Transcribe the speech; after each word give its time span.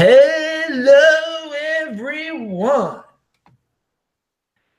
Hello, 0.00 1.50
everyone. 1.80 3.02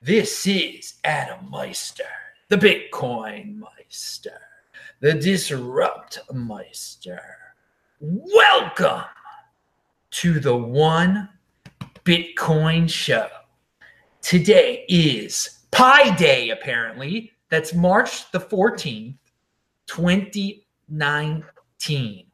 This 0.02 0.48
is 0.48 0.94
Adam 1.04 1.52
Meister, 1.52 2.06
the 2.48 2.56
Bitcoin 2.56 3.58
Meister, 3.58 4.40
the 5.02 5.16
Disrupt 5.16 6.20
Meister. 6.32 7.20
Welcome 8.00 9.04
to 10.12 10.40
the 10.40 10.56
One 10.56 11.28
Bitcoin 12.06 12.90
Show. 12.90 13.28
Today 14.22 14.86
is 14.88 15.66
Pi 15.72 16.16
Day, 16.16 16.52
apparently. 16.52 17.34
That's 17.50 17.74
March 17.74 18.32
the 18.32 18.40
14th, 18.40 19.18
2019. 19.88 22.29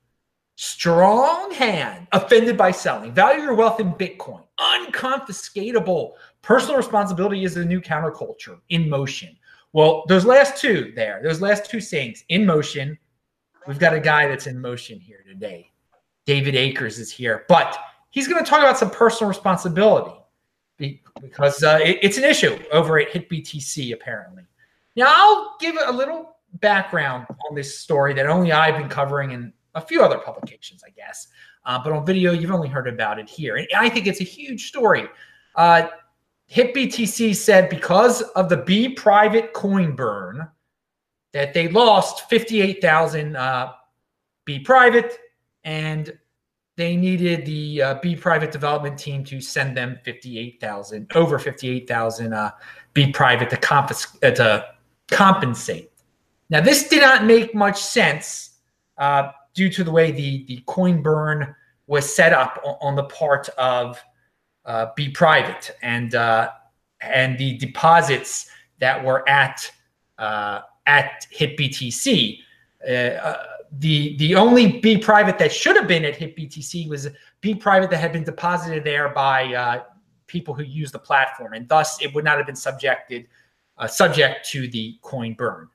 Strong 0.56 1.52
hand, 1.52 2.08
offended 2.14 2.58
by 2.58 2.72
selling. 2.72 3.12
Value 3.14 3.44
your 3.44 3.56
wealth 3.56 3.80
in 3.82 3.92
Bitcoin. 3.94 4.44
Unconfiscatable. 4.58 6.14
Personal 6.42 6.78
responsibility 6.78 7.44
is 7.44 7.56
the 7.56 7.66
new 7.66 7.82
counterculture 7.82 8.60
in 8.70 8.90
motion. 8.90 9.36
Well, 9.74 10.06
those 10.08 10.24
last 10.24 10.62
two 10.62 10.94
there, 10.96 11.20
those 11.22 11.42
last 11.42 11.70
two 11.70 11.82
sayings 11.82 12.24
in 12.30 12.46
motion, 12.46 12.98
we've 13.68 13.80
got 13.80 13.94
a 13.94 14.00
guy 14.00 14.28
that's 14.28 14.48
in 14.48 14.62
motion 14.62 14.98
here 14.98 15.26
today. 15.28 15.72
David 16.26 16.56
Akers 16.56 17.00
is 17.00 17.12
here, 17.12 17.44
but 17.50 17.78
he's 18.12 18.28
going 18.28 18.42
to 18.42 18.50
talk 18.50 18.60
about 18.60 18.78
some 18.78 18.90
personal 18.90 19.28
responsibility 19.28 20.16
because 20.78 21.64
uh, 21.64 21.80
it, 21.84 22.00
it's 22.02 22.18
an 22.18 22.24
issue 22.24 22.58
over 22.72 22.98
at 22.98 23.12
HitBTC, 23.12 23.94
apparently. 23.94 24.44
Now, 24.96 25.08
I'll 25.10 25.58
give 25.60 25.76
a 25.86 25.92
little 25.92 26.38
background 26.54 27.28
on 27.50 27.56
this 27.56 27.78
story 27.80 28.14
that 28.14 28.26
only 28.28 28.54
I've 28.54 28.78
been 28.78 28.90
covering 28.90 29.34
and 29.34 29.52
a 29.76 29.82
few 29.82 30.02
other 30.02 30.18
publications, 30.18 30.84
I 30.86 30.90
guess. 30.90 31.28
Uh, 31.66 31.80
but 31.84 31.94
on 31.94 32.06
video, 32.06 32.32
you've 32.32 32.52
only 32.52 32.70
heard 32.70 32.88
about 32.88 33.20
it 33.20 33.30
here. 33.30 33.58
And 33.58 33.68
I 33.76 33.90
think 33.90 34.08
it's 34.08 34.22
a 34.22 34.26
huge 34.26 34.68
story. 34.68 35.08
Uh, 35.56 35.88
HitBTC 36.52 37.36
said 37.36 37.70
because 37.70 38.22
of 38.22 38.50
the 38.50 38.58
Be 38.58 38.90
Private 38.90 39.54
coin 39.54 39.96
burn, 39.96 40.48
that 41.34 41.54
they 41.54 41.68
lost 41.68 42.30
58,000 42.30 43.36
uh, 43.36 43.74
Be 44.46 44.60
Private, 44.60 45.18
and 45.64 46.18
they 46.78 46.96
needed 46.96 47.46
the 47.46 47.82
uh, 47.82 47.94
Be 47.96 48.16
Private 48.16 48.52
development 48.52 48.98
team 48.98 49.24
to 49.26 49.42
send 49.42 49.76
them 49.76 50.00
58,000, 50.06 51.12
over 51.16 51.40
58,000 51.40 52.34
uh, 52.34 52.52
Be 52.94 53.12
Private 53.12 53.50
to, 53.50 53.58
confis- 53.58 54.24
uh, 54.24 54.32
to 54.36 54.66
compensate. 55.10 55.92
Now, 56.50 56.62
this 56.62 56.88
did 56.88 57.02
not 57.02 57.26
make 57.26 57.56
much 57.56 57.82
sense 57.82 58.52
uh, 58.98 59.32
due 59.56 59.70
to 59.70 59.84
the 59.84 59.92
way 59.92 60.12
the, 60.12 60.46
the 60.46 60.62
coin 60.68 61.02
burn 61.02 61.56
was 61.88 62.14
set 62.14 62.34
up 62.34 62.62
on, 62.82 62.96
the 62.96 63.06
part 63.06 63.50
of 63.58 64.00
uh, 64.66 64.88
Be 64.96 65.10
Private 65.10 65.76
and 65.82 66.14
uh, 66.14 66.52
and 67.02 67.38
the 67.38 67.58
deposits 67.58 68.50
that 68.80 69.04
were 69.04 69.28
at 69.30 69.72
uh, 70.18 70.62
at 70.86 71.26
HitBTC. 71.36 72.40
Uh, 72.88 72.92
uh, 72.92 73.44
the 73.80 74.18
the 74.18 74.36
only 74.36 74.80
Be 74.80 74.98
Private 74.98 75.38
that 75.40 75.52
should 75.52 75.76
have 75.76 75.88
been 75.88 76.06
at 76.06 76.16
HitBTC 76.16 76.90
was 76.90 77.08
Be 77.42 77.56
Private 77.56 77.90
that 77.92 77.98
had 77.98 78.12
been 78.12 78.24
deposited 78.24 78.84
there 78.84 79.10
by 79.10 79.54
uh, 79.54 79.84
people 80.28 80.54
who 80.54 80.64
use 80.64 80.92
the 80.92 81.00
platform, 81.00 81.54
and 81.54 81.68
thus 81.70 82.02
it 82.02 82.14
would 82.14 82.26
not 82.26 82.38
have 82.38 82.46
been 82.46 82.56
subjected 82.56 83.28
subject 83.88 84.48
to 84.50 84.70
the 84.70 84.98
coin 85.02 85.34
burn. 85.34 85.68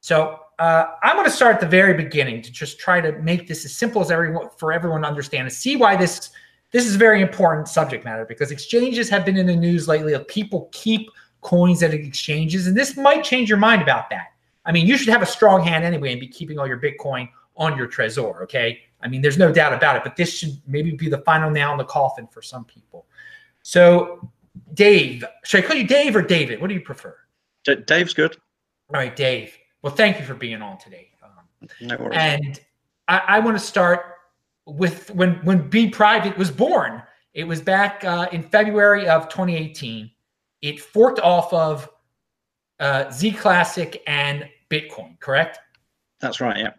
So 0.00 0.40
uh, 0.62 0.94
I'm 1.02 1.16
going 1.16 1.28
to 1.28 1.30
start 1.30 1.54
at 1.54 1.60
the 1.60 1.66
very 1.66 1.92
beginning 1.92 2.40
to 2.40 2.52
just 2.52 2.78
try 2.78 3.00
to 3.00 3.10
make 3.20 3.48
this 3.48 3.64
as 3.64 3.74
simple 3.74 4.00
as 4.00 4.12
everyone 4.12 4.48
for 4.56 4.72
everyone 4.72 5.02
to 5.02 5.08
understand 5.08 5.42
and 5.42 5.52
see 5.52 5.74
why 5.74 5.96
this 5.96 6.30
this 6.70 6.86
is 6.86 6.94
a 6.94 6.98
very 6.98 7.20
important 7.20 7.66
subject 7.66 8.04
matter 8.04 8.24
because 8.24 8.52
exchanges 8.52 9.08
have 9.08 9.24
been 9.24 9.36
in 9.36 9.46
the 9.46 9.56
news 9.56 9.88
lately 9.88 10.12
of 10.12 10.26
people 10.28 10.68
keep 10.70 11.10
coins 11.40 11.82
at 11.82 11.92
exchanges 11.92 12.68
and 12.68 12.76
this 12.76 12.96
might 12.96 13.24
change 13.24 13.48
your 13.48 13.58
mind 13.58 13.82
about 13.82 14.08
that. 14.10 14.28
I 14.64 14.70
mean, 14.70 14.86
you 14.86 14.96
should 14.96 15.08
have 15.08 15.20
a 15.20 15.26
strong 15.26 15.64
hand 15.64 15.82
anyway 15.84 16.12
and 16.12 16.20
be 16.20 16.28
keeping 16.28 16.60
all 16.60 16.68
your 16.68 16.78
Bitcoin 16.78 17.28
on 17.56 17.76
your 17.76 17.88
Trezor, 17.88 18.40
okay? 18.42 18.82
I 19.00 19.08
mean, 19.08 19.20
there's 19.20 19.38
no 19.38 19.50
doubt 19.52 19.72
about 19.72 19.96
it, 19.96 20.04
but 20.04 20.14
this 20.14 20.32
should 20.32 20.62
maybe 20.68 20.92
be 20.92 21.08
the 21.08 21.18
final 21.18 21.50
nail 21.50 21.72
in 21.72 21.78
the 21.78 21.84
coffin 21.84 22.28
for 22.28 22.40
some 22.40 22.64
people. 22.64 23.06
So, 23.64 24.30
Dave, 24.74 25.24
should 25.42 25.64
I 25.64 25.66
call 25.66 25.76
you 25.76 25.88
Dave 25.88 26.14
or 26.14 26.22
David? 26.22 26.60
What 26.60 26.68
do 26.68 26.74
you 26.74 26.82
prefer? 26.82 27.16
D- 27.64 27.82
Dave's 27.84 28.14
good. 28.14 28.36
All 28.94 29.00
right, 29.00 29.16
Dave. 29.16 29.58
Well, 29.82 29.94
thank 29.94 30.18
you 30.18 30.24
for 30.24 30.34
being 30.34 30.62
on 30.62 30.78
today. 30.78 31.10
Um, 31.22 31.68
no 31.80 31.96
worries. 31.96 32.16
And 32.18 32.60
I, 33.08 33.22
I 33.26 33.38
want 33.40 33.58
to 33.58 33.64
start 33.64 34.14
with 34.66 35.10
when 35.10 35.34
when 35.44 35.68
Be 35.68 35.90
Private 35.90 36.36
was 36.38 36.50
born. 36.50 37.02
It 37.34 37.44
was 37.44 37.60
back 37.60 38.04
uh, 38.04 38.28
in 38.30 38.42
February 38.42 39.08
of 39.08 39.28
2018. 39.28 40.10
It 40.60 40.80
forked 40.80 41.18
off 41.18 41.52
of 41.52 41.88
uh, 42.78 43.06
ZClassic 43.06 44.00
and 44.06 44.48
Bitcoin, 44.70 45.18
correct? 45.18 45.58
That's 46.20 46.40
right. 46.40 46.58
Yeah. 46.58 46.72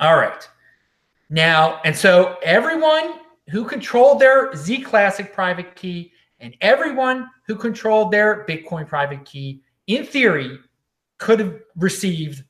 All 0.00 0.16
right. 0.16 0.48
Now, 1.28 1.80
and 1.84 1.94
so 1.94 2.36
everyone 2.42 3.20
who 3.50 3.64
controlled 3.64 4.18
their 4.20 4.50
ZClassic 4.52 5.32
private 5.32 5.76
key 5.76 6.12
and 6.40 6.56
everyone 6.60 7.28
who 7.46 7.54
controlled 7.54 8.10
their 8.10 8.44
Bitcoin 8.46 8.88
private 8.88 9.24
key, 9.24 9.62
in 9.86 10.04
theory, 10.04 10.58
could 11.20 11.38
have 11.38 11.54
received 11.76 12.42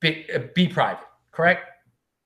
Be, 0.00 0.26
uh, 0.34 0.40
Private, 0.72 1.04
correct? 1.30 1.70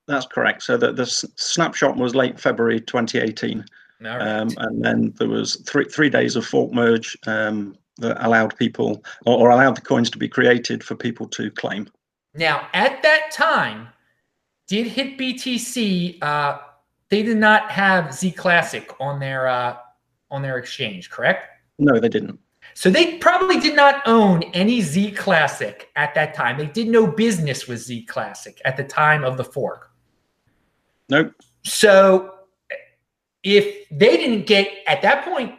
That's 0.06 0.26
correct. 0.26 0.62
So 0.62 0.78
the, 0.78 0.92
the 0.92 1.04
snapshot 1.04 1.96
was 1.96 2.14
late 2.14 2.40
February 2.40 2.80
2018. 2.80 3.64
Right. 4.00 4.20
Um, 4.20 4.48
and 4.56 4.82
then 4.82 5.14
there 5.18 5.28
was 5.28 5.56
three 5.66 5.84
three 5.84 6.08
days 6.08 6.36
of 6.36 6.46
fork 6.46 6.72
merge 6.72 7.18
um, 7.26 7.76
that 7.98 8.24
allowed 8.24 8.56
people 8.56 9.02
or, 9.26 9.36
or, 9.38 9.50
allowed 9.50 9.76
the 9.76 9.80
coins 9.80 10.08
to 10.10 10.18
be 10.18 10.28
created 10.28 10.84
for 10.84 10.94
people 10.94 11.26
to 11.30 11.50
claim. 11.50 11.88
Now, 12.34 12.68
at 12.74 13.02
that 13.02 13.32
time, 13.32 13.88
did 14.68 14.86
HitBTC? 14.86 16.22
Uh, 16.22 16.58
they 17.08 17.24
did 17.24 17.38
not 17.38 17.70
have 17.72 18.06
ZClassic 18.06 18.94
on 19.00 19.18
their 19.18 19.48
uh, 19.48 19.76
on 20.30 20.42
their 20.42 20.58
exchange, 20.58 21.10
correct? 21.10 21.48
No, 21.80 21.98
they 21.98 22.08
didn't. 22.08 22.38
So 22.74 22.90
they 22.90 23.18
probably 23.18 23.58
did 23.58 23.74
not 23.74 24.02
own 24.06 24.42
any 24.54 24.80
ZClassic 24.80 25.86
at 25.96 26.14
that 26.14 26.34
time. 26.34 26.58
They 26.58 26.66
did 26.66 26.88
no 26.88 27.06
business 27.06 27.66
with 27.66 27.80
ZClassic 27.80 28.58
at 28.64 28.76
the 28.76 28.84
time 28.84 29.24
of 29.24 29.36
the 29.36 29.44
fork. 29.44 29.90
Nope. 31.08 31.32
So 31.64 32.34
if 33.42 33.88
they 33.90 34.16
didn't 34.16 34.46
get 34.46 34.68
at 34.86 35.02
that 35.02 35.24
point, 35.24 35.54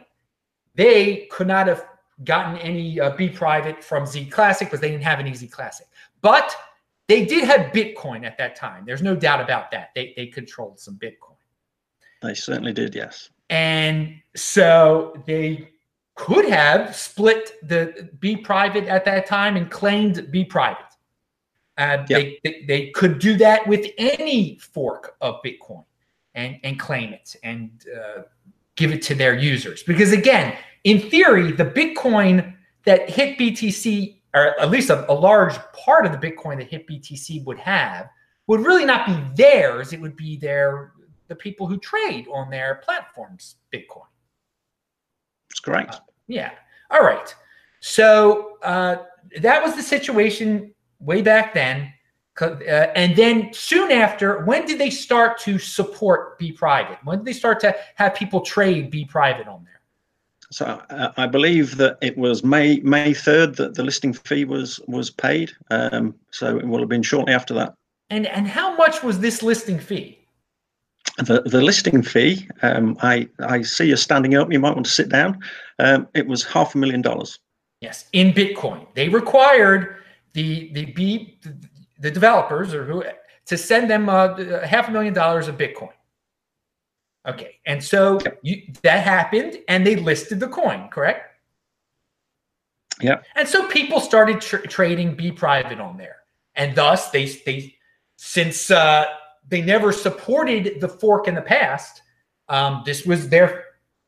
they 0.74 1.28
could 1.30 1.46
not 1.46 1.66
have 1.66 1.84
gotten 2.24 2.56
any 2.58 3.00
uh, 3.00 3.16
Be 3.16 3.28
Private 3.28 3.82
from 3.82 4.04
ZClassic 4.04 4.60
because 4.60 4.80
they 4.80 4.90
didn't 4.90 5.04
have 5.04 5.18
any 5.18 5.32
ZClassic. 5.32 5.82
But 6.22 6.54
they 7.08 7.24
did 7.24 7.44
have 7.44 7.72
Bitcoin 7.72 8.24
at 8.24 8.38
that 8.38 8.54
time. 8.54 8.84
There's 8.86 9.02
no 9.02 9.16
doubt 9.16 9.40
about 9.40 9.70
that. 9.72 9.90
They 9.94 10.12
they 10.16 10.26
controlled 10.26 10.78
some 10.78 10.96
Bitcoin. 10.96 11.36
They 12.22 12.34
certainly 12.34 12.72
did, 12.72 12.94
yes. 12.94 13.30
And 13.48 14.20
so 14.36 15.20
they 15.26 15.70
could 16.14 16.44
have 16.44 16.94
split 16.94 17.52
the 17.62 18.10
Be 18.18 18.36
Private 18.36 18.84
at 18.84 19.04
that 19.04 19.26
time 19.26 19.56
and 19.56 19.70
claimed 19.70 20.30
Be 20.30 20.44
Private. 20.44 20.84
Uh, 21.78 22.04
yep. 22.08 22.08
they, 22.08 22.38
they, 22.44 22.64
they 22.66 22.90
could 22.90 23.18
do 23.18 23.36
that 23.36 23.66
with 23.66 23.86
any 23.96 24.58
fork 24.58 25.16
of 25.20 25.36
Bitcoin 25.42 25.84
and, 26.34 26.58
and 26.62 26.78
claim 26.78 27.12
it 27.12 27.36
and 27.42 27.86
uh, 27.96 28.22
give 28.76 28.92
it 28.92 29.00
to 29.02 29.14
their 29.14 29.34
users. 29.34 29.82
Because 29.82 30.12
again, 30.12 30.56
in 30.84 31.10
theory, 31.10 31.52
the 31.52 31.64
Bitcoin 31.64 32.54
that 32.84 33.08
HitBTC, 33.08 34.20
or 34.34 34.60
at 34.60 34.70
least 34.70 34.90
a, 34.90 35.10
a 35.10 35.14
large 35.14 35.54
part 35.72 36.04
of 36.06 36.12
the 36.12 36.18
Bitcoin 36.18 36.58
that 36.58 36.70
HitBTC 36.70 37.44
would 37.44 37.58
have, 37.58 38.08
would 38.46 38.60
really 38.60 38.84
not 38.84 39.06
be 39.06 39.42
theirs. 39.42 39.92
It 39.92 40.00
would 40.00 40.16
be 40.16 40.36
their 40.36 40.92
the 41.28 41.34
people 41.36 41.66
who 41.66 41.78
trade 41.78 42.26
on 42.32 42.50
their 42.50 42.82
platforms 42.84 43.56
Bitcoin. 43.72 44.09
That's 45.62 45.76
correct. 45.76 45.94
Uh, 45.94 46.00
yeah. 46.28 46.50
All 46.90 47.02
right. 47.02 47.34
So 47.80 48.58
uh, 48.62 48.96
that 49.40 49.62
was 49.62 49.74
the 49.76 49.82
situation 49.82 50.74
way 50.98 51.22
back 51.22 51.54
then. 51.54 51.92
Uh, 52.40 52.54
and 52.94 53.16
then 53.16 53.52
soon 53.52 53.90
after, 53.90 54.44
when 54.44 54.64
did 54.64 54.78
they 54.78 54.88
start 54.88 55.38
to 55.40 55.58
support 55.58 56.38
Be 56.38 56.52
Private? 56.52 56.98
When 57.04 57.18
did 57.18 57.26
they 57.26 57.34
start 57.34 57.60
to 57.60 57.76
have 57.96 58.14
people 58.14 58.40
trade 58.40 58.90
Be 58.90 59.04
Private 59.04 59.46
on 59.46 59.64
there? 59.64 59.80
So 60.50 60.82
uh, 60.90 61.12
I 61.16 61.26
believe 61.26 61.76
that 61.76 61.98
it 62.00 62.16
was 62.16 62.42
May 62.42 62.80
May 62.80 63.14
third 63.14 63.56
that 63.56 63.74
the 63.74 63.84
listing 63.84 64.12
fee 64.12 64.44
was 64.44 64.80
was 64.88 65.10
paid. 65.10 65.52
Um, 65.70 66.14
so 66.30 66.58
it 66.58 66.66
will 66.66 66.80
have 66.80 66.88
been 66.88 67.02
shortly 67.02 67.34
after 67.34 67.54
that. 67.54 67.74
And 68.08 68.26
and 68.26 68.48
how 68.48 68.74
much 68.76 69.02
was 69.02 69.20
this 69.20 69.42
listing 69.42 69.78
fee? 69.78 70.19
The, 71.24 71.42
the 71.42 71.60
listing 71.60 72.02
fee, 72.02 72.48
um, 72.62 72.96
I, 73.02 73.28
I 73.40 73.62
see 73.62 73.86
you 73.86 73.96
standing 73.96 74.34
up. 74.34 74.52
You 74.52 74.60
might 74.60 74.74
want 74.74 74.86
to 74.86 74.92
sit 74.92 75.08
down. 75.08 75.40
Um, 75.78 76.08
it 76.14 76.26
was 76.26 76.44
half 76.44 76.74
a 76.74 76.78
million 76.78 77.02
dollars. 77.02 77.38
Yes, 77.80 78.06
in 78.12 78.32
Bitcoin. 78.32 78.86
They 78.94 79.08
required 79.08 79.96
the 80.32 80.72
the 80.72 80.86
B 80.92 81.38
the 81.98 82.10
developers 82.10 82.74
or 82.74 82.84
who 82.84 83.04
to 83.46 83.56
send 83.56 83.90
them 83.90 84.08
uh, 84.08 84.66
half 84.66 84.88
a 84.88 84.92
million 84.92 85.14
dollars 85.14 85.48
of 85.48 85.56
Bitcoin. 85.56 85.92
Okay, 87.26 87.56
and 87.66 87.82
so 87.82 88.18
you, 88.42 88.62
that 88.82 89.04
happened, 89.04 89.58
and 89.68 89.86
they 89.86 89.96
listed 89.96 90.40
the 90.40 90.48
coin, 90.48 90.88
correct? 90.88 91.26
Yeah. 93.00 93.20
And 93.34 93.48
so 93.48 93.66
people 93.68 94.00
started 94.00 94.40
tr- 94.40 94.58
trading 94.58 95.14
Be 95.14 95.30
Private 95.32 95.80
on 95.80 95.96
there, 95.96 96.16
and 96.54 96.74
thus 96.74 97.10
they 97.10 97.26
they 97.46 97.76
since 98.16 98.70
uh, 98.70 99.06
they 99.50 99.60
never 99.60 99.92
supported 99.92 100.80
the 100.80 100.88
fork 100.88 101.28
in 101.28 101.34
the 101.34 101.42
past, 101.42 102.02
um, 102.48 102.82
this 102.86 103.04
was 103.04 103.28
their 103.28 103.64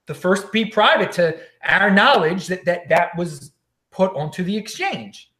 the 0.06 0.14
first 0.14 0.50
Be 0.52 0.64
Private 0.64 1.12
to 1.12 1.38
our 1.64 1.90
knowledge 1.90 2.46
that 2.46 2.64
that 2.64 2.88
that 2.88 3.16
was 3.16 3.52
put 3.90 4.14
onto 4.14 4.42
the 4.42 4.56
exchange, 4.56 5.32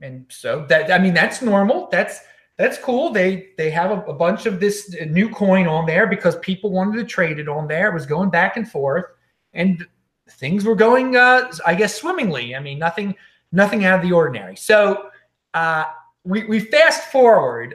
and 0.00 0.26
so 0.28 0.66
that 0.68 0.90
I 0.90 0.98
mean 0.98 1.14
that's 1.14 1.42
normal. 1.42 1.88
That's 1.90 2.20
that's 2.56 2.78
cool. 2.78 3.10
They 3.10 3.48
they 3.56 3.70
have 3.70 3.90
a, 3.90 4.00
a, 4.02 4.14
bunch 4.14 4.46
of 4.46 4.60
this 4.60 4.94
new 5.06 5.28
coin 5.28 5.66
on 5.66 5.86
there 5.86 6.06
because 6.06 6.36
people 6.38 6.70
wanted 6.70 6.98
to 6.98 7.04
trade 7.04 7.38
it 7.38 7.48
on 7.48 7.68
there. 7.68 7.90
It 7.90 7.94
was 7.94 8.06
going 8.06 8.30
back 8.30 8.56
and 8.56 8.70
forth, 8.70 9.04
and 9.52 9.86
things 10.30 10.64
were 10.64 10.76
going, 10.76 11.16
uh, 11.16 11.52
I 11.66 11.74
guess, 11.74 11.94
swimmingly. 11.94 12.54
I 12.54 12.60
mean, 12.60 12.78
nothing 12.78 13.14
nothing 13.52 13.84
out 13.84 14.00
of 14.00 14.08
the 14.08 14.12
ordinary. 14.12 14.56
So 14.56 15.10
uh, 15.54 15.84
we 16.24 16.44
we 16.44 16.60
fast 16.60 17.10
forward 17.10 17.74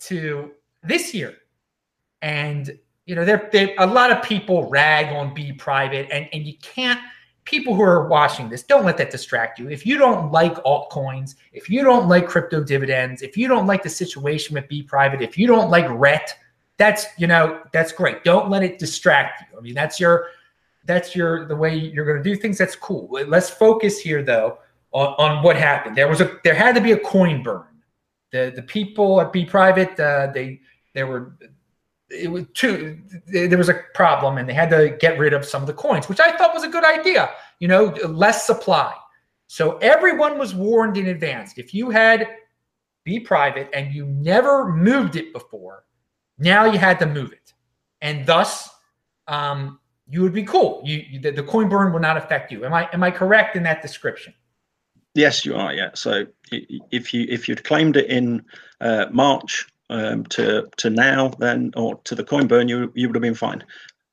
to 0.00 0.52
this 0.82 1.14
year, 1.14 1.34
and 2.22 2.78
you 3.06 3.14
know, 3.14 3.24
there 3.24 3.50
a 3.78 3.86
lot 3.86 4.10
of 4.10 4.22
people 4.22 4.68
rag 4.68 5.14
on 5.14 5.34
Be 5.34 5.52
Private, 5.52 6.08
and 6.10 6.28
and 6.32 6.46
you 6.46 6.54
can't 6.62 7.00
people 7.44 7.74
who 7.74 7.82
are 7.82 8.06
watching 8.06 8.48
this, 8.48 8.62
don't 8.62 8.84
let 8.84 8.96
that 8.96 9.10
distract 9.10 9.58
you. 9.58 9.68
If 9.68 9.84
you 9.84 9.98
don't 9.98 10.30
like 10.30 10.54
altcoins, 10.64 11.34
if 11.52 11.68
you 11.68 11.82
don't 11.82 12.08
like 12.08 12.28
crypto 12.28 12.62
dividends, 12.62 13.22
if 13.22 13.36
you 13.36 13.48
don't 13.48 13.66
like 13.66 13.82
the 13.82 13.88
situation 13.88 14.54
with 14.54 14.68
Be 14.68 14.82
Private, 14.82 15.20
if 15.20 15.36
you 15.36 15.48
don't 15.48 15.70
like 15.70 15.86
RET, 15.90 16.36
that's 16.76 17.06
you 17.18 17.26
know 17.26 17.60
that's 17.72 17.92
great. 17.92 18.24
Don't 18.24 18.48
let 18.48 18.62
it 18.62 18.78
distract 18.78 19.42
you. 19.42 19.58
I 19.58 19.60
mean, 19.60 19.74
that's 19.74 20.00
your 20.00 20.28
that's 20.84 21.14
your 21.14 21.46
the 21.46 21.56
way 21.56 21.76
you're 21.76 22.06
going 22.06 22.22
to 22.22 22.22
do 22.22 22.36
things. 22.36 22.56
That's 22.56 22.76
cool. 22.76 23.08
Let's 23.26 23.50
focus 23.50 23.98
here 23.98 24.22
though 24.22 24.58
on, 24.92 25.08
on 25.18 25.42
what 25.42 25.56
happened. 25.56 25.96
There 25.96 26.08
was 26.08 26.20
a 26.20 26.38
there 26.44 26.54
had 26.54 26.74
to 26.76 26.80
be 26.80 26.92
a 26.92 26.98
coin 26.98 27.42
burn. 27.42 27.66
The 28.32 28.52
the 28.54 28.62
people 28.62 29.20
at 29.20 29.32
Be 29.32 29.44
Private, 29.44 29.98
uh, 29.98 30.30
they 30.32 30.60
there 30.94 31.06
were 31.06 31.36
it 32.10 32.30
was 32.30 32.44
too 32.54 33.00
there 33.28 33.56
was 33.56 33.68
a 33.68 33.82
problem 33.94 34.36
and 34.36 34.48
they 34.48 34.52
had 34.52 34.68
to 34.68 34.96
get 35.00 35.16
rid 35.18 35.32
of 35.32 35.44
some 35.44 35.62
of 35.62 35.66
the 35.68 35.72
coins 35.72 36.08
which 36.08 36.18
i 36.18 36.36
thought 36.36 36.52
was 36.52 36.64
a 36.64 36.68
good 36.68 36.84
idea 36.84 37.30
you 37.60 37.68
know 37.68 37.84
less 38.08 38.46
supply. 38.46 38.92
So 39.46 39.76
everyone 39.78 40.38
was 40.38 40.54
warned 40.54 40.96
in 40.96 41.06
advance. 41.06 41.52
If 41.56 41.72
you 41.72 41.90
had 41.90 42.26
be 43.04 43.20
private 43.20 43.68
and 43.72 43.94
you 43.94 44.06
never 44.06 44.72
moved 44.72 45.16
it 45.16 45.32
before 45.32 45.84
now 46.38 46.64
you 46.64 46.78
had 46.78 46.98
to 46.98 47.06
move 47.06 47.32
it. 47.32 47.54
And 48.02 48.26
thus 48.26 48.68
um, 49.28 49.78
you 50.08 50.22
would 50.22 50.32
be 50.32 50.42
cool. 50.42 50.82
You, 50.84 51.02
you 51.08 51.20
the, 51.20 51.30
the 51.30 51.42
coin 51.42 51.68
burn 51.68 51.92
will 51.92 52.00
not 52.00 52.16
affect 52.16 52.50
you. 52.50 52.64
Am 52.64 52.74
i 52.74 52.88
am 52.92 53.02
i 53.02 53.10
correct 53.10 53.56
in 53.56 53.62
that 53.64 53.82
description? 53.82 54.34
Yes 55.14 55.44
you 55.44 55.54
are 55.54 55.72
yeah. 55.72 55.90
So 55.94 56.26
if 56.50 57.14
you 57.14 57.26
if 57.28 57.48
you'd 57.48 57.64
claimed 57.64 57.96
it 57.96 58.08
in 58.08 58.44
uh, 58.80 59.06
march 59.10 59.68
um, 59.90 60.24
to 60.26 60.68
to 60.76 60.88
now 60.88 61.28
then 61.38 61.72
or 61.76 61.96
to 62.04 62.14
the 62.14 62.24
coin 62.24 62.46
burn 62.46 62.68
you 62.68 62.90
you 62.94 63.08
would 63.08 63.16
have 63.16 63.22
been 63.22 63.34
fine. 63.34 63.62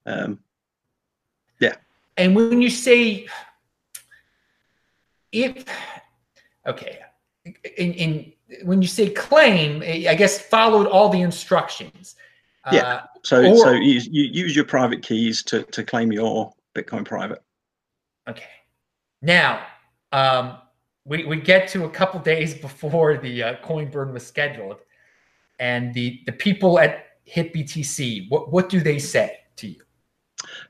Um, 0.06 0.40
yeah. 1.60 1.76
And 2.18 2.36
when 2.36 2.62
you 2.62 2.70
say 2.70 3.28
if 5.32 5.64
okay 6.66 7.00
in, 7.78 7.94
in 7.94 8.34
when 8.64 8.82
you 8.82 8.88
say 8.88 9.10
claim 9.10 9.84
i 9.84 10.16
guess 10.16 10.42
followed 10.42 10.88
all 10.88 11.10
the 11.10 11.22
instructions. 11.22 12.16
Yeah. 12.72 12.82
Uh, 12.82 13.02
so 13.24 13.46
or, 13.46 13.58
so 13.58 13.72
you, 13.72 14.02
you 14.12 14.24
use 14.24 14.56
your 14.56 14.66
private 14.66 15.04
keys 15.04 15.44
to 15.44 15.64
to 15.64 15.84
claim 15.84 16.12
your 16.12 16.54
bitcoin 16.76 17.06
private. 17.06 17.44
Okay. 18.28 18.50
Now 19.22 19.66
um 20.12 20.58
we, 21.06 21.24
we 21.24 21.38
get 21.38 21.70
to 21.70 21.86
a 21.86 21.90
couple 21.90 22.20
days 22.20 22.56
before 22.68 23.16
the 23.18 23.44
uh, 23.44 23.56
coin 23.62 23.92
burn 23.92 24.12
was 24.12 24.26
scheduled 24.26 24.78
and 25.60 25.94
the 25.94 26.22
the 26.26 26.32
people 26.32 26.80
at 26.80 27.06
HitBTC, 27.28 28.30
what 28.30 28.52
what 28.52 28.70
do 28.70 28.80
they 28.80 29.00
say 29.00 29.38
to 29.58 29.68
you? 29.68 29.82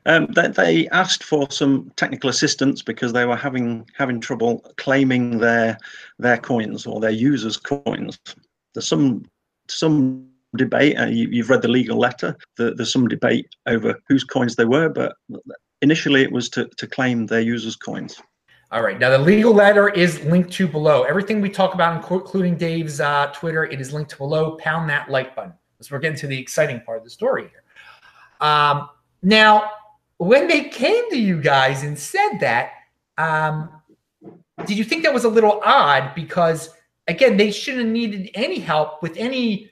Um, 0.06 0.26
they, 0.34 0.48
they, 0.48 0.88
asked 0.88 1.22
for 1.22 1.50
some 1.50 1.92
technical 1.96 2.30
assistance 2.30 2.82
because 2.82 3.12
they 3.12 3.26
were 3.26 3.36
having 3.36 3.88
having 3.96 4.20
trouble 4.20 4.60
claiming 4.76 5.38
their 5.38 5.78
their 6.18 6.38
coins 6.38 6.86
or 6.86 7.00
their 7.00 7.10
users' 7.10 7.56
coins. 7.56 8.18
There's 8.74 8.88
some 8.88 9.24
some 9.68 10.28
debate. 10.56 10.98
Uh, 10.98 11.06
you, 11.06 11.42
have 11.42 11.50
read 11.50 11.62
the 11.62 11.68
legal 11.68 11.98
letter. 11.98 12.36
The, 12.56 12.74
there's 12.74 12.92
some 12.92 13.08
debate 13.08 13.48
over 13.66 13.98
whose 14.08 14.24
coins 14.24 14.56
they 14.56 14.64
were, 14.64 14.88
but 14.88 15.14
initially 15.82 16.22
it 16.22 16.32
was 16.32 16.48
to 16.50 16.68
to 16.76 16.86
claim 16.86 17.26
their 17.26 17.40
users' 17.40 17.76
coins. 17.76 18.20
All 18.70 18.82
right. 18.82 18.98
Now, 18.98 19.08
the 19.08 19.18
legal 19.18 19.54
letter 19.54 19.88
is 19.88 20.22
linked 20.24 20.52
to 20.52 20.68
below. 20.68 21.04
Everything 21.04 21.40
we 21.40 21.48
talk 21.48 21.72
about, 21.72 21.96
including 21.96 22.56
Dave's 22.56 23.00
uh, 23.00 23.32
Twitter, 23.34 23.64
it 23.64 23.80
is 23.80 23.94
linked 23.94 24.10
to 24.10 24.18
below. 24.18 24.56
Pound 24.56 24.90
that 24.90 25.10
like 25.10 25.34
button. 25.34 25.54
So 25.80 25.94
we're 25.94 26.00
getting 26.00 26.18
to 26.18 26.26
the 26.26 26.38
exciting 26.38 26.80
part 26.82 26.98
of 26.98 27.04
the 27.04 27.10
story 27.10 27.48
here. 27.48 27.62
Um, 28.40 28.90
now, 29.22 29.70
when 30.18 30.48
they 30.48 30.64
came 30.64 31.08
to 31.10 31.18
you 31.18 31.40
guys 31.40 31.82
and 31.82 31.98
said 31.98 32.38
that, 32.40 32.72
um, 33.16 33.70
did 34.66 34.76
you 34.76 34.84
think 34.84 35.02
that 35.04 35.14
was 35.14 35.24
a 35.24 35.28
little 35.28 35.62
odd? 35.64 36.14
Because 36.14 36.70
again, 37.06 37.36
they 37.36 37.50
shouldn't 37.50 37.84
have 37.84 37.92
needed 37.92 38.30
any 38.34 38.58
help 38.58 39.02
with 39.02 39.16
any 39.16 39.70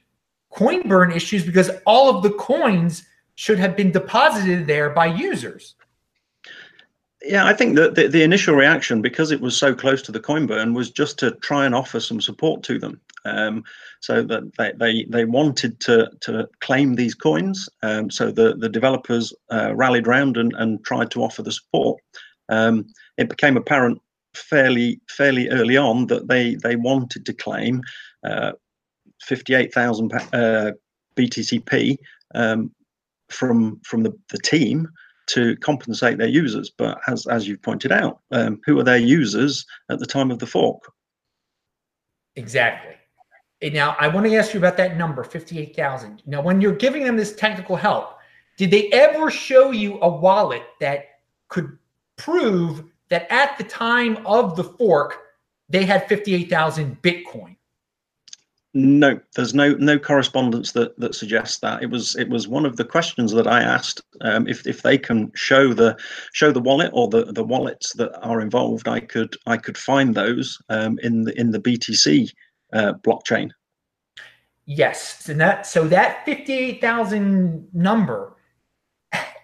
coin 0.51 0.89
burn 0.89 1.13
issues 1.13 1.45
because 1.45 1.71
all 1.85 2.17
of 2.17 2.23
the 2.23 2.31
coins 2.31 3.05
should 3.35 3.59
have 3.59 3.77
been 3.77 3.91
deposited 3.91 4.67
there 4.67 4.91
by 4.91 5.07
users. 5.07 5.75
Yeah, 7.27 7.45
I 7.45 7.55
think 7.55 7.75
that 7.77 7.97
the, 7.97 8.07
the, 8.07 8.23
initial 8.23 8.55
reaction, 8.55 9.03
because 9.03 9.33
it 9.33 9.41
was 9.41 9.57
so 9.57 9.75
close 9.75 10.01
to 10.03 10.13
the 10.13 10.21
coin 10.21 10.47
burn, 10.47 10.75
was 10.75 10.91
just 10.91 11.19
to 11.19 11.33
try 11.33 11.67
and 11.67 11.75
offer 11.75 11.99
some 11.99 12.21
support 12.21 12.63
to 12.65 12.79
them. 12.79 13.01
Um, 13.25 13.65
so 14.01 14.23
that 14.23 14.57
they, 14.57 14.73
they, 14.77 15.05
they 15.09 15.25
wanted 15.25 15.81
to 15.81 16.09
to 16.21 16.49
claim 16.61 16.95
these 16.95 17.15
coins. 17.15 17.69
Um, 17.83 18.11
so 18.11 18.31
the 18.31 18.55
the 18.55 18.69
developers 18.69 19.33
uh, 19.51 19.75
rallied 19.75 20.07
round 20.07 20.37
and, 20.37 20.53
and 20.57 20.85
tried 20.85 21.11
to 21.13 21.23
offer 21.23 21.43
the 21.43 21.51
support. 21.51 22.01
Um, 22.49 22.87
it 23.19 23.29
became 23.29 23.57
apparent 23.57 24.01
fairly 24.35 25.01
fairly 25.09 25.49
early 25.49 25.77
on 25.77 26.07
that 26.07 26.29
they 26.29 26.55
they 26.55 26.77
wanted 26.77 27.27
to 27.27 27.33
claim 27.33 27.83
uh, 28.23 28.53
fifty 29.21 29.55
eight 29.55 29.75
thousand 29.75 30.13
uh, 30.33 30.71
BTCP 31.17 31.97
um, 32.37 32.71
from 33.29 33.81
from 33.85 34.05
the, 34.05 34.17
the 34.31 34.39
team 34.39 34.89
to 35.27 35.57
compensate 35.57 36.19
their 36.19 36.29
users. 36.29 36.71
But 36.71 37.01
as 37.09 37.27
as 37.27 37.47
you've 37.47 37.63
pointed 37.63 37.93
out, 37.93 38.21
um, 38.31 38.61
who 38.65 38.79
are 38.79 38.85
their 38.85 38.97
users 38.99 39.67
at 39.91 39.99
the 39.99 40.07
time 40.07 40.31
of 40.31 40.39
the 40.39 40.47
fork? 40.47 40.83
Exactly. 42.37 42.95
Now 43.73 43.97
I 43.99 44.09
want 44.09 44.27
to 44.27 44.37
ask 44.37 44.55
you 44.55 44.61
about 44.61 44.77
that 44.77 44.97
number, 44.97 45.25
fifty-eight 45.25 45.75
thousand. 45.75 46.23
Now, 46.27 46.43
when 46.43 46.61
you're 46.61 46.77
giving 46.77 47.05
them 47.05 47.17
this 47.17 47.35
technical 47.35 47.77
help, 47.77 48.19
did 48.57 48.71
they 48.71 48.91
ever 48.93 49.31
show 49.31 49.71
you 49.71 49.99
a 50.01 50.09
wallet 50.09 50.63
that 50.81 51.07
could 51.49 51.79
prove 52.17 52.85
that 53.09 53.27
at 53.31 53.57
the 53.59 53.65
time 53.65 54.19
of 54.27 54.57
the 54.57 54.65
fork 54.65 55.19
they 55.69 55.85
had 55.85 56.07
fifty-eight 56.09 56.51
thousand 56.51 57.01
Bitcoin? 57.03 57.56
No, 58.79 59.19
there's 59.35 59.55
no 59.55 59.73
no 59.77 59.99
correspondence 59.99 60.73
that 60.73 61.01
that 61.01 61.15
suggests 61.15 61.61
that. 61.61 61.83
It 61.83 61.87
was 61.87 62.15
it 62.17 62.29
was 62.29 62.47
one 62.47 62.67
of 62.67 62.77
the 62.77 62.85
questions 62.85 63.33
that 63.33 63.47
I 63.47 63.63
asked. 63.63 64.03
Um, 64.21 64.47
if 64.47 64.67
if 64.67 64.83
they 64.83 64.99
can 64.99 65.33
show 65.35 65.73
the 65.73 65.97
show 66.35 66.53
the 66.53 66.61
wallet 66.61 66.91
or 66.93 67.09
the 67.09 67.25
the 67.25 67.43
wallets 67.43 67.95
that 67.95 68.15
are 68.21 68.43
involved, 68.43 68.87
I 68.87 69.01
could 69.01 69.35
I 69.47 69.57
could 69.57 69.79
find 69.79 70.15
those 70.15 70.61
um, 70.69 70.99
in 71.03 71.23
the 71.23 71.41
in 71.41 71.53
the 71.53 71.59
BTC 71.59 72.31
uh, 72.75 72.93
blockchain. 73.01 73.51
Yes, 74.67 75.25
so 75.25 75.33
that 75.33 75.67
so 75.67 75.89
that 75.89 76.27
fifty 76.27 76.53
eight 76.53 76.83
thousand 76.83 77.69
number 77.73 78.37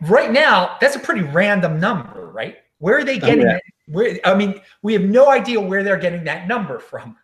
right 0.03 0.31
now 0.31 0.77
that's 0.79 0.97
a 0.97 1.01
pretty 1.01 1.23
random 1.23 1.81
number, 1.81 2.31
right? 2.31 2.59
Where 2.81 2.99
are 2.99 3.05
they 3.05 3.17
oh, 3.17 3.21
getting 3.21 3.47
oh, 3.47 3.51
yeah. 3.53 3.57
it? 3.57 3.63
Where 3.87 4.19
I 4.27 4.35
mean, 4.35 4.61
we 4.83 4.93
have 4.93 5.05
no 5.05 5.31
idea 5.31 5.59
where 5.59 5.83
they're 5.83 5.97
getting 5.97 6.25
that 6.25 6.47
number 6.47 6.79
from 6.79 7.17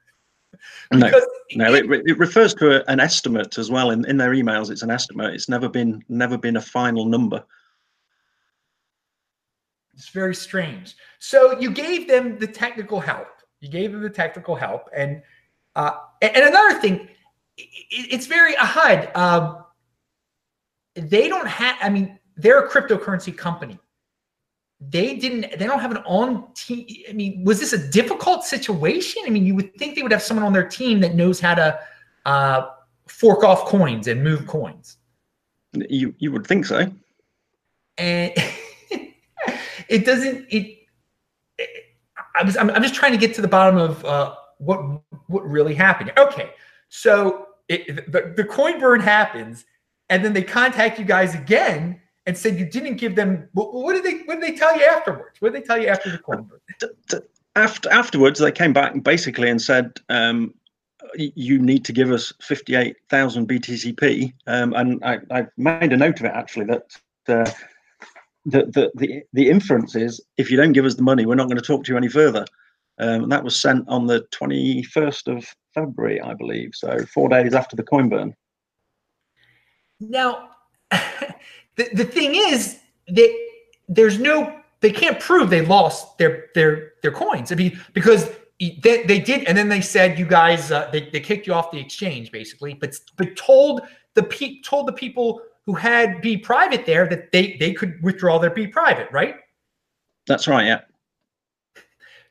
no, 0.93 1.11
no, 1.55 1.75
it, 1.75 1.87
it 2.07 2.19
refers 2.19 2.55
to 2.55 2.81
a, 2.81 2.85
an 2.91 3.01
estimate 3.01 3.59
as 3.59 3.71
well. 3.71 3.91
In, 3.91 4.05
in 4.07 4.17
their 4.17 4.33
emails, 4.33 4.71
it's 4.71 4.83
an 4.83 4.91
estimate. 4.91 5.35
It's 5.35 5.49
never 5.49 5.69
been 5.69 6.05
never 6.09 6.37
been 6.37 6.57
a 6.57 6.61
final 6.61 7.05
number. 7.05 7.45
It's 9.95 10.11
very 10.11 10.35
strange. 10.35 10.97
So 11.19 11.59
you 11.59 11.71
gave 11.71 12.07
them 12.09 12.39
the 12.39 12.47
technical 12.47 13.01
help. 13.01 13.29
You 13.61 13.69
gave 13.69 13.93
them 13.93 14.03
the 14.03 14.11
technical 14.11 14.55
help, 14.55 14.89
and 14.95 15.23
uh, 15.75 15.93
and 16.23 16.37
another 16.37 16.81
thing, 16.81 17.09
it, 17.57 17.67
it's 17.91 18.27
very 18.27 18.57
odd. 18.57 19.11
Um, 19.15 19.65
they 20.95 21.29
don't 21.29 21.49
have. 21.49 21.77
I 21.81 21.89
mean, 21.89 22.19
they're 22.37 22.61
a 22.61 22.71
cryptocurrency 22.71 23.37
company 23.37 23.79
they 24.81 25.17
didn't 25.17 25.59
they 25.59 25.67
don't 25.67 25.81
have 25.81 25.91
an 25.91 25.99
on 25.99 26.47
team 26.55 26.87
i 27.09 27.13
mean 27.13 27.43
was 27.45 27.59
this 27.59 27.73
a 27.73 27.89
difficult 27.89 28.45
situation 28.45 29.21
i 29.27 29.31
mean 29.31 29.45
you 29.45 29.55
would 29.55 29.75
think 29.77 29.97
they 29.97 30.03
would 30.03 30.13
have 30.13 30.23
someone 30.23 30.47
on 30.47 30.53
their 30.53 30.69
team 30.69 31.01
that 31.01 31.17
knows 31.17 31.41
how 31.41 31.55
to 31.55 31.79
uh, 32.27 32.69
fork 33.07 33.43
off 33.43 33.65
coins 33.65 34.07
and 34.07 34.23
move 34.23 34.47
coins 34.47 34.99
you 35.89 36.15
you 36.19 36.31
would 36.31 36.47
think 36.47 36.65
so 36.65 36.89
and 37.99 38.33
it 39.89 40.07
doesn't. 40.07 40.47
It. 40.49 40.79
it 41.59 41.85
I 42.35 42.45
was. 42.45 42.57
I'm, 42.57 42.71
I'm, 42.71 42.83
just 42.83 42.95
trying 42.95 43.13
to 43.13 43.19
get 43.19 43.35
to 43.35 43.43
the 43.43 43.49
bottom 43.49 43.77
of 43.77 44.05
uh, 44.05 44.35
what 44.59 45.03
what 45.27 45.49
really 45.49 45.75
happened. 45.75 46.13
Okay, 46.17 46.51
so 46.89 47.49
it, 47.69 48.11
the 48.11 48.33
the 48.37 48.45
coin 48.45 48.79
burn 48.79 49.01
happens, 49.01 49.65
and 50.09 50.25
then 50.25 50.33
they 50.33 50.43
contact 50.43 50.99
you 50.99 51.05
guys 51.05 51.35
again 51.35 52.01
and 52.29 52.37
said 52.37 52.59
you 52.59 52.67
didn't 52.67 52.97
give 52.97 53.17
them. 53.17 53.49
What, 53.55 53.73
what 53.73 53.95
did 53.95 54.05
they? 54.05 54.19
What 54.25 54.41
did 54.41 54.53
they 54.53 54.57
tell 54.57 54.79
you 54.79 54.85
afterwards? 54.85 55.41
What 55.41 55.53
did 55.53 55.63
they 55.63 55.67
tell 55.67 55.81
you 55.81 55.89
after 55.89 56.11
the 56.13 56.19
coin 56.19 56.43
burn? 56.43 57.23
After 57.57 57.91
afterwards, 57.91 58.39
they 58.39 58.53
came 58.53 58.73
back 58.73 59.03
basically 59.03 59.51
and 59.51 59.61
said. 59.61 59.99
Um, 60.09 60.55
you 61.15 61.59
need 61.59 61.85
to 61.85 61.93
give 61.93 62.11
us 62.11 62.33
58,000 62.43 63.49
BTCP. 63.49 64.33
Um, 64.47 64.75
and 64.75 65.03
I, 65.05 65.19
I, 65.31 65.47
made 65.57 65.93
a 65.93 65.97
note 65.97 66.19
of 66.19 66.27
it 66.27 66.33
actually 66.35 66.67
that 66.67 67.01
uh, 67.29 67.51
the, 68.45 68.67
the, 68.67 68.91
the, 68.95 69.23
the 69.33 69.49
inference 69.49 69.95
is 69.95 70.21
if 70.37 70.51
you 70.51 70.57
don't 70.57 70.73
give 70.73 70.85
us 70.85 70.97
the 70.97 71.05
money, 71.05 71.25
we're 71.25 71.37
not 71.37 71.47
going 71.47 71.57
to 71.57 71.65
talk 71.65 71.85
to 71.85 71.93
you 71.93 71.97
any 71.97 72.09
further. 72.09 72.45
Um, 72.99 73.23
and 73.23 73.33
that 73.33 73.45
was 73.45 73.59
sent 73.59 73.89
on 73.89 74.07
the 74.07 74.27
21st 74.33 75.37
of 75.37 75.47
February, 75.73 76.21
I 76.21 76.35
believe. 76.35 76.73
So 76.75 76.99
four 77.07 77.29
days 77.29 77.55
after 77.55 77.77
the 77.77 77.85
coin 77.85 78.09
burn. 78.09 78.35
Now, 80.01 80.51
the, 81.79 81.89
the 81.95 82.05
thing 82.05 82.35
is 82.35 82.81
that 83.09 83.49
there's 83.89 84.19
no, 84.19 84.61
they 84.81 84.91
can't 84.91 85.19
prove 85.19 85.49
they 85.49 85.65
lost 85.65 86.19
their, 86.19 86.49
their, 86.55 86.93
their 87.03 87.13
coins. 87.13 87.51
I 87.51 87.55
mean, 87.55 87.81
because 87.95 88.31
they, 88.59 89.05
they 89.05 89.21
did, 89.21 89.45
and 89.45 89.57
then 89.57 89.69
they 89.69 89.81
said 89.81 90.19
you 90.19 90.27
guys 90.27 90.73
uh, 90.73 90.91
they, 90.93 91.09
they 91.11 91.21
kicked 91.21 91.47
you 91.47 91.55
off 91.55 91.71
the 91.71 91.79
exchange 91.79 92.33
basically, 92.33 92.75
but 92.75 92.95
but 93.17 93.37
told 93.37 93.83
the 94.15 94.25
pe- 94.25 94.61
told 94.63 94.89
the 94.89 94.93
people 94.93 95.41
who 95.65 95.75
had 95.75 96.21
be 96.21 96.37
private 96.37 96.85
there 96.85 97.07
that 97.07 97.31
they 97.31 97.57
they 97.61 97.73
could 97.73 98.03
withdraw 98.03 98.39
their 98.39 98.51
be 98.51 98.67
private, 98.67 99.09
right? 99.13 99.37
That's 100.27 100.49
right. 100.49 100.67
Yeah. 100.67 100.81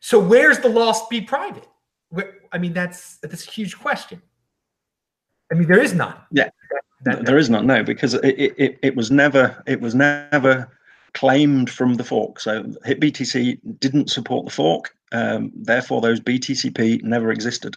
So 0.02 0.20
where's 0.20 0.60
the 0.60 0.70
lost 0.70 1.10
be 1.10 1.22
private? 1.22 1.66
I 2.52 2.58
mean, 2.58 2.74
that's 2.74 3.18
that's 3.18 3.48
a 3.48 3.52
huge 3.52 3.78
question. 3.78 4.22
I 5.50 5.56
mean, 5.56 5.68
there 5.68 5.82
is 5.82 5.94
none. 5.94 6.16
Yeah, 6.32 6.50
that, 7.02 7.26
there 7.26 7.38
is 7.38 7.50
not 7.50 7.66
No, 7.66 7.84
because 7.84 8.16
it, 8.16 8.54
it 8.58 8.80
it 8.82 8.96
was 8.96 9.12
never 9.12 9.64
it 9.68 9.82
was 9.82 9.94
never 9.94 10.68
claimed 11.14 11.70
from 11.70 11.96
the 11.96 12.04
fork. 12.04 12.40
So 12.40 12.64
HitBTC 12.86 13.80
didn't 13.80 14.10
support 14.10 14.46
the 14.46 14.52
fork. 14.52 14.96
Um, 15.12 15.52
therefore, 15.56 16.02
those 16.02 16.20
BTCP 16.20 17.04
never 17.04 17.32
existed. 17.32 17.76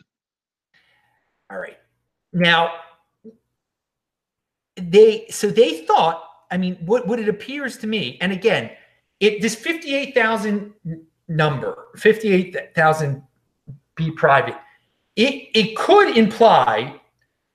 All 1.50 1.59
right. 1.59 1.77
Now, 2.33 2.73
they 4.77 5.27
so 5.31 5.49
they 5.49 5.85
thought. 5.87 6.25
I 6.50 6.57
mean, 6.57 6.77
what 6.85 7.07
what 7.07 7.21
it 7.21 7.29
appears 7.29 7.77
to 7.79 7.87
me, 7.87 8.19
and 8.21 8.33
again, 8.33 8.71
it 9.21 9.41
this 9.41 9.55
fifty 9.55 9.95
eight 9.95 10.15
thousand 10.15 10.73
number, 11.29 11.89
fifty 11.97 12.33
eight 12.33 12.75
thousand 12.75 13.23
be 13.95 14.11
private. 14.11 14.57
It 15.17 15.49
it 15.55 15.77
could 15.77 16.17
imply 16.17 17.00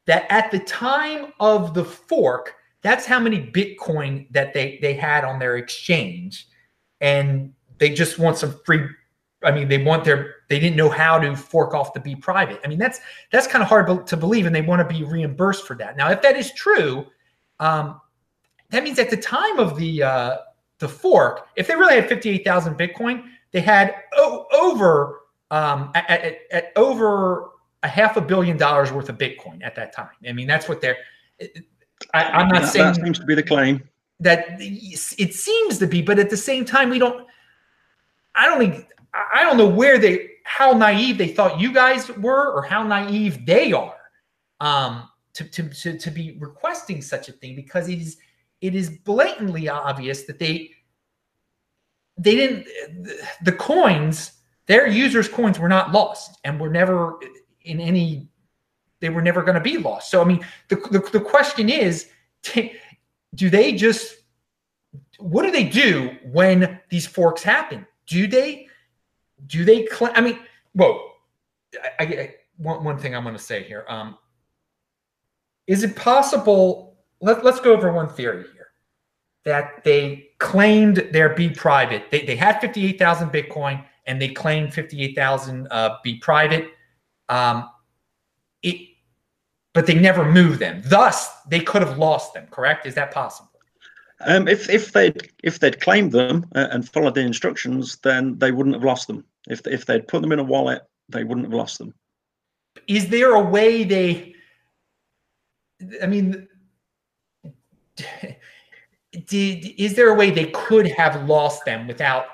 that 0.05 0.25
at 0.29 0.51
the 0.51 0.59
time 0.59 1.33
of 1.39 1.73
the 1.73 1.83
fork, 1.83 2.55
that's 2.81 3.05
how 3.05 3.19
many 3.19 3.51
Bitcoin 3.51 4.31
that 4.31 4.53
they 4.53 4.79
they 4.81 4.93
had 4.93 5.23
on 5.23 5.39
their 5.39 5.57
exchange, 5.57 6.47
and 7.01 7.53
they 7.77 7.89
just 7.89 8.19
want 8.19 8.37
some 8.37 8.59
free 8.65 8.87
I 9.45 9.51
mean, 9.51 9.67
they 9.67 9.83
want 9.83 10.03
their 10.03 10.35
they 10.49 10.59
didn't 10.59 10.75
know 10.75 10.89
how 10.89 11.19
to 11.19 11.35
fork 11.35 11.73
off 11.73 11.93
to 11.93 11.99
be 11.99 12.15
private. 12.15 12.59
I 12.63 12.67
mean, 12.67 12.79
that's 12.79 12.99
that's 13.31 13.47
kind 13.47 13.61
of 13.61 13.69
hard 13.69 14.07
to 14.07 14.17
believe, 14.17 14.45
and 14.45 14.55
they 14.55 14.61
want 14.61 14.87
to 14.87 14.93
be 14.93 15.03
reimbursed 15.03 15.65
for 15.65 15.75
that. 15.77 15.95
Now, 15.95 16.09
if 16.09 16.21
that 16.23 16.35
is 16.35 16.51
true, 16.53 17.05
um, 17.59 18.01
that 18.71 18.83
means 18.83 18.99
at 18.99 19.09
the 19.09 19.17
time 19.17 19.59
of 19.59 19.77
the 19.77 20.03
uh, 20.03 20.37
the 20.79 20.87
fork, 20.87 21.47
if 21.55 21.67
they 21.67 21.75
really 21.75 21.95
had 21.95 22.09
fifty 22.09 22.29
eight 22.29 22.43
thousand 22.43 22.75
Bitcoin, 22.75 23.25
they 23.51 23.61
had 23.61 23.95
o- 24.13 24.47
over 24.51 25.21
um, 25.51 25.91
at, 25.93 26.09
at, 26.09 26.37
at, 26.51 26.71
over 26.75 27.51
a 27.85 27.87
half 27.87 28.17
a 28.17 28.21
billion 28.21 28.57
dollars 28.57 28.91
worth 28.91 29.09
of 29.09 29.17
Bitcoin 29.17 29.63
at 29.63 29.75
that 29.75 29.93
time. 29.93 30.09
I 30.27 30.33
mean, 30.33 30.47
that's 30.47 30.67
what 30.67 30.81
they're. 30.81 30.97
I, 32.13 32.41
am 32.41 32.49
not 32.49 32.63
that, 32.63 32.67
saying 32.67 32.85
that 32.85 32.95
seems 32.95 33.19
to 33.19 33.25
be 33.25 33.35
the 33.35 33.43
claim. 33.43 33.81
That 34.19 34.45
it 34.59 35.33
seems 35.33 35.77
to 35.79 35.87
be, 35.87 36.01
but 36.01 36.19
at 36.19 36.29
the 36.29 36.37
same 36.37 36.65
time, 36.65 36.89
we 36.89 36.99
don't. 36.99 37.25
I 38.33 38.47
don't 38.47 38.59
think 38.59 38.87
I 39.33 39.43
don't 39.43 39.57
know 39.57 39.67
where 39.67 39.97
they, 39.97 40.31
how 40.43 40.73
naive 40.73 41.17
they 41.17 41.29
thought 41.29 41.59
you 41.59 41.73
guys 41.73 42.09
were, 42.17 42.51
or 42.51 42.63
how 42.63 42.83
naive 42.83 43.45
they 43.45 43.71
are, 43.71 43.95
um, 44.59 45.09
to, 45.33 45.43
to, 45.45 45.69
to, 45.69 45.97
to 45.97 46.11
be 46.11 46.37
requesting 46.39 47.01
such 47.01 47.29
a 47.29 47.31
thing 47.31 47.55
because 47.55 47.87
it 47.87 47.99
is, 47.99 48.17
it 48.61 48.75
is 48.75 48.89
blatantly 48.89 49.69
obvious 49.69 50.23
that 50.23 50.39
they, 50.39 50.71
they 52.17 52.35
didn't, 52.35 52.67
the 53.43 53.51
coins, 53.51 54.33
their 54.65 54.87
users' 54.87 55.29
coins 55.29 55.59
were 55.59 55.69
not 55.69 55.91
lost 55.91 56.39
and 56.43 56.59
were 56.59 56.69
never 56.69 57.19
in 57.65 57.79
any, 57.79 58.27
they 58.99 59.09
were 59.09 59.21
never 59.21 59.41
going 59.43 59.55
to 59.55 59.61
be 59.61 59.77
lost. 59.77 60.09
So, 60.09 60.21
I 60.21 60.25
mean, 60.25 60.45
the, 60.69 60.75
the, 60.91 60.99
the 61.11 61.19
question 61.19 61.69
is, 61.69 62.09
do 63.35 63.49
they 63.49 63.73
just, 63.73 64.17
what 65.19 65.43
do 65.43 65.51
they 65.51 65.63
do 65.63 66.15
when 66.31 66.79
these 66.89 67.05
forks 67.05 67.43
happen? 67.43 67.85
Do 68.07 68.27
they 68.27 68.67
do 69.47 69.65
they 69.65 69.83
claim? 69.83 70.13
I 70.15 70.21
mean, 70.21 70.39
whoa. 70.73 71.11
I, 71.99 72.03
I, 72.03 72.35
one, 72.57 72.83
one 72.83 72.97
thing 72.97 73.15
I'm 73.15 73.23
going 73.23 73.35
to 73.35 73.41
say 73.41 73.63
here. 73.63 73.85
Um, 73.87 74.17
is 75.67 75.83
it 75.83 75.95
possible? 75.95 76.97
Let, 77.21 77.43
let's 77.43 77.59
go 77.59 77.73
over 77.73 77.91
one 77.91 78.07
theory 78.07 78.45
here 78.53 78.67
that 79.43 79.83
they 79.83 80.29
claimed 80.39 81.07
their 81.11 81.29
be 81.29 81.49
private. 81.49 82.09
They, 82.11 82.25
they 82.25 82.35
had 82.35 82.59
58,000 82.61 83.29
Bitcoin 83.29 83.83
and 84.07 84.21
they 84.21 84.29
claimed 84.29 84.73
58,000 84.73 85.67
uh, 85.69 85.97
be 86.03 86.15
private. 86.17 86.71
Um, 87.29 87.69
it, 88.63 88.89
but 89.73 89.85
they 89.85 89.95
never 89.95 90.23
moved 90.23 90.59
them. 90.59 90.81
Thus, 90.85 91.29
they 91.49 91.59
could 91.59 91.81
have 91.81 91.97
lost 91.97 92.33
them. 92.33 92.47
Correct? 92.49 92.85
Is 92.85 92.95
that 92.95 93.11
possible? 93.11 93.49
Um, 94.21 94.47
if 94.47 94.69
if 94.69 94.93
they'd 94.93 95.29
if 95.43 95.59
they'd 95.59 95.81
claimed 95.81 96.11
them 96.11 96.45
uh, 96.55 96.67
and 96.71 96.87
followed 96.87 97.15
the 97.15 97.21
instructions, 97.21 97.97
then 97.97 98.37
they 98.39 98.51
wouldn't 98.51 98.75
have 98.75 98.83
lost 98.83 99.07
them. 99.07 99.25
If 99.49 99.65
if 99.67 99.85
they'd 99.85 100.07
put 100.07 100.21
them 100.21 100.31
in 100.31 100.39
a 100.39 100.43
wallet, 100.43 100.83
they 101.09 101.23
wouldn't 101.23 101.45
have 101.45 101.53
lost 101.53 101.77
them. 101.77 101.93
Is 102.87 103.09
there 103.09 103.35
a 103.35 103.43
way 103.43 103.83
they? 103.83 104.35
I 106.01 106.07
mean, 106.07 106.47
did 109.11 109.65
is 109.77 109.95
there 109.95 110.09
a 110.09 110.15
way 110.15 110.31
they 110.31 110.47
could 110.51 110.87
have 110.87 111.27
lost 111.27 111.65
them 111.65 111.85
without? 111.85 112.27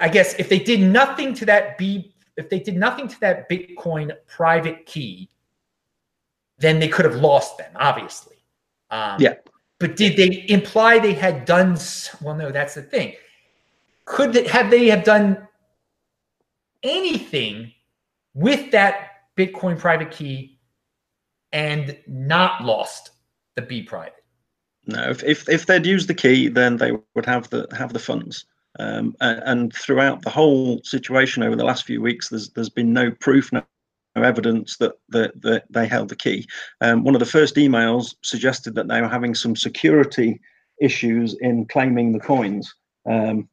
I 0.00 0.08
guess 0.08 0.34
if 0.40 0.48
they 0.48 0.58
did 0.58 0.80
nothing 0.80 1.32
to 1.34 1.44
that 1.44 1.78
B, 1.78 2.15
if 2.36 2.48
they 2.48 2.58
did 2.58 2.76
nothing 2.76 3.08
to 3.08 3.20
that 3.20 3.48
Bitcoin 3.48 4.12
private 4.26 4.86
key, 4.86 5.28
then 6.58 6.78
they 6.78 6.88
could 6.88 7.04
have 7.04 7.16
lost 7.16 7.58
them. 7.58 7.70
Obviously. 7.76 8.36
Um, 8.90 9.20
yeah. 9.20 9.34
But 9.78 9.96
did 9.96 10.16
they 10.16 10.46
imply 10.48 10.98
they 10.98 11.12
had 11.12 11.44
done? 11.44 11.76
Well, 12.22 12.34
no, 12.34 12.50
that's 12.50 12.74
the 12.74 12.82
thing. 12.82 13.14
Could 14.06 14.32
they, 14.32 14.46
have 14.48 14.70
they 14.70 14.86
have 14.88 15.04
done 15.04 15.46
anything 16.82 17.72
with 18.34 18.70
that 18.70 19.10
Bitcoin 19.36 19.78
private 19.78 20.10
key 20.10 20.58
and 21.52 21.96
not 22.06 22.64
lost 22.64 23.10
the 23.54 23.62
B 23.62 23.82
private? 23.82 24.24
No, 24.86 25.10
if, 25.10 25.24
if, 25.24 25.48
if 25.48 25.66
they'd 25.66 25.84
used 25.84 26.08
the 26.08 26.14
key, 26.14 26.48
then 26.48 26.76
they 26.76 26.92
would 27.14 27.26
have 27.26 27.50
the 27.50 27.66
have 27.76 27.92
the 27.92 27.98
funds. 27.98 28.44
Um, 28.78 29.16
and, 29.20 29.42
and, 29.44 29.74
throughout 29.74 30.22
the 30.22 30.30
whole 30.30 30.80
situation 30.84 31.42
over 31.42 31.56
the 31.56 31.64
last 31.64 31.84
few 31.84 32.02
weeks, 32.02 32.28
there's 32.28 32.50
there's 32.50 32.68
been 32.68 32.92
no 32.92 33.10
proof, 33.10 33.50
no, 33.50 33.62
no 34.14 34.22
evidence 34.22 34.76
that, 34.78 34.92
that 35.08 35.40
that 35.40 35.64
they 35.70 35.86
held 35.86 36.10
the 36.10 36.16
key. 36.16 36.46
Um, 36.82 37.02
one 37.02 37.14
of 37.14 37.20
the 37.20 37.26
first 37.26 37.56
emails 37.56 38.14
suggested 38.22 38.74
that 38.74 38.88
they 38.88 39.00
were 39.00 39.08
having 39.08 39.34
some 39.34 39.56
security 39.56 40.40
issues 40.80 41.34
in 41.40 41.64
claiming 41.66 42.12
the 42.12 42.20
coins. 42.20 42.74
Um, 43.08 43.48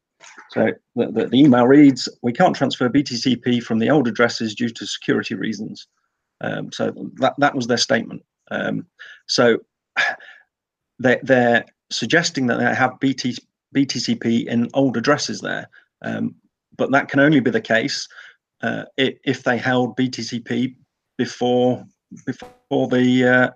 so 0.50 0.72
the, 0.94 1.06
the, 1.10 1.26
the, 1.26 1.40
email 1.40 1.66
reads, 1.66 2.08
we 2.22 2.32
can't 2.32 2.56
transfer 2.56 2.88
BTCP 2.88 3.62
from 3.62 3.78
the 3.78 3.90
old 3.90 4.08
addresses 4.08 4.54
due 4.54 4.70
to 4.70 4.86
security 4.86 5.34
reasons. 5.34 5.86
Um, 6.40 6.72
so 6.72 6.92
that, 7.16 7.34
that 7.38 7.54
was 7.54 7.66
their 7.66 7.78
statement. 7.78 8.22
Um, 8.50 8.86
so 9.26 9.58
they, 10.98 11.18
they're 11.22 11.64
suggesting 11.90 12.46
that 12.46 12.58
they 12.58 12.74
have 12.74 12.98
BT, 13.00 13.36
BTCP 13.74 14.46
in 14.46 14.68
old 14.74 14.96
addresses 14.96 15.40
there. 15.40 15.68
Um, 16.02 16.34
but 16.76 16.90
that 16.92 17.08
can 17.08 17.20
only 17.20 17.40
be 17.40 17.50
the 17.50 17.60
case 17.60 18.08
uh, 18.62 18.84
if 18.96 19.42
they 19.42 19.58
held 19.58 19.96
BTCP 19.96 20.76
before 21.18 21.86
before 22.26 22.88
the 22.88 23.24
uh, 23.24 23.50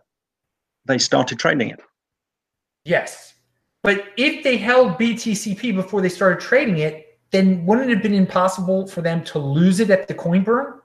they 0.87 0.99
started 0.99 1.39
trading 1.39 1.71
it. 1.71 1.81
Yes. 2.85 3.35
But 3.83 4.09
if 4.17 4.43
they 4.43 4.57
held 4.57 4.99
BTCP 4.99 5.75
before 5.75 6.01
they 6.01 6.09
started 6.09 6.41
trading 6.41 6.79
it, 6.79 7.19
then 7.31 7.65
wouldn't 7.65 7.91
it 7.91 7.95
have 7.95 8.03
been 8.03 8.15
impossible 8.15 8.87
for 8.87 9.03
them 9.03 9.23
to 9.25 9.39
lose 9.39 9.81
it 9.81 9.91
at 9.91 10.09
the 10.09 10.15
coin 10.15 10.43
burn? 10.43 10.81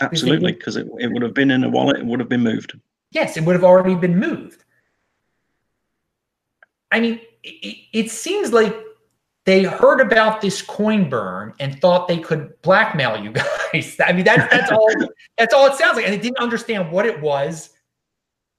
Absolutely, 0.00 0.52
because 0.52 0.76
it, 0.76 0.86
it 0.98 1.12
would 1.12 1.22
have 1.22 1.34
been 1.34 1.50
in 1.50 1.64
a 1.64 1.68
wallet, 1.68 1.98
it 1.98 2.06
would 2.06 2.20
have 2.20 2.28
been 2.28 2.42
moved. 2.42 2.78
Yes, 3.10 3.36
it 3.36 3.44
would 3.44 3.54
have 3.54 3.64
already 3.64 3.94
been 3.94 4.18
moved. 4.18 4.64
I 6.90 7.00
mean, 7.00 7.20
it, 7.42 7.78
it 7.92 8.10
seems 8.10 8.52
like 8.52 8.74
they 9.44 9.62
heard 9.62 10.00
about 10.00 10.40
this 10.40 10.60
coin 10.60 11.08
burn 11.08 11.54
and 11.60 11.80
thought 11.80 12.08
they 12.08 12.18
could 12.18 12.60
blackmail 12.62 13.22
you 13.22 13.32
guys. 13.72 13.96
I 14.04 14.12
mean, 14.12 14.24
that's 14.24 14.50
that's 14.52 14.72
all 14.72 14.88
that's 15.38 15.54
all 15.54 15.66
it 15.66 15.74
sounds 15.74 15.96
like. 15.96 16.04
And 16.04 16.12
they 16.12 16.18
didn't 16.18 16.38
understand 16.38 16.90
what 16.90 17.06
it 17.06 17.20
was 17.20 17.70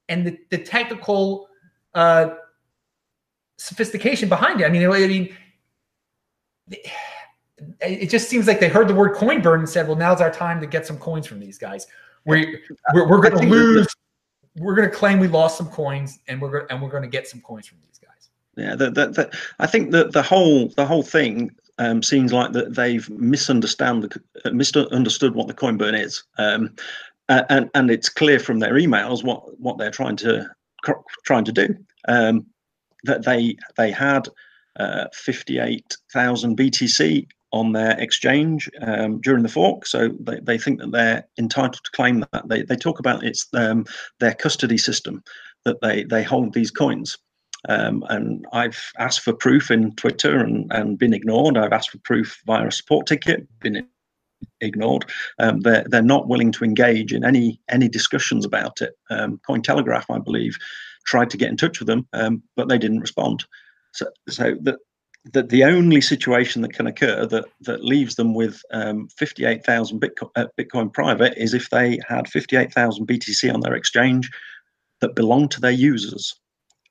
and 0.09 0.25
the, 0.25 0.37
the 0.49 0.57
technical 0.57 1.49
uh, 1.93 2.29
sophistication 3.57 4.29
behind 4.29 4.61
it. 4.61 4.65
I 4.65 4.69
mean, 4.69 4.89
I 4.89 5.07
mean, 5.07 5.35
it 7.81 8.09
just 8.09 8.29
seems 8.29 8.47
like 8.47 8.59
they 8.59 8.69
heard 8.69 8.87
the 8.87 8.95
word 8.95 9.15
coin 9.15 9.41
burn 9.41 9.59
and 9.59 9.69
said, 9.69 9.87
"Well, 9.87 9.97
now's 9.97 10.21
our 10.21 10.31
time 10.31 10.61
to 10.61 10.67
get 10.67 10.85
some 10.85 10.97
coins 10.97 11.27
from 11.27 11.39
these 11.39 11.57
guys. 11.57 11.87
We 12.25 12.61
we're, 12.93 13.07
we're 13.09 13.21
going 13.21 13.37
to 13.37 13.47
lose. 13.47 13.87
We're 14.57 14.75
going 14.75 14.89
to 14.89 14.95
claim 14.95 15.19
we 15.19 15.27
lost 15.27 15.57
some 15.57 15.67
coins, 15.67 16.19
and 16.27 16.41
we're 16.41 16.65
and 16.67 16.81
we're 16.81 16.89
going 16.89 17.03
to 17.03 17.09
get 17.09 17.27
some 17.27 17.41
coins 17.41 17.67
from 17.67 17.79
these 17.85 17.99
guys." 17.99 18.06
Yeah, 18.57 18.75
the, 18.75 18.89
the, 18.89 19.07
the, 19.07 19.39
I 19.59 19.67
think 19.67 19.91
that 19.91 20.13
the 20.13 20.23
whole 20.23 20.69
the 20.69 20.85
whole 20.85 21.03
thing 21.03 21.51
um, 21.77 22.01
seems 22.01 22.33
like 22.33 22.53
that 22.53 22.75
they've 22.75 23.07
misunderstood 23.09 24.01
the, 24.01 24.21
uh, 24.45 24.51
misunderstood 24.51 25.35
what 25.35 25.47
the 25.47 25.53
coin 25.53 25.77
burn 25.77 25.95
is, 25.95 26.23
um, 26.39 26.73
and 27.29 27.69
and 27.75 27.91
it's 27.91 28.09
clear 28.09 28.39
from 28.39 28.59
their 28.59 28.73
emails 28.73 29.23
what 29.23 29.59
what 29.59 29.77
they're 29.77 29.91
trying 29.91 30.15
to 30.17 30.49
trying 31.23 31.45
to 31.45 31.51
do. 31.51 31.75
Um, 32.07 32.45
that 33.03 33.25
they 33.25 33.55
they 33.77 33.91
had 33.91 34.27
uh, 34.79 35.05
58,000 35.13 36.57
BTC 36.57 37.27
on 37.51 37.71
their 37.71 37.99
exchange 37.99 38.69
um, 38.81 39.19
during 39.21 39.43
the 39.43 39.49
fork. 39.49 39.87
So 39.87 40.09
they, 40.19 40.39
they 40.41 40.57
think 40.57 40.79
that 40.79 40.91
they're 40.91 41.25
entitled 41.39 41.83
to 41.83 41.91
claim 41.91 42.25
that. 42.31 42.47
They, 42.47 42.63
they 42.63 42.75
talk 42.75 42.99
about 42.99 43.23
it's 43.23 43.47
um, 43.53 43.85
their 44.19 44.33
custody 44.33 44.77
system 44.77 45.23
that 45.65 45.81
they, 45.81 46.03
they 46.03 46.23
hold 46.23 46.53
these 46.53 46.71
coins. 46.71 47.17
Um, 47.67 48.05
and 48.09 48.45
I've 48.53 48.91
asked 48.97 49.21
for 49.21 49.33
proof 49.33 49.71
in 49.71 49.95
Twitter 49.95 50.37
and, 50.37 50.71
and 50.71 50.97
been 50.97 51.13
ignored. 51.13 51.57
I've 51.57 51.73
asked 51.73 51.91
for 51.91 51.99
proof 51.99 52.41
via 52.45 52.67
a 52.67 52.71
support 52.71 53.07
ticket, 53.07 53.47
been 53.59 53.87
ignored. 54.61 55.05
Um, 55.39 55.61
they're, 55.61 55.85
they're 55.87 56.01
not 56.01 56.27
willing 56.27 56.51
to 56.53 56.63
engage 56.63 57.13
in 57.13 57.23
any 57.23 57.59
any 57.69 57.89
discussions 57.89 58.45
about 58.45 58.81
it. 58.81 58.97
Um, 59.09 59.39
Cointelegraph, 59.47 60.05
I 60.09 60.19
believe, 60.19 60.57
tried 61.05 61.29
to 61.31 61.37
get 61.37 61.49
in 61.49 61.57
touch 61.57 61.79
with 61.79 61.87
them, 61.87 62.07
um, 62.13 62.43
but 62.55 62.69
they 62.69 62.77
didn't 62.77 62.99
respond. 62.99 63.45
So, 63.93 64.07
so 64.29 64.55
the, 64.61 64.77
that 65.33 65.49
the 65.49 65.63
only 65.63 66.01
situation 66.01 66.61
that 66.61 66.73
can 66.73 66.87
occur 66.87 67.25
that 67.25 67.45
that 67.61 67.83
leaves 67.83 68.15
them 68.15 68.33
with 68.33 68.61
um, 68.71 69.07
58,000 69.17 69.99
Bitcoin, 69.99 70.29
uh, 70.35 70.47
Bitcoin 70.59 70.93
private 70.93 71.33
is 71.37 71.53
if 71.53 71.69
they 71.69 71.99
had 72.07 72.29
58,000 72.29 73.07
BTC 73.07 73.53
on 73.53 73.61
their 73.61 73.75
exchange 73.75 74.29
that 75.01 75.15
belonged 75.15 75.51
to 75.51 75.61
their 75.61 75.71
users. 75.71 76.35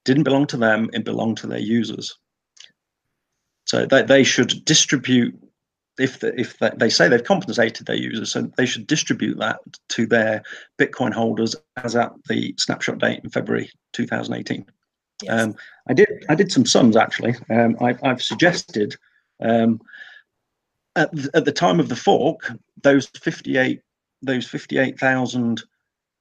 Didn't 0.07 0.23
belong 0.23 0.47
to 0.47 0.57
them, 0.57 0.89
it 0.93 1.05
belonged 1.05 1.37
to 1.39 1.49
their 1.49 1.59
users. 1.59 2.17
So 3.65 3.85
they, 3.85 4.03
they 4.03 4.23
should 4.23 4.65
distribute 4.65 5.37
if 5.99 6.21
the, 6.21 6.39
if 6.39 6.57
they 6.59 6.89
say 6.89 7.09
they've 7.09 7.25
compensated 7.25 7.87
their 7.87 7.97
users, 7.97 8.31
so 8.33 8.43
they 8.57 8.67
should 8.67 8.87
distribute 8.87 9.39
that 9.39 9.59
to 9.89 10.07
their 10.07 10.43
Bitcoin 10.79 11.13
holders 11.13 11.57
as 11.79 11.97
at 11.97 12.13
the 12.29 12.55
snapshot 12.57 12.99
date 12.99 13.21
in 13.25 13.31
February 13.31 13.71
2018. 13.95 14.65
Yes. 15.23 15.43
Um, 15.43 15.55
I 15.89 15.95
did 15.95 16.09
I 16.29 16.35
did 16.35 16.53
some 16.53 16.67
sums 16.67 16.97
actually. 16.97 17.35
Um, 17.51 17.77
I, 17.81 17.97
have 18.05 18.23
suggested 18.23 18.95
um, 19.41 19.81
at, 20.95 21.11
at 21.35 21.45
the 21.45 21.53
time 21.53 21.81
of 21.81 21.89
the 21.89 21.97
fork, 21.97 22.53
those 22.83 23.07
58 23.07 23.81
those 24.23 24.47
58,000 24.47 25.63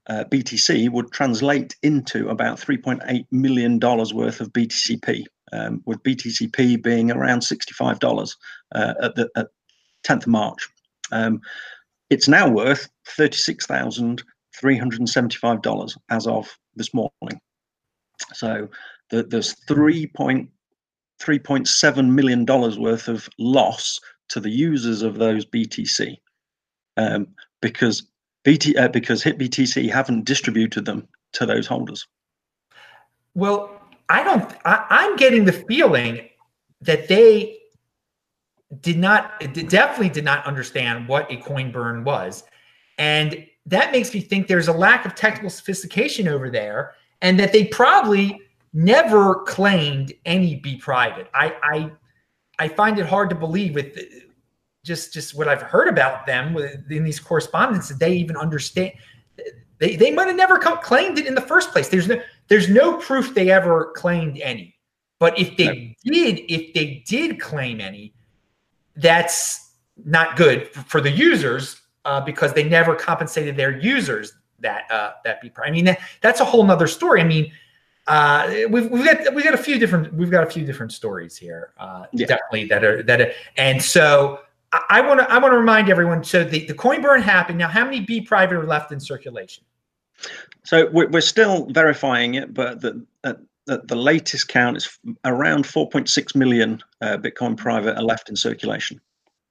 uh, 0.07 0.25
BTC 0.25 0.91
would 0.91 1.11
translate 1.11 1.75
into 1.81 2.29
about 2.29 2.59
3.8 2.59 3.25
million 3.31 3.79
dollars 3.79 4.13
worth 4.13 4.41
of 4.41 4.53
BTCP. 4.53 5.23
Um, 5.53 5.83
with 5.85 6.01
BTCP 6.01 6.81
being 6.81 7.11
around 7.11 7.41
$65 7.41 8.35
uh, 8.73 8.93
at 9.01 9.13
the 9.15 9.29
at 9.37 9.49
10th 10.05 10.23
of 10.23 10.27
March. 10.27 10.67
Um, 11.11 11.39
it's 12.09 12.27
now 12.27 12.49
worth 12.49 12.89
$36,375 13.07 15.97
as 16.09 16.27
of 16.27 16.57
this 16.75 16.93
morning. 16.93 17.39
So 18.33 18.67
the, 19.09 19.23
there's 19.23 19.53
three 19.67 20.07
point 20.07 20.49
three 21.19 21.39
point 21.39 21.67
seven 21.67 22.13
million 22.13 22.45
dollars 22.45 22.77
worth 22.77 23.07
of 23.07 23.27
loss 23.39 23.99
to 24.29 24.39
the 24.39 24.49
users 24.49 25.01
of 25.01 25.15
those 25.15 25.45
BTC 25.45 26.17
um, 26.97 27.27
because 27.61 28.07
BT 28.45 28.77
uh, 28.77 28.87
because 28.87 29.23
HitBTC 29.23 29.91
haven't 29.91 30.23
distributed 30.23 30.85
them 30.85 31.05
to 31.33 31.45
those 31.45 31.67
holders. 31.67 32.07
Well, 33.33 33.81
I 34.07 34.23
don't. 34.23 34.49
I, 34.63 34.85
I'm 34.89 35.17
getting 35.17 35.43
the 35.43 35.51
feeling 35.51 36.29
that 36.81 37.09
they 37.09 37.57
did 38.81 38.97
not 38.97 39.39
definitely 39.69 40.09
did 40.09 40.23
not 40.23 40.45
understand 40.45 41.07
what 41.07 41.29
a 41.29 41.37
coin 41.37 41.71
burn 41.71 42.03
was, 42.03 42.43
and 42.97 43.45
that 43.65 43.91
makes 43.91 44.13
me 44.13 44.21
think 44.21 44.47
there's 44.47 44.67
a 44.67 44.73
lack 44.73 45.05
of 45.05 45.15
technical 45.15 45.49
sophistication 45.49 46.27
over 46.27 46.49
there 46.49 46.93
and 47.21 47.39
that 47.39 47.51
they 47.51 47.65
probably 47.65 48.39
never 48.73 49.43
claimed 49.45 50.13
any 50.25 50.55
be 50.55 50.77
private. 50.77 51.27
I 51.33 51.55
I 51.63 51.91
I 52.59 52.67
find 52.67 52.99
it 52.99 53.07
hard 53.07 53.29
to 53.31 53.35
believe 53.35 53.73
with 53.73 53.97
just 54.85 55.13
just 55.13 55.35
what 55.35 55.49
I've 55.49 55.61
heard 55.61 55.87
about 55.87 56.25
them 56.25 56.55
in 56.89 57.03
these 57.03 57.19
correspondences 57.19 57.97
they 57.97 58.13
even 58.13 58.37
understand 58.37 58.93
they 59.79 59.95
they 59.95 60.11
might 60.11 60.27
have 60.27 60.35
never 60.35 60.57
come, 60.57 60.77
claimed 60.79 61.19
it 61.19 61.25
in 61.25 61.35
the 61.35 61.41
first 61.41 61.71
place. 61.71 61.89
There's 61.89 62.07
no 62.07 62.21
there's 62.47 62.69
no 62.69 62.97
proof 62.97 63.33
they 63.33 63.51
ever 63.51 63.91
claimed 63.95 64.39
any. 64.41 64.75
But 65.19 65.37
if 65.39 65.55
they 65.57 65.95
did, 66.03 66.41
if 66.51 66.73
they 66.73 67.03
did 67.07 67.39
claim 67.39 67.79
any, 67.81 68.13
that's 68.97 69.75
not 70.03 70.35
good 70.35 70.67
for, 70.67 70.81
for 70.81 71.01
the 71.01 71.11
users 71.11 71.81
uh, 72.03 72.21
because 72.21 72.53
they 72.53 72.63
never 72.63 72.95
compensated 72.95 73.55
their 73.55 73.79
users 73.79 74.33
that 74.59 74.89
uh, 74.91 75.13
that 75.23 75.41
be. 75.41 75.51
I 75.63 75.71
mean, 75.71 75.85
that, 75.85 75.99
that's 76.21 76.39
a 76.39 76.45
whole 76.45 76.63
nother 76.63 76.87
story. 76.87 77.21
I 77.21 77.25
mean, 77.25 77.51
uh, 78.07 78.53
we've 78.69 78.89
we've 78.89 79.05
got 79.05 79.33
we've 79.33 79.43
got 79.43 79.53
a 79.53 79.57
few 79.57 79.79
different 79.79 80.13
we've 80.13 80.31
got 80.31 80.43
a 80.45 80.49
few 80.49 80.65
different 80.65 80.91
stories 80.91 81.35
here. 81.37 81.73
Uh, 81.77 82.05
yeah. 82.13 82.27
Definitely 82.27 82.65
that 82.67 82.83
are 82.83 83.03
that 83.03 83.21
are, 83.21 83.31
and 83.57 83.81
so 83.81 84.39
I 84.89 85.01
want 85.01 85.19
to 85.19 85.31
I 85.31 85.37
want 85.37 85.51
to 85.51 85.57
remind 85.57 85.89
everyone. 85.89 86.23
So 86.23 86.43
the 86.43 86.65
the 86.65 86.73
coin 86.73 87.01
burn 87.01 87.21
happened. 87.21 87.57
Now, 87.57 87.67
how 87.67 87.83
many 87.83 88.01
B 88.01 88.21
private 88.21 88.55
are 88.55 88.65
left 88.65 88.91
in 88.91 88.99
circulation? 88.99 89.63
So 90.63 90.89
we're, 90.91 91.09
we're 91.09 91.21
still 91.21 91.67
verifying 91.67 92.35
it, 92.35 92.53
but 92.53 92.81
the, 92.81 93.05
the, 93.65 93.81
the 93.83 93.95
latest 93.95 94.47
count 94.47 94.77
is 94.77 94.97
around 95.25 95.65
4.6 95.65 96.35
million 96.35 96.81
uh, 97.01 97.17
Bitcoin 97.17 97.57
private 97.57 97.97
are 97.97 98.03
left 98.03 98.29
in 98.29 98.35
circulation. 98.35 98.99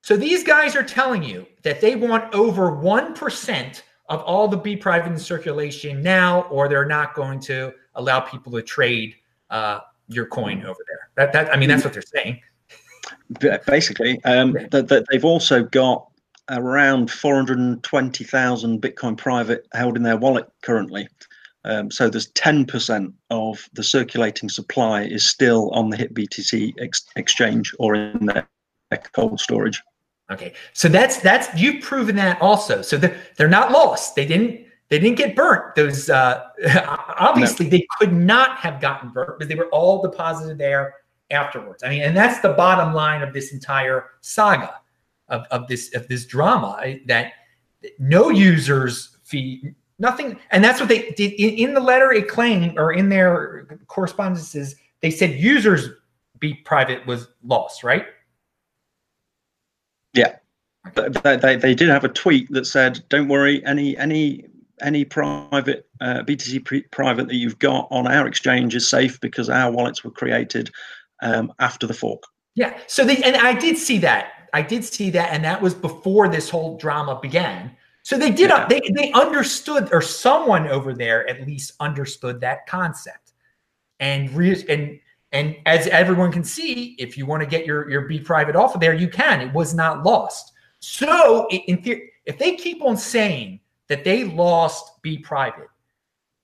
So 0.03 0.17
these 0.17 0.45
guys 0.45 0.77
are 0.77 0.83
telling 0.83 1.23
you 1.23 1.47
that 1.63 1.81
they 1.81 1.97
want 1.97 2.35
over 2.35 2.75
one 2.77 3.15
percent 3.15 3.85
of 4.11 4.21
all 4.21 4.49
the 4.49 4.57
B 4.57 4.77
private 4.77 5.11
in 5.11 5.19
circulation 5.19 6.03
now, 6.03 6.43
or 6.43 6.69
they're 6.69 6.85
not 6.85 7.15
going 7.15 7.41
to 7.41 7.73
allow 7.95 8.21
people 8.21 8.53
to 8.53 8.63
trade 8.63 9.15
uh, 9.49 9.81
your 10.09 10.27
coin 10.27 10.63
over 10.65 10.81
there. 10.87 11.09
That, 11.17 11.33
that 11.33 11.55
I 11.55 11.57
mean, 11.57 11.71
that's 11.71 11.85
what 11.85 11.95
they're 11.95 12.03
saying. 12.03 12.41
Basically, 13.67 14.23
um, 14.25 14.57
that, 14.71 14.89
that 14.89 15.05
they've 15.11 15.25
also 15.25 15.63
got 15.63 16.07
around 16.51 17.11
420,000 17.11 18.83
Bitcoin 18.83 19.17
private 19.17 19.67
held 19.73 19.97
in 19.97 20.03
their 20.03 20.17
wallet 20.17 20.47
currently. 20.63 21.09
Um, 21.65 21.91
so 21.91 22.11
there's 22.11 22.31
10% 22.33 23.13
of 23.31 23.69
the 23.73 23.83
circulating 23.83 24.51
supply 24.51 25.05
is 25.05 25.27
still 25.27 25.71
on 25.71 25.89
the 25.89 25.97
HitBTC 25.97 26.75
ex- 26.79 27.07
exchange 27.17 27.75
or 27.79 27.95
in 27.95 28.27
their 28.27 28.47
cold 29.15 29.41
storage. 29.41 29.83
Okay, 30.31 30.55
so 30.73 30.89
that's 30.89 31.21
that's 31.21 31.49
you've 31.61 31.83
proven 31.83 32.17
that 32.17 32.41
also. 32.41 32.81
So 32.81 32.97
they're 32.97 33.15
they're 33.37 33.47
not 33.47 33.73
lost. 33.73 34.15
They 34.15 34.25
didn't 34.25 34.65
they 34.89 34.99
didn't 34.99 35.19
get 35.19 35.37
burnt. 35.37 35.75
Those 35.75 36.09
uh, 36.09 36.45
obviously 37.19 37.67
no. 37.67 37.71
they 37.71 37.87
could 37.99 38.13
not 38.13 38.57
have 38.57 38.81
gotten 38.81 39.11
burnt 39.11 39.39
because 39.39 39.49
they 39.49 39.55
were 39.55 39.69
all 39.69 40.01
deposited 40.01 40.57
there 40.57 40.95
afterwards. 41.35 41.83
I 41.83 41.91
mean, 41.91 42.03
and 42.03 42.17
that's 42.17 42.41
the 42.41 42.51
bottom 42.51 42.95
line 42.95 43.23
of 43.23 43.33
this 43.33 43.53
entire 43.53 44.11
saga 44.21 44.81
of, 45.29 45.45
of 45.51 45.67
this 45.69 45.95
of 45.95 46.09
this 46.09 46.27
drama 46.27 46.97
that 47.07 47.33
no 47.99 48.31
users 48.31 49.17
fee 49.25 49.75
nothing, 49.99 50.39
and 50.51 50.63
that's 50.63 50.81
what 50.81 50.89
they 50.89 51.11
did 51.11 51.33
in, 51.33 51.69
in 51.69 51.75
the 51.75 51.81
letter. 51.81 52.13
It 52.13 52.29
claimed 52.29 52.79
or 52.79 52.93
in 52.93 53.09
their 53.09 53.79
correspondences 53.87 54.77
they 55.01 55.11
said 55.11 55.33
users 55.33 55.91
be 56.39 56.55
private 56.55 57.07
was 57.07 57.29
lost, 57.43 57.85
right? 57.85 58.07
Yeah. 60.15 60.37
They, 60.95 61.37
they, 61.37 61.57
they 61.57 61.75
did 61.75 61.89
have 61.89 62.05
a 62.05 62.09
tweet 62.09 62.51
that 62.53 62.67
said, 62.67 63.03
"Don't 63.09 63.29
worry, 63.29 63.65
any 63.67 63.97
any 63.97 64.47
any 64.83 65.05
private 65.05 65.87
uh, 66.01 66.23
BTC 66.23 66.65
pre- 66.65 66.83
private 66.83 67.29
that 67.29 67.37
you've 67.37 67.59
got 67.59 67.89
on 67.91 68.07
our 68.07 68.27
exchange 68.27 68.75
is 68.75 68.89
safe 68.89 69.21
because 69.21 69.49
our 69.49 69.71
wallets 69.71 70.05
were 70.05 70.11
created 70.11 70.71
um, 71.23 71.53
after 71.59 71.87
the 71.87 71.95
fork." 71.95 72.23
Yeah. 72.55 72.79
So 72.87 73.05
they 73.05 73.23
and 73.23 73.37
I 73.37 73.55
did 73.59 73.79
see 73.79 73.99
that. 73.99 74.49
I 74.53 74.63
did 74.63 74.85
see 74.85 75.11
that, 75.11 75.33
and 75.33 75.45
that 75.45 75.61
was 75.61 75.75
before 75.75 76.29
this 76.29 76.49
whole 76.51 76.77
drama 76.77 77.19
began. 77.21 77.77
So 78.03 78.17
they 78.17 78.31
did. 78.31 78.51
Yeah. 78.51 78.67
They 78.69 78.81
they 78.95 79.13
understood, 79.13 79.89
or 79.93 80.03
someone 80.03 80.69
over 80.69 80.95
there 80.95 81.29
at 81.29 81.47
least 81.47 81.73
understood 81.81 82.41
that 82.41 82.67
concept, 82.67 83.33
and 84.01 84.31
re- 84.33 84.65
and 84.69 85.01
And 85.33 85.57
as 85.67 85.89
everyone 85.89 86.31
can 86.31 86.45
see, 86.45 86.95
if 87.01 87.19
you 87.19 87.27
want 87.27 87.43
to 87.43 87.49
get 87.49 87.67
your, 87.67 87.91
your 87.91 88.03
Be 88.03 88.21
Private 88.21 88.55
off 88.55 88.77
of 88.77 88.81
there, 88.81 88.95
you 88.95 89.09
can. 89.09 89.41
It 89.41 89.53
was 89.53 89.75
not 89.75 90.05
lost. 90.05 90.53
So 90.79 91.49
in 91.51 91.83
theory, 91.83 92.13
if 92.25 92.39
they 92.39 92.55
keep 92.55 92.81
on 92.85 92.97
saying 92.97 93.59
that 93.89 94.05
they 94.05 94.23
lost 94.23 95.03
Be 95.03 95.19
Private, 95.19 95.71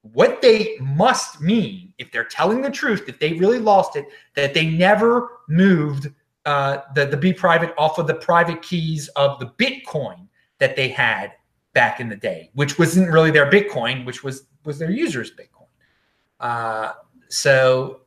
what 0.03 0.43
they 0.43 0.77
must 0.81 1.41
mean, 1.41 1.90
if 2.01 2.11
they're 2.11 2.25
telling 2.25 2.63
the 2.63 2.71
truth, 2.71 3.07
that 3.07 3.21
they 3.21 3.35
really 3.35 3.59
lost 3.59 3.95
it, 3.95 4.07
that 4.35 4.55
they 4.55 4.67
never 4.67 5.39
moved 5.49 6.11
uh, 6.47 6.79
the, 6.95 7.07
the 7.07 7.17
Be 7.17 7.33
Private 7.33 7.75
off 7.77 7.99
of 7.99 8.07
the 8.07 8.15
private 8.15 8.63
keys 8.63 9.09
of 9.09 9.39
the 9.39 9.47
Bitcoin 9.59 10.27
that 10.59 10.75
they 10.75 10.89
had 10.89 11.33
back 11.75 12.01
in 12.01 12.09
the 12.09 12.17
day, 12.17 12.51
which 12.55 12.79
wasn't 12.79 13.09
really 13.11 13.31
their 13.31 13.51
Bitcoin, 13.51 14.05
which 14.05 14.25
was 14.25 14.47
was 14.65 14.79
their 14.79 14.91
users' 14.91 15.31
Bitcoin. 15.31 15.69
Uh, 16.41 16.93
so 17.29 18.01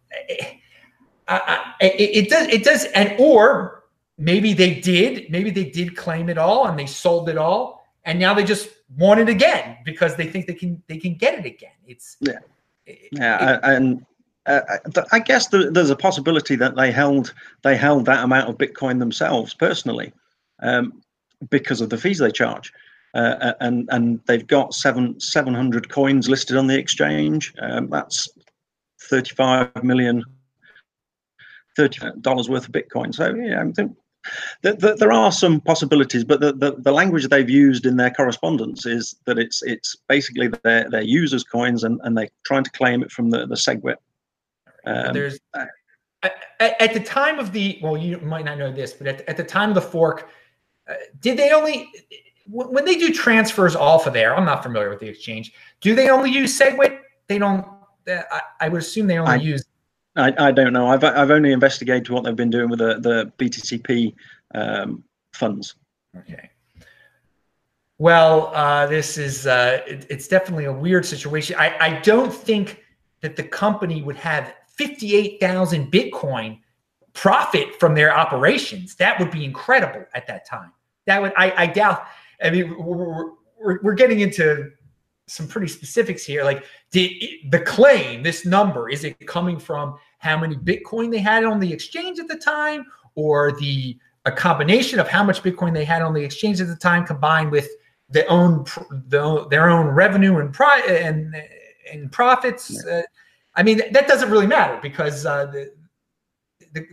I, 1.27 1.39
I, 1.79 1.85
it, 1.85 2.25
it 2.25 2.29
does 2.29 2.47
it 2.47 2.63
does 2.63 2.85
and 2.95 3.15
or 3.19 3.85
maybe 4.17 4.53
they 4.53 4.79
did 4.79 5.29
maybe 5.29 5.49
they 5.49 5.69
did 5.69 5.95
claim 5.95 6.29
it 6.29 6.37
all 6.37 6.67
and 6.67 6.77
they 6.77 6.85
sold 6.85 7.29
it 7.29 7.37
all 7.37 7.87
and 8.05 8.19
now 8.19 8.33
they 8.33 8.43
just 8.43 8.69
want 8.97 9.19
it 9.19 9.29
again 9.29 9.77
because 9.85 10.15
they 10.15 10.27
think 10.27 10.47
they 10.47 10.53
can 10.53 10.81
they 10.87 10.97
can 10.97 11.15
get 11.15 11.39
it 11.39 11.45
again. 11.45 11.71
It's 11.87 12.17
yeah, 12.19 12.39
yeah, 12.85 13.55
it, 13.55 13.59
and 13.63 14.05
uh, 14.45 14.61
I 15.11 15.19
guess 15.19 15.47
there's 15.47 15.89
a 15.89 15.95
possibility 15.95 16.55
that 16.55 16.75
they 16.75 16.91
held 16.91 17.33
they 17.63 17.77
held 17.77 18.05
that 18.05 18.23
amount 18.23 18.49
of 18.49 18.57
Bitcoin 18.57 18.99
themselves 18.99 19.53
personally 19.53 20.11
um, 20.61 21.01
because 21.49 21.81
of 21.81 21.89
the 21.89 21.97
fees 21.97 22.19
they 22.19 22.31
charge. 22.31 22.71
Uh, 23.13 23.53
and 23.59 23.87
and 23.91 24.19
they've 24.25 24.47
got 24.47 24.73
seven 24.73 25.19
seven 25.19 25.53
hundred 25.53 25.89
coins 25.89 26.27
listed 26.27 26.57
on 26.57 26.67
the 26.67 26.77
exchange. 26.77 27.53
Um, 27.61 27.89
that's 27.89 28.27
thirty 29.09 29.35
five 29.35 29.71
million 29.83 30.23
thirty 31.75 31.99
dollars 32.21 32.49
worth 32.49 32.65
of 32.65 32.71
Bitcoin. 32.71 33.13
So 33.13 33.33
yeah, 33.35 33.61
I 33.61 33.71
think 33.71 33.95
the, 34.61 34.73
the, 34.73 34.95
there 34.95 35.11
are 35.11 35.31
some 35.31 35.59
possibilities, 35.61 36.23
but 36.23 36.39
the, 36.39 36.53
the, 36.53 36.75
the, 36.77 36.91
language 36.91 37.27
they've 37.27 37.49
used 37.49 37.85
in 37.85 37.97
their 37.97 38.11
correspondence 38.11 38.85
is 38.85 39.15
that 39.25 39.37
it's 39.37 39.61
it's 39.63 39.95
basically 40.07 40.49
their, 40.63 40.89
their 40.89 41.01
users' 41.01 41.43
coins 41.43 41.83
and, 41.83 41.99
and 42.03 42.17
they're 42.17 42.29
trying 42.43 42.63
to 42.63 42.71
claim 42.71 43.03
it 43.03 43.11
from 43.11 43.29
the, 43.29 43.45
the 43.45 43.55
SegWit. 43.55 43.97
Um, 44.85 45.13
There's 45.13 45.39
at, 45.53 46.33
at, 46.59 46.93
the 46.93 46.99
time 46.99 47.39
of 47.39 47.51
the 47.51 47.79
well, 47.81 47.97
you 47.97 48.17
might 48.19 48.45
not 48.45 48.57
know 48.57 48.71
this, 48.71 48.93
but 48.93 49.07
at, 49.07 49.27
at 49.27 49.37
the 49.37 49.43
time 49.43 49.69
of 49.69 49.75
the 49.75 49.81
fork, 49.81 50.29
uh, 50.87 50.93
did 51.19 51.37
they 51.37 51.51
only 51.51 51.89
when 52.47 52.85
they 52.85 52.95
do 52.95 53.13
transfers 53.13 53.75
off 53.75 54.07
of 54.07 54.13
there? 54.13 54.35
I'm 54.35 54.45
not 54.45 54.63
familiar 54.63 54.89
with 54.89 54.99
the 54.99 55.07
exchange. 55.07 55.53
Do 55.81 55.95
they 55.95 56.09
only 56.09 56.31
use 56.31 56.57
SegWit? 56.57 56.99
They 57.27 57.37
don't. 57.37 57.65
Uh, 58.07 58.21
I, 58.31 58.41
I, 58.61 58.69
would 58.69 58.81
assume 58.81 59.07
they 59.07 59.17
only 59.17 59.31
I, 59.31 59.35
use 59.35 59.63
I, 60.15 60.33
I 60.37 60.51
don't 60.51 60.73
know. 60.73 60.87
I've 60.87 61.03
I've 61.03 61.31
only 61.31 61.51
investigated 61.51 62.09
what 62.09 62.23
they've 62.23 62.35
been 62.35 62.49
doing 62.49 62.69
with 62.69 62.79
the 62.79 62.99
the 62.99 63.31
BTCP 63.37 64.13
um, 64.53 65.03
funds. 65.33 65.75
Okay. 66.15 66.49
Well, 67.97 68.51
uh, 68.53 68.85
this 68.87 69.17
is 69.17 69.47
uh, 69.47 69.81
it, 69.87 70.05
it's 70.09 70.27
definitely 70.27 70.65
a 70.65 70.73
weird 70.73 71.05
situation. 71.05 71.55
I, 71.57 71.75
I 71.79 71.99
don't 72.01 72.33
think 72.33 72.83
that 73.21 73.35
the 73.35 73.43
company 73.43 74.01
would 74.01 74.17
have 74.17 74.53
fifty 74.67 75.15
eight 75.15 75.39
thousand 75.39 75.91
Bitcoin 75.91 76.59
profit 77.13 77.79
from 77.79 77.95
their 77.95 78.15
operations. 78.15 78.95
That 78.95 79.19
would 79.19 79.31
be 79.31 79.45
incredible 79.45 80.05
at 80.13 80.27
that 80.27 80.45
time. 80.47 80.71
That 81.05 81.21
would 81.21 81.33
I, 81.37 81.63
I 81.63 81.67
doubt. 81.67 82.05
I 82.43 82.49
mean, 82.49 82.75
we're, 82.77 83.31
we're, 83.59 83.79
we're 83.81 83.93
getting 83.93 84.19
into 84.19 84.71
some 85.27 85.47
pretty 85.47 85.67
specifics 85.67 86.25
here. 86.25 86.43
Like 86.43 86.63
the 86.91 87.39
the 87.49 87.59
claim, 87.59 88.23
this 88.23 88.45
number, 88.45 88.89
is 88.89 89.03
it 89.03 89.25
coming 89.27 89.59
from 89.59 89.97
how 90.19 90.37
many 90.37 90.55
Bitcoin 90.55 91.11
they 91.11 91.19
had 91.19 91.43
on 91.43 91.59
the 91.59 91.71
exchange 91.71 92.19
at 92.19 92.27
the 92.27 92.37
time, 92.37 92.85
or 93.15 93.51
the 93.53 93.97
a 94.25 94.31
combination 94.31 94.99
of 94.99 95.07
how 95.07 95.23
much 95.23 95.43
Bitcoin 95.43 95.73
they 95.73 95.85
had 95.85 96.01
on 96.01 96.13
the 96.13 96.23
exchange 96.23 96.61
at 96.61 96.67
the 96.67 96.75
time, 96.75 97.05
combined 97.05 97.51
with 97.51 97.69
their 98.09 98.29
own 98.29 98.65
the, 99.07 99.47
their 99.49 99.69
own 99.69 99.87
revenue 99.87 100.39
and 100.39 100.53
pri- 100.53 100.85
and 100.87 101.35
and 101.91 102.11
profits. 102.11 102.83
Uh, 102.85 103.03
I 103.55 103.63
mean, 103.63 103.81
that 103.91 104.07
doesn't 104.07 104.31
really 104.31 104.47
matter 104.47 104.79
because 104.81 105.25
uh, 105.25 105.45
the, 105.47 105.73
the 106.73 106.87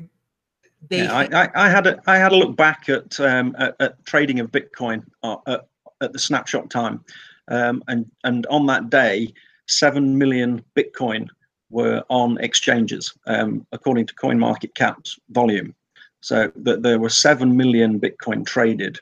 they, 0.89 1.05
yeah, 1.05 1.15
I, 1.15 1.45
I, 1.45 1.49
I, 1.55 1.69
had 1.69 1.87
a 1.87 2.01
I 2.07 2.17
had 2.17 2.33
a 2.33 2.37
look 2.37 2.57
back 2.57 2.89
at 2.89 3.19
um, 3.21 3.55
at, 3.59 3.77
at 3.81 4.05
trading 4.07 4.41
of 4.41 4.51
Bitcoin 4.51 5.05
uh, 5.23 5.37
at, 5.47 5.69
at 6.01 6.13
the 6.13 6.19
snapshot 6.19 6.71
time, 6.71 7.05
um, 7.51 7.83
and 7.89 8.11
and 8.25 8.47
on 8.47 8.67
that 8.67 8.91
day, 8.91 9.33
seven 9.67 10.17
million 10.17 10.65
Bitcoin 10.77 11.29
were 11.71 12.03
on 12.09 12.39
exchanges, 12.39 13.13
um, 13.27 13.67
according 13.73 14.07
to 14.07 14.15
CoinMarketCap's 14.15 15.19
volume. 15.31 15.75
So 16.21 16.53
that 16.57 16.83
there 16.83 16.99
were 16.99 17.09
seven 17.09 17.57
million 17.57 18.01
Bitcoin 18.01 18.45
traded 18.45 19.01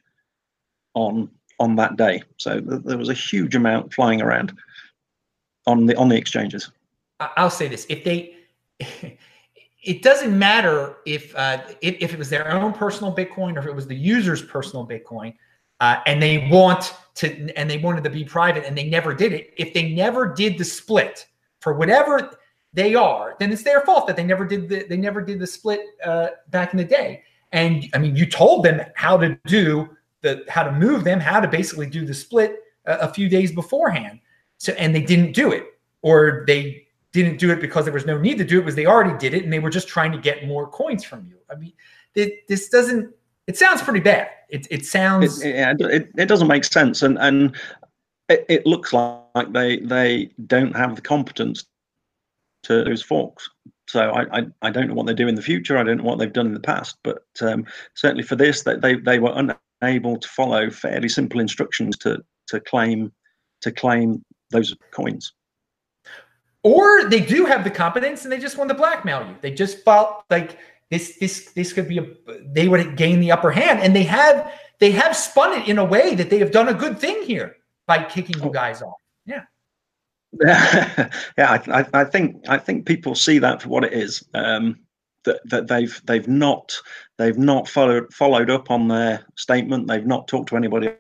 on 0.94 1.30
on 1.61 1.76
that 1.76 1.96
day. 1.96 2.22
So 2.37 2.61
th- 2.61 2.82
there 2.84 2.98
was 2.98 3.08
a 3.08 3.14
huge 3.14 3.54
amount 3.54 3.92
flying 3.92 4.22
around 4.22 4.56
on 5.66 5.87
the 5.87 5.96
on 5.96 6.08
the 6.08 6.16
exchanges. 6.16 6.70
I'll 7.20 7.50
say 7.50 7.68
this: 7.68 7.87
if 7.88 8.04
they, 8.04 8.37
it 9.82 10.02
doesn't 10.02 10.38
matter 10.38 10.96
if 11.06 11.34
uh, 11.37 11.62
if, 11.80 11.96
if 12.00 12.12
it 12.12 12.18
was 12.18 12.30
their 12.30 12.50
own 12.50 12.72
personal 12.72 13.14
Bitcoin 13.14 13.56
or 13.56 13.61
if 13.61 13.66
it 13.66 13.74
was 13.74 13.87
the 13.87 13.96
user's 13.96 14.42
personal 14.42 14.87
Bitcoin, 14.87 15.34
uh, 15.80 16.00
and 16.06 16.22
they 16.22 16.48
want 16.50 16.94
to 17.16 17.56
and 17.56 17.68
they 17.68 17.78
wanted 17.78 18.04
to 18.04 18.10
be 18.10 18.24
private 18.24 18.64
and 18.64 18.76
they 18.76 18.88
never 18.88 19.14
did 19.14 19.32
it. 19.32 19.52
If 19.56 19.74
they 19.74 19.92
never 19.92 20.32
did 20.32 20.58
the 20.58 20.64
split 20.64 21.26
for 21.60 21.72
whatever 21.74 22.38
they 22.72 22.94
are, 22.94 23.36
then 23.38 23.52
it's 23.52 23.62
their 23.62 23.80
fault 23.80 24.06
that 24.06 24.16
they 24.16 24.24
never 24.24 24.44
did 24.44 24.68
the 24.68 24.84
they 24.88 24.96
never 24.96 25.20
did 25.20 25.38
the 25.38 25.46
split 25.46 25.80
uh, 26.04 26.28
back 26.50 26.72
in 26.72 26.78
the 26.78 26.84
day. 26.84 27.22
And 27.52 27.86
I 27.94 27.98
mean, 27.98 28.14
you 28.14 28.26
told 28.26 28.64
them 28.64 28.80
how 28.94 29.16
to 29.16 29.38
do 29.46 29.88
the 30.20 30.44
how 30.48 30.62
to 30.62 30.72
move 30.72 31.04
them, 31.04 31.20
how 31.20 31.40
to 31.40 31.48
basically 31.48 31.86
do 31.86 32.04
the 32.04 32.14
split 32.14 32.60
a, 32.86 32.98
a 32.98 33.14
few 33.14 33.28
days 33.28 33.52
beforehand. 33.52 34.20
So 34.58 34.72
and 34.72 34.94
they 34.94 35.02
didn't 35.02 35.32
do 35.32 35.52
it, 35.52 35.64
or 36.02 36.44
they 36.46 36.86
didn't 37.12 37.38
do 37.38 37.50
it 37.50 37.60
because 37.60 37.84
there 37.84 37.94
was 37.94 38.06
no 38.06 38.18
need 38.18 38.38
to 38.38 38.44
do 38.44 38.58
it, 38.58 38.64
was 38.64 38.74
they 38.74 38.86
already 38.86 39.16
did 39.18 39.34
it 39.34 39.44
and 39.44 39.52
they 39.52 39.58
were 39.58 39.70
just 39.70 39.88
trying 39.88 40.12
to 40.12 40.18
get 40.18 40.46
more 40.46 40.68
coins 40.68 41.04
from 41.04 41.24
you. 41.26 41.36
I 41.50 41.54
mean, 41.54 41.72
it, 42.14 42.46
this 42.48 42.68
doesn't. 42.68 43.14
It 43.48 43.56
sounds 43.56 43.82
pretty 43.82 44.00
bad. 44.00 44.28
It 44.50 44.68
it 44.70 44.84
sounds. 44.84 45.42
It, 45.42 45.54
yeah, 45.56 45.74
it, 45.80 46.11
it 46.16 46.26
doesn't 46.26 46.48
make 46.48 46.64
sense, 46.64 47.02
and 47.02 47.18
and 47.18 47.56
it, 48.28 48.44
it 48.48 48.66
looks 48.66 48.92
like 48.92 49.52
they 49.52 49.78
they 49.78 50.30
don't 50.46 50.76
have 50.76 50.94
the 50.94 51.02
competence 51.02 51.64
to 52.64 52.84
those 52.84 53.02
forks. 53.02 53.48
So 53.88 54.11
I, 54.11 54.40
I, 54.40 54.46
I, 54.61 54.70
don't 54.70 54.88
know 54.88 54.94
what 54.94 55.06
they 55.06 55.14
do 55.14 55.28
in 55.28 55.34
the 55.34 55.40
future. 55.40 55.78
I 55.78 55.82
don't 55.82 55.98
know 55.98 56.04
what 56.04 56.18
they've 56.18 56.32
done 56.32 56.46
in 56.46 56.52
the 56.52 56.61
past, 56.61 56.98
but 57.02 57.24
um, 57.40 57.64
certainly 57.94 58.22
for 58.22 58.37
this, 58.37 58.62
they, 58.64 58.76
they, 58.76 58.96
they 58.96 59.18
were 59.18 59.32
unable 59.80 60.18
to 60.18 60.28
follow 60.28 60.68
fairly 60.68 61.08
simple 61.08 61.40
instructions 61.40 61.96
to 61.98 62.22
to 62.48 62.61
claim 62.61 63.12
to 63.62 63.72
claim 63.72 64.22
those 64.50 64.74
coins. 64.90 65.32
Or 66.62 67.08
they 67.08 67.20
do 67.20 67.46
have 67.46 67.64
the 67.64 67.70
competence 67.70 68.24
and 68.24 68.32
they 68.32 68.38
just 68.38 68.58
want 68.58 68.68
to 68.68 68.74
blackmail 68.74 69.26
you. 69.26 69.37
They 69.40 69.52
just 69.52 69.84
felt 69.84 70.24
like 70.28 70.58
this 70.90 71.18
this 71.18 71.53
this 71.53 71.72
could 71.72 71.88
be 71.88 71.98
a 71.98 72.07
they 72.46 72.68
would 72.68 72.96
gain 72.96 73.20
the 73.20 73.33
upper 73.33 73.51
hand, 73.51 73.81
and 73.81 73.94
they 73.94 74.05
have 74.05 74.53
they 74.79 74.90
have 74.92 75.16
spun 75.16 75.61
it 75.61 75.68
in 75.68 75.79
a 75.79 75.85
way 75.85 76.14
that 76.14 76.31
they 76.31 76.38
have 76.38 76.51
done 76.51 76.68
a 76.68 76.74
good 76.74 76.98
thing 76.98 77.22
here 77.22 77.57
by 77.87 78.03
kicking 78.05 78.38
you 78.40 78.48
oh. 78.48 78.53
guys 78.53 78.83
off. 78.83 79.01
Yeah. 79.27 79.42
Yeah, 80.44 81.11
yeah. 81.38 81.62
I, 81.68 81.87
I, 81.94 82.05
think 82.05 82.46
I 82.51 82.59
think 82.59 82.85
people 82.85 83.14
see 83.14 83.38
that 83.38 83.62
for 83.62 83.70
what 83.70 83.85
it 83.85 83.94
is. 83.94 84.22
Um, 84.35 84.81
that, 85.24 85.40
that 85.46 85.68
they've 85.68 86.01
they've 86.05 86.29
not 86.29 86.74
they've 87.16 87.38
not 87.38 87.66
followed 87.66 88.12
followed 88.12 88.51
up 88.51 88.70
on 88.70 88.88
their 88.88 89.24
statement. 89.37 89.87
They've 89.88 90.07
not 90.07 90.29
talked 90.29 90.51
to 90.51 90.57
anybody 90.57 90.90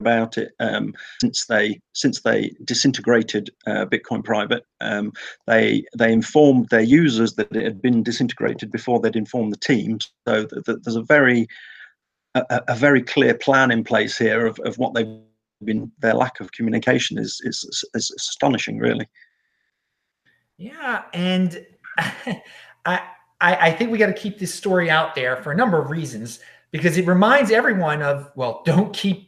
about 0.00 0.38
it 0.38 0.52
um, 0.60 0.94
since 1.20 1.46
they 1.46 1.80
since 1.92 2.20
they 2.22 2.52
disintegrated 2.64 3.50
uh, 3.66 3.86
Bitcoin 3.86 4.24
Private. 4.24 4.64
Um, 4.80 5.12
they 5.46 5.84
they 5.96 6.12
informed 6.12 6.68
their 6.68 6.80
users 6.80 7.34
that 7.34 7.54
it 7.54 7.64
had 7.64 7.82
been 7.82 8.02
disintegrated 8.02 8.70
before 8.70 9.00
they'd 9.00 9.16
informed 9.16 9.52
the 9.52 9.58
team. 9.58 9.98
So 10.26 10.46
th- 10.46 10.64
th- 10.64 10.78
there's 10.82 10.96
a 10.96 11.02
very 11.02 11.48
a, 12.34 12.62
a, 12.68 12.74
very 12.76 13.02
clear 13.02 13.34
plan 13.34 13.70
in 13.70 13.84
place 13.84 14.16
here 14.16 14.46
of, 14.46 14.58
of 14.60 14.78
what 14.78 14.94
they've 14.94 15.18
been 15.64 15.90
their 15.98 16.14
lack 16.14 16.40
of 16.40 16.52
communication 16.52 17.18
is 17.18 17.40
is, 17.44 17.84
is 17.94 18.10
astonishing, 18.16 18.78
really. 18.78 19.08
Yeah, 20.56 21.02
and 21.12 21.64
I 22.86 23.00
I, 23.40 23.70
think 23.70 23.90
we 23.90 23.98
got 23.98 24.06
to 24.06 24.12
keep 24.12 24.38
this 24.38 24.52
story 24.52 24.90
out 24.90 25.14
there 25.14 25.36
for 25.36 25.52
a 25.52 25.56
number 25.56 25.80
of 25.80 25.90
reasons 25.90 26.40
because 26.72 26.96
it 26.98 27.06
reminds 27.06 27.50
everyone 27.50 28.02
of 28.02 28.30
well, 28.34 28.62
don't 28.64 28.92
keep 28.92 29.27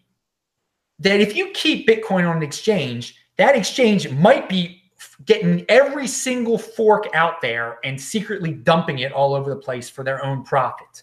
that 1.00 1.20
if 1.20 1.34
you 1.36 1.50
keep 1.50 1.88
Bitcoin 1.88 2.28
on 2.28 2.38
an 2.38 2.42
exchange, 2.42 3.16
that 3.36 3.56
exchange 3.56 4.10
might 4.10 4.48
be 4.48 4.82
getting 5.24 5.64
every 5.68 6.06
single 6.06 6.58
fork 6.58 7.08
out 7.14 7.40
there 7.40 7.78
and 7.84 8.00
secretly 8.00 8.52
dumping 8.52 9.00
it 9.00 9.12
all 9.12 9.34
over 9.34 9.50
the 9.50 9.60
place 9.60 9.88
for 9.88 10.04
their 10.04 10.24
own 10.24 10.42
profit. 10.44 11.02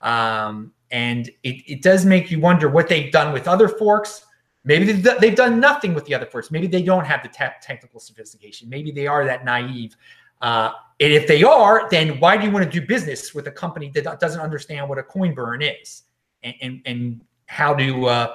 Um, 0.00 0.72
and 0.90 1.28
it, 1.42 1.62
it 1.66 1.82
does 1.82 2.04
make 2.04 2.30
you 2.30 2.40
wonder 2.40 2.68
what 2.68 2.88
they've 2.88 3.12
done 3.12 3.32
with 3.32 3.46
other 3.46 3.68
forks 3.68 4.24
Maybe 4.64 4.92
they've, 4.92 5.34
done 5.34 5.58
nothing 5.58 5.94
with 5.94 6.04
the 6.04 6.14
other 6.14 6.26
forks. 6.26 6.50
Maybe 6.50 6.66
they 6.66 6.82
don't 6.82 7.06
have 7.06 7.22
the 7.22 7.30
te- 7.30 7.56
technical 7.62 7.98
sophistication. 7.98 8.68
Maybe 8.68 8.90
they 8.90 9.06
are 9.06 9.24
that 9.24 9.44
naive. 9.44 9.96
Uh, 10.42 10.72
and 11.00 11.12
if 11.12 11.26
they 11.26 11.42
are, 11.42 11.88
then 11.90 12.20
why 12.20 12.36
do 12.36 12.44
you 12.44 12.50
want 12.50 12.70
to 12.70 12.80
do 12.80 12.86
business 12.86 13.34
with 13.34 13.46
a 13.46 13.50
company 13.50 13.90
that 13.94 14.20
doesn't 14.20 14.40
understand 14.40 14.86
what 14.86 14.98
a 14.98 15.02
coin 15.02 15.34
burn 15.34 15.62
is 15.62 16.02
and 16.42 16.54
and, 16.60 16.82
and 16.84 17.24
how 17.46 17.74
to 17.74 18.06
uh, 18.06 18.34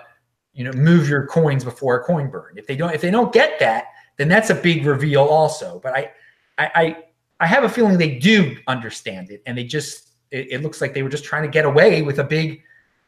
you 0.56 0.64
know 0.64 0.72
move 0.72 1.08
your 1.08 1.28
coins 1.28 1.64
before 1.64 2.00
a 2.00 2.04
coin 2.04 2.30
burn? 2.30 2.54
If 2.58 2.66
they 2.66 2.76
don't 2.76 2.94
if 2.94 3.02
they 3.02 3.12
don't 3.12 3.32
get 3.32 3.60
that, 3.60 3.86
then 4.18 4.28
that's 4.28 4.50
a 4.50 4.56
big 4.56 4.86
reveal 4.86 5.24
also. 5.24 5.80
But 5.84 5.94
I 5.94 6.12
I 6.58 6.98
I, 7.40 7.46
have 7.46 7.64
a 7.66 7.70
feeling 7.70 7.98
they 7.98 8.18
do 8.18 8.58
understand 8.68 9.30
it, 9.30 9.44
and 9.46 9.58
they 9.58 9.66
just 9.66 10.14
it, 10.32 10.48
it 10.52 10.64
looks 10.64 10.82
like 10.82 10.94
they 10.94 11.04
were 11.04 11.10
just 11.10 11.26
trying 11.26 11.44
to 11.44 11.50
get 11.50 11.66
away 11.66 12.02
with 12.02 12.20
a 12.20 12.24
big. 12.24 12.62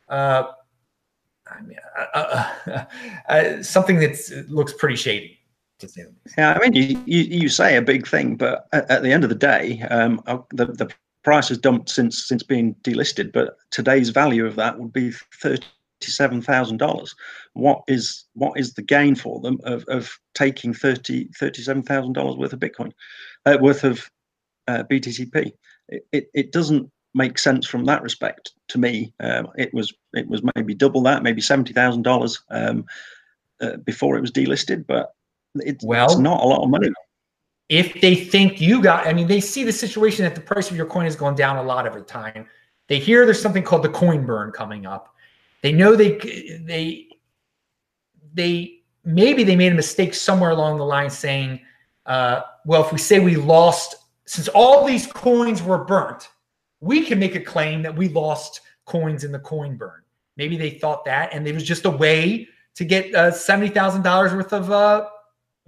Uh, 0.09 0.51
I 1.49 1.61
mean, 1.61 1.77
uh, 1.97 2.05
uh, 2.13 2.53
uh, 2.67 2.85
uh 3.29 3.63
something 3.63 3.99
that 3.99 4.45
looks 4.49 4.73
pretty 4.73 4.97
shady. 4.97 5.39
Yeah, 6.37 6.53
I 6.53 6.59
mean, 6.59 6.73
you, 6.73 7.01
you, 7.05 7.21
you 7.41 7.49
say 7.49 7.77
a 7.77 7.81
big 7.83 8.07
thing, 8.07 8.35
but 8.35 8.67
at, 8.73 8.89
at 8.89 9.03
the 9.03 9.11
end 9.11 9.23
of 9.23 9.29
the 9.29 9.35
day, 9.35 9.81
um, 9.91 10.21
uh, 10.25 10.39
the 10.51 10.65
the 10.65 10.91
price 11.23 11.49
has 11.49 11.57
dumped 11.57 11.89
since 11.89 12.27
since 12.27 12.41
being 12.41 12.73
delisted. 12.83 13.31
But 13.31 13.57
today's 13.69 14.09
value 14.09 14.45
of 14.45 14.55
that 14.55 14.79
would 14.79 14.91
be 14.91 15.11
thirty-seven 16.01 16.41
thousand 16.41 16.77
dollars. 16.77 17.15
What 17.53 17.81
is 17.87 18.25
what 18.33 18.59
is 18.59 18.73
the 18.73 18.81
gain 18.81 19.15
for 19.15 19.39
them 19.41 19.59
of, 19.63 19.83
of 19.85 20.17
taking 20.33 20.73
thirty 20.73 21.29
thirty-seven 21.39 21.83
thousand 21.83 22.13
dollars 22.13 22.37
worth 22.37 22.53
of 22.53 22.59
Bitcoin, 22.59 22.91
uh, 23.45 23.57
worth 23.61 23.83
of 23.83 24.09
uh, 24.67 24.83
BTCP? 24.89 25.51
It, 25.89 26.07
it, 26.11 26.29
it 26.33 26.51
doesn't 26.51 26.91
make 27.13 27.39
sense 27.39 27.65
from 27.65 27.85
that 27.85 28.03
respect 28.03 28.51
to 28.67 28.77
me. 28.77 29.13
Um, 29.19 29.47
it 29.57 29.73
was 29.73 29.93
it 30.13 30.27
was 30.27 30.41
maybe 30.55 30.75
double 30.75 31.01
that, 31.03 31.23
maybe 31.23 31.41
seventy 31.41 31.73
thousand 31.73 31.99
um, 31.99 32.03
dollars 32.03 32.41
uh, 33.61 33.77
before 33.83 34.17
it 34.17 34.21
was 34.21 34.31
delisted, 34.31 34.85
but 34.85 35.13
it's, 35.55 35.83
well, 35.83 36.05
it's 36.05 36.17
not 36.17 36.43
a 36.43 36.47
lot 36.47 36.63
of 36.63 36.69
money. 36.69 36.89
If 37.69 37.99
they 37.99 38.15
think 38.15 38.61
you 38.61 38.81
got, 38.81 39.07
I 39.07 39.13
mean, 39.13 39.27
they 39.27 39.41
see 39.41 39.63
the 39.63 39.73
situation 39.73 40.23
that 40.23 40.35
the 40.35 40.41
price 40.41 40.69
of 40.69 40.77
your 40.77 40.85
coin 40.85 41.03
has 41.03 41.15
gone 41.15 41.35
down 41.35 41.57
a 41.57 41.63
lot 41.63 41.85
over 41.85 42.01
time. 42.01 42.47
They 42.87 42.99
hear 42.99 43.25
there's 43.25 43.41
something 43.41 43.63
called 43.63 43.83
the 43.83 43.89
coin 43.89 44.25
burn 44.25 44.51
coming 44.51 44.85
up. 44.85 45.13
They 45.61 45.71
know 45.71 45.95
they 45.95 46.17
they 46.63 47.07
they 48.33 48.81
maybe 49.03 49.43
they 49.43 49.55
made 49.55 49.71
a 49.71 49.75
mistake 49.75 50.13
somewhere 50.13 50.51
along 50.51 50.77
the 50.77 50.85
line 50.85 51.09
saying, 51.09 51.61
uh, 52.05 52.41
well, 52.65 52.85
if 52.85 52.91
we 52.91 52.97
say 52.97 53.19
we 53.19 53.35
lost, 53.35 53.95
since 54.25 54.47
all 54.49 54.85
these 54.85 55.07
coins 55.07 55.63
were 55.63 55.83
burnt, 55.83 56.29
we 56.79 57.05
can 57.05 57.17
make 57.17 57.35
a 57.35 57.39
claim 57.39 57.81
that 57.81 57.95
we 57.95 58.09
lost 58.09 58.61
coins 58.85 59.23
in 59.23 59.31
the 59.31 59.39
coin 59.39 59.77
burn. 59.77 60.03
Maybe 60.35 60.57
they 60.57 60.71
thought 60.71 61.03
that, 61.05 61.33
and 61.33 61.47
it 61.47 61.53
was 61.53 61.63
just 61.63 61.85
a 61.85 61.89
way 61.89 62.47
to 62.75 62.85
get 62.85 63.13
uh, 63.15 63.31
seventy 63.31 63.69
thousand 63.69 64.03
dollars 64.03 64.33
worth 64.33 64.53
of 64.53 64.69
uh, 64.69 65.09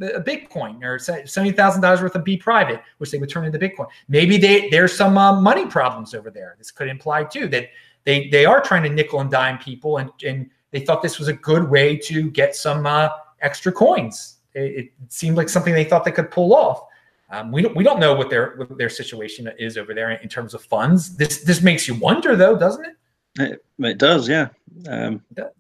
a 0.02 0.22
Bitcoin 0.22 0.84
or 0.84 1.00
seventy 1.00 1.52
thousand 1.52 1.82
dollars 1.82 2.02
worth 2.02 2.16
of 2.16 2.24
B 2.24 2.38
private, 2.38 2.82
which 3.00 3.10
they 3.10 3.18
would 3.18 3.30
turn 3.30 3.46
into 3.46 3.58
Bitcoin. 3.58 3.88
Maybe 4.08 4.38
they 4.38 4.70
there's 4.70 4.96
some 4.96 5.18
uh, 5.18 5.42
money 5.42 5.66
problems 5.66 6.14
over 6.14 6.30
there. 6.30 6.56
This 6.58 6.72
could 6.72 6.88
imply 6.88 7.24
too 7.24 7.48
that 7.48 7.70
they 8.10 8.28
they 8.30 8.46
are 8.46 8.62
trying 8.62 8.84
to 8.84 8.90
nickel 8.90 9.22
and 9.22 9.30
dime 9.30 9.58
people, 9.58 9.98
and 9.98 10.10
and 10.26 10.50
they 10.72 10.80
thought 10.80 11.02
this 11.02 11.20
was 11.20 11.28
a 11.28 11.34
good 11.34 11.70
way 11.70 11.96
to 11.98 12.30
get 12.32 12.56
some 12.56 12.86
uh, 12.86 13.10
extra 13.42 13.72
coins. 13.72 14.38
It, 14.54 14.60
it, 14.60 14.92
seemed 15.10 15.38
like 15.38 15.48
something 15.48 15.74
they 15.74 15.84
thought 15.84 16.04
they 16.04 16.12
could 16.12 16.32
pull 16.32 16.56
off. 16.56 16.82
Um, 17.30 17.52
we 17.52 17.62
don't 17.62 17.76
we 17.76 17.84
don't 17.84 18.00
know 18.00 18.14
what 18.16 18.30
their 18.30 18.56
what 18.58 18.78
their 18.78 18.90
situation 18.90 19.52
is 19.60 19.78
over 19.78 19.94
there 19.94 20.12
in 20.12 20.30
terms 20.30 20.54
of 20.54 20.64
funds. 20.64 21.16
This 21.16 21.44
this 21.44 21.62
makes 21.62 21.88
you 21.88 21.94
wonder 21.94 22.36
though, 22.36 22.58
doesn't 22.58 22.86
it? 22.86 22.96
It, 23.40 23.64
it 23.80 23.98
does, 24.00 24.28
yeah. 24.28 24.50
Um, 24.88 25.22
it 25.32 25.36
does. 25.36 25.52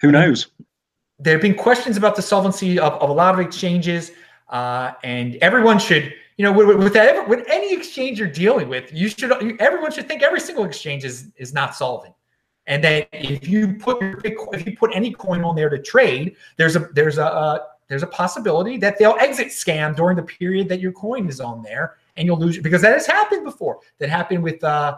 Who 0.00 0.10
knows? 0.10 0.48
there 1.22 1.34
have 1.34 1.42
been 1.42 1.54
questions 1.54 1.96
about 1.96 2.16
the 2.16 2.22
solvency 2.22 2.78
of, 2.78 2.94
of 2.94 3.08
a 3.08 3.12
lot 3.12 3.32
of 3.32 3.40
exchanges, 3.40 4.10
uh, 4.48 4.92
and 5.04 5.36
everyone 5.36 5.78
should, 5.78 6.12
you 6.36 6.44
know, 6.44 6.52
with, 6.52 6.78
with, 6.78 6.94
that, 6.94 7.28
with 7.28 7.44
any 7.48 7.72
exchange 7.74 8.18
you're 8.18 8.28
dealing 8.28 8.68
with, 8.68 8.92
you 8.92 9.08
should, 9.08 9.32
everyone 9.60 9.92
should 9.92 10.08
think 10.08 10.22
every 10.22 10.40
single 10.40 10.64
exchange 10.64 11.04
is 11.04 11.30
is 11.36 11.52
not 11.52 11.74
solvent, 11.74 12.14
and 12.66 12.82
that 12.84 13.08
if 13.12 13.46
you 13.46 13.74
put 13.74 13.98
if 14.24 14.66
you 14.66 14.76
put 14.76 14.90
any 14.94 15.12
coin 15.12 15.44
on 15.44 15.54
there 15.54 15.68
to 15.68 15.78
trade, 15.78 16.36
there's 16.56 16.76
a 16.76 16.88
there's 16.94 17.18
a 17.18 17.26
uh, 17.26 17.58
there's 17.88 18.02
a 18.02 18.06
possibility 18.06 18.78
that 18.78 18.98
they'll 18.98 19.16
exit 19.20 19.48
scam 19.48 19.94
during 19.94 20.16
the 20.16 20.22
period 20.22 20.68
that 20.70 20.80
your 20.80 20.92
coin 20.92 21.28
is 21.28 21.40
on 21.40 21.62
there, 21.62 21.96
and 22.16 22.26
you'll 22.26 22.38
lose 22.38 22.58
because 22.58 22.80
that 22.82 22.92
has 22.92 23.06
happened 23.06 23.44
before. 23.44 23.80
That 23.98 24.08
happened 24.08 24.42
with 24.42 24.64
uh, 24.64 24.96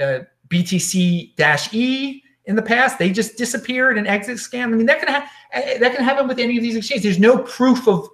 uh, 0.00 0.20
BTC-E 0.48 2.22
in 2.44 2.56
the 2.56 2.62
past. 2.62 2.98
They 2.98 3.10
just 3.10 3.36
disappeared 3.36 3.98
and 3.98 4.06
exit 4.06 4.36
scam. 4.38 4.64
I 4.64 4.68
mean, 4.68 4.86
that 4.86 5.00
can 5.00 5.08
ha- 5.08 5.30
eh, 5.52 5.78
that 5.78 5.94
can 5.94 6.04
happen 6.04 6.28
with 6.28 6.38
any 6.38 6.56
of 6.56 6.62
these 6.62 6.76
exchanges. 6.76 7.02
There's 7.02 7.18
no 7.18 7.38
proof 7.38 7.88
of 7.88 8.08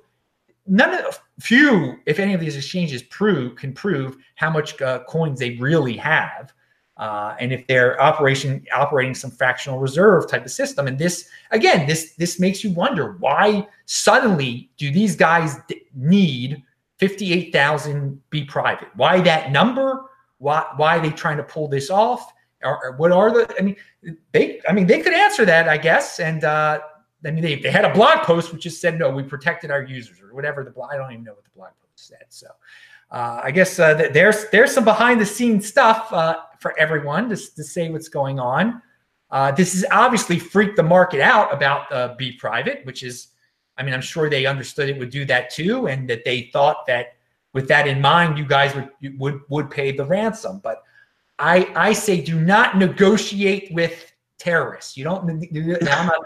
none 0.67 0.95
of 0.95 1.21
few, 1.41 1.99
if 2.07 2.19
any 2.19 2.35
of 2.35 2.41
these 2.41 2.57
exchanges 2.57 3.03
prove 3.03 3.57
can 3.57 3.73
prove 3.73 4.17
how 4.37 4.51
much 4.51 4.81
uh, 4.81 5.05
coins 5.05 5.39
they 5.39 5.57
really 5.57 5.97
have. 5.97 6.53
Uh, 6.97 7.35
and 7.41 7.53
if 7.53 7.67
they're 7.67 8.01
operation 8.01 8.65
operating 8.73 9.15
some 9.15 9.31
fractional 9.31 9.81
reserve 9.81 10.29
type 10.29 10.45
of 10.45 10.51
system, 10.51 10.87
and 10.87 10.97
this 10.97 11.29
again, 11.51 11.89
this 11.89 12.15
this 12.15 12.39
makes 12.39 12.63
you 12.63 12.71
wonder 12.71 13.17
why 13.19 13.67
suddenly 13.87 14.71
do 14.77 14.93
these 14.93 15.17
guys 15.17 15.57
need 15.95 16.63
fifty 16.99 17.33
eight 17.33 17.53
thousand 17.53 18.21
be 18.31 18.45
private? 18.45 18.89
Why 18.95 19.21
that 19.23 19.51
number? 19.51 20.05
Why 20.39 20.65
why 20.77 20.99
are 20.99 21.01
they 21.01 21.11
trying 21.11 21.37
to 21.39 21.43
pull 21.43 21.67
this 21.67 21.91
off? 21.91 22.33
Or, 22.63 22.85
or 22.85 22.93
what 22.93 23.11
are 23.11 23.33
the? 23.33 23.53
I 23.59 23.63
mean, 23.63 23.77
they 24.31 24.61
I 24.69 24.73
mean 24.73 24.87
they 24.87 25.01
could 25.01 25.15
answer 25.15 25.45
that, 25.45 25.69
I 25.69 25.77
guess. 25.77 26.21
And 26.21 26.45
uh, 26.45 26.81
I 27.27 27.31
mean 27.31 27.43
they, 27.43 27.57
they 27.57 27.71
had 27.71 27.85
a 27.85 27.93
blog 27.93 28.21
post 28.21 28.53
which 28.53 28.63
just 28.63 28.81
said 28.81 28.99
no, 28.99 29.11
we 29.11 29.23
protected 29.23 29.71
our 29.71 29.83
users 29.83 30.21
or 30.21 30.35
whatever 30.35 30.65
the 30.65 30.71
blog. 30.71 30.91
I 30.93 30.97
don't 30.97 31.13
even 31.13 31.25
know 31.25 31.33
what 31.33 31.45
the 31.45 31.51
blog 31.57 31.71
post 31.81 32.09
said. 32.09 32.25
So 32.29 32.49
uh, 33.11 33.41
I 33.45 33.51
guess 33.51 33.79
uh, 33.79 33.95
there's 34.13 34.49
there's 34.51 34.73
some 34.73 34.85
behind 34.85 35.21
the 35.21 35.27
scenes 35.27 35.67
stuff 35.67 36.13
uh, 36.13 36.39
for 36.59 36.79
everyone 36.79 37.29
to, 37.29 37.37
to 37.37 37.63
say 37.63 37.91
what's 37.91 38.09
going 38.09 38.41
on. 38.41 38.83
Uh, 39.31 39.51
this 39.53 39.73
has 39.73 39.85
obviously 39.91 40.39
freaked 40.39 40.77
the 40.77 40.83
market 40.83 41.21
out 41.21 41.53
about 41.53 41.91
uh, 41.93 42.15
Be 42.17 42.33
Private, 42.33 42.85
which 42.87 43.03
is, 43.03 43.29
I 43.77 43.83
mean, 43.83 43.93
I'm 43.93 44.01
sure 44.01 44.31
they 44.31 44.47
understood 44.47 44.89
it 44.89 44.99
would 44.99 45.11
do 45.11 45.25
that 45.25 45.51
too, 45.51 45.89
and 45.89 46.09
that 46.09 46.25
they 46.25 46.51
thought 46.53 46.87
that 46.87 47.17
with 47.53 47.69
that 47.69 47.87
in 47.87 48.01
mind, 48.01 48.39
you 48.39 48.47
guys 48.47 48.75
would 48.75 48.91
would 49.19 49.41
would 49.49 49.71
pay 49.71 49.93
the 49.93 50.05
ransom. 50.05 50.61
But 50.63 50.83
I 51.39 51.71
I 51.75 51.93
say 51.93 52.21
do 52.21 52.41
not 52.41 52.79
negotiate 52.79 53.73
with 53.73 54.13
terrorists. 54.39 54.97
You 54.97 55.05
don't. 55.05 55.29
I'm 55.29 56.07
not, 56.07 56.17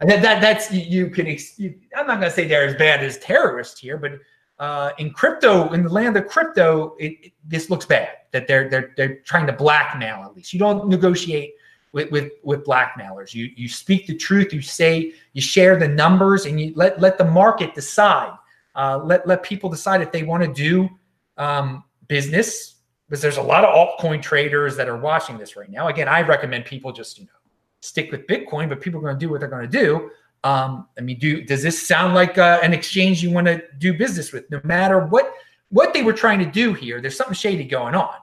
that, 0.00 0.22
that 0.22 0.40
that's 0.40 0.70
you, 0.72 0.80
you 0.80 1.10
can. 1.10 1.26
You, 1.26 1.74
I'm 1.96 2.06
not 2.06 2.20
going 2.20 2.30
to 2.30 2.30
say 2.30 2.46
they're 2.46 2.66
as 2.66 2.74
bad 2.76 3.04
as 3.04 3.18
terrorists 3.18 3.78
here, 3.78 3.98
but 3.98 4.12
uh, 4.58 4.92
in 4.98 5.10
crypto, 5.10 5.72
in 5.72 5.82
the 5.82 5.88
land 5.88 6.16
of 6.16 6.26
crypto, 6.26 6.94
it, 6.98 7.12
it, 7.22 7.32
this 7.46 7.70
looks 7.70 7.84
bad. 7.86 8.10
That 8.32 8.46
they're 8.46 8.68
they're 8.68 8.94
they're 8.96 9.16
trying 9.20 9.46
to 9.46 9.52
blackmail. 9.52 10.22
At 10.24 10.34
least 10.34 10.52
you 10.52 10.58
don't 10.58 10.88
negotiate 10.88 11.54
with 11.92 12.10
with 12.10 12.32
with 12.42 12.64
blackmailers. 12.64 13.34
You 13.34 13.50
you 13.56 13.68
speak 13.68 14.06
the 14.06 14.16
truth. 14.16 14.52
You 14.52 14.62
say 14.62 15.12
you 15.32 15.42
share 15.42 15.76
the 15.76 15.88
numbers, 15.88 16.46
and 16.46 16.60
you 16.60 16.72
let 16.76 17.00
let 17.00 17.18
the 17.18 17.24
market 17.24 17.74
decide. 17.74 18.36
Uh, 18.74 19.00
let 19.02 19.26
let 19.26 19.42
people 19.42 19.68
decide 19.68 20.00
if 20.00 20.12
they 20.12 20.22
want 20.22 20.42
to 20.42 20.52
do 20.52 20.88
um, 21.36 21.84
business 22.06 22.76
because 23.08 23.20
there's 23.20 23.38
a 23.38 23.42
lot 23.42 23.64
of 23.64 23.74
altcoin 23.74 24.22
traders 24.22 24.76
that 24.76 24.88
are 24.88 24.96
watching 24.96 25.36
this 25.36 25.56
right 25.56 25.70
now. 25.70 25.88
Again, 25.88 26.06
I 26.06 26.22
recommend 26.22 26.64
people 26.64 26.92
just 26.92 27.18
you 27.18 27.24
know 27.24 27.32
stick 27.80 28.10
with 28.12 28.26
Bitcoin, 28.26 28.68
but 28.68 28.80
people 28.80 29.00
are 29.00 29.02
going 29.02 29.18
to 29.18 29.18
do 29.18 29.30
what 29.30 29.40
they're 29.40 29.48
going 29.48 29.68
to 29.68 29.78
do. 29.78 30.10
Um, 30.42 30.88
I 30.96 31.02
mean, 31.02 31.18
do 31.18 31.42
does 31.42 31.62
this 31.62 31.86
sound 31.86 32.14
like 32.14 32.38
uh, 32.38 32.60
an 32.62 32.72
exchange 32.72 33.22
you 33.22 33.30
want 33.30 33.46
to 33.46 33.62
do 33.78 33.92
business 33.92 34.32
with? 34.32 34.50
No 34.50 34.60
matter 34.64 35.06
what 35.06 35.34
what 35.68 35.92
they 35.92 36.02
were 36.02 36.12
trying 36.12 36.38
to 36.38 36.46
do 36.46 36.72
here, 36.72 37.00
there's 37.00 37.16
something 37.16 37.34
shady 37.34 37.64
going 37.64 37.94
on, 37.94 38.14